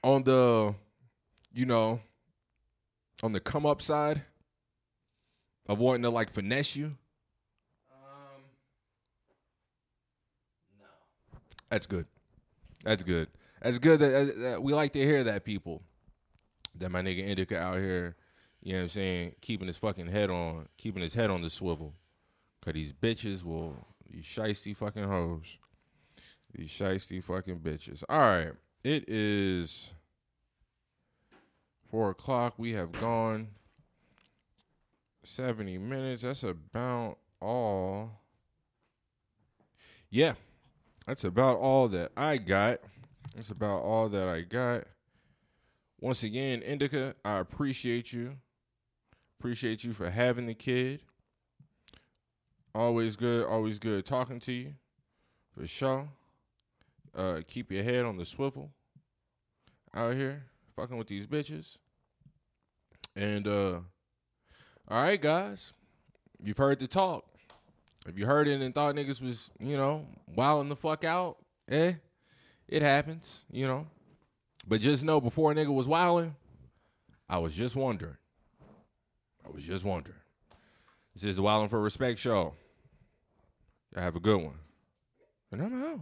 on 0.02 0.22
the 0.22 0.74
you 1.52 1.66
know 1.66 2.00
on 3.22 3.32
the 3.32 3.40
come 3.40 3.66
up 3.66 3.80
side 3.80 4.22
of 5.66 5.78
wanting 5.78 6.02
to 6.02 6.10
like 6.10 6.30
finesse 6.30 6.76
you? 6.76 6.96
Um, 7.90 8.42
that's 11.70 11.86
good. 11.86 12.06
That's 12.84 13.02
good. 13.02 13.28
That's 13.60 13.78
good 13.78 14.00
that, 14.00 14.38
that 14.40 14.62
we 14.62 14.74
like 14.74 14.92
to 14.94 15.04
hear 15.04 15.22
that 15.24 15.44
people. 15.44 15.82
That 16.76 16.90
my 16.90 17.02
nigga 17.02 17.26
indica 17.26 17.58
out 17.58 17.76
here 17.76 18.16
you 18.62 18.72
know 18.72 18.78
what 18.78 18.82
i'm 18.84 18.88
saying 18.90 19.34
keeping 19.40 19.66
his 19.66 19.76
fucking 19.76 20.06
head 20.06 20.30
on 20.30 20.68
keeping 20.76 21.02
his 21.02 21.14
head 21.14 21.30
on 21.30 21.42
the 21.42 21.50
swivel. 21.50 21.94
Because 22.60 22.74
these 22.74 22.92
bitches 22.92 23.44
will 23.44 23.76
these 24.10 24.24
shisty 24.24 24.76
fucking 24.76 25.04
hoes. 25.04 25.58
These 26.54 26.70
shisty 26.70 27.22
fucking 27.22 27.58
bitches. 27.60 28.04
All 28.08 28.18
right. 28.18 28.52
It 28.84 29.08
is 29.08 29.92
four 31.92 32.08
o'clock 32.08 32.54
we 32.56 32.72
have 32.72 32.90
gone 32.90 33.48
70 35.24 35.76
minutes. 35.76 36.22
That's 36.22 36.42
about 36.42 37.18
all. 37.40 38.18
Yeah 40.10 40.34
that's 41.06 41.24
about 41.24 41.58
all 41.58 41.88
that 41.88 42.12
i 42.16 42.36
got. 42.38 42.78
That's 43.34 43.50
about 43.50 43.82
all 43.82 44.08
that 44.08 44.26
i 44.26 44.40
got. 44.40 44.84
Once 46.00 46.22
again 46.22 46.62
indica 46.62 47.14
i 47.26 47.36
appreciate 47.38 48.12
you. 48.12 48.36
Appreciate 49.38 49.84
you 49.84 49.92
for 49.92 50.08
having 50.08 50.46
the 50.46 50.54
kid. 50.54 51.00
Always 52.74 53.16
good 53.16 53.46
always 53.46 53.78
good 53.78 54.06
talking 54.06 54.40
to 54.40 54.52
you 54.52 54.72
for 55.54 55.66
sure. 55.66 56.08
Uh 57.14 57.42
keep 57.46 57.70
your 57.70 57.82
head 57.82 58.06
on 58.06 58.16
the 58.16 58.24
swivel 58.24 58.70
out 59.94 60.14
here 60.14 60.44
fucking 60.74 60.96
with 60.96 61.08
these 61.08 61.26
bitches 61.26 61.76
and 63.16 63.46
uh 63.46 63.80
all 64.88 65.02
right 65.02 65.20
guys. 65.20 65.72
You've 66.42 66.58
heard 66.58 66.80
the 66.80 66.86
talk. 66.86 67.24
If 68.06 68.18
you 68.18 68.26
heard 68.26 68.48
it 68.48 68.60
and 68.60 68.74
thought 68.74 68.94
niggas 68.94 69.22
was 69.22 69.50
you 69.60 69.76
know 69.76 70.06
wilding 70.34 70.68
the 70.68 70.76
fuck 70.76 71.04
out 71.04 71.38
eh 71.68 71.94
it 72.68 72.82
happens 72.82 73.44
you 73.50 73.66
know. 73.66 73.86
But 74.66 74.80
just 74.80 75.04
know 75.04 75.20
before 75.20 75.52
a 75.52 75.54
nigga 75.54 75.74
was 75.74 75.88
wilding 75.88 76.36
i 77.28 77.38
was 77.38 77.54
just 77.54 77.76
wondering. 77.76 78.16
I 79.44 79.50
was 79.50 79.64
just 79.64 79.84
wondering. 79.84 80.18
This 81.14 81.24
is 81.24 81.36
the 81.36 81.68
for 81.68 81.80
respect 81.80 82.18
show. 82.18 82.54
Y'all 83.94 84.04
have 84.04 84.16
a 84.16 84.20
good 84.20 84.40
one. 84.40 84.58
And 85.50 85.62
i'm 85.62 85.82
out 85.82 86.00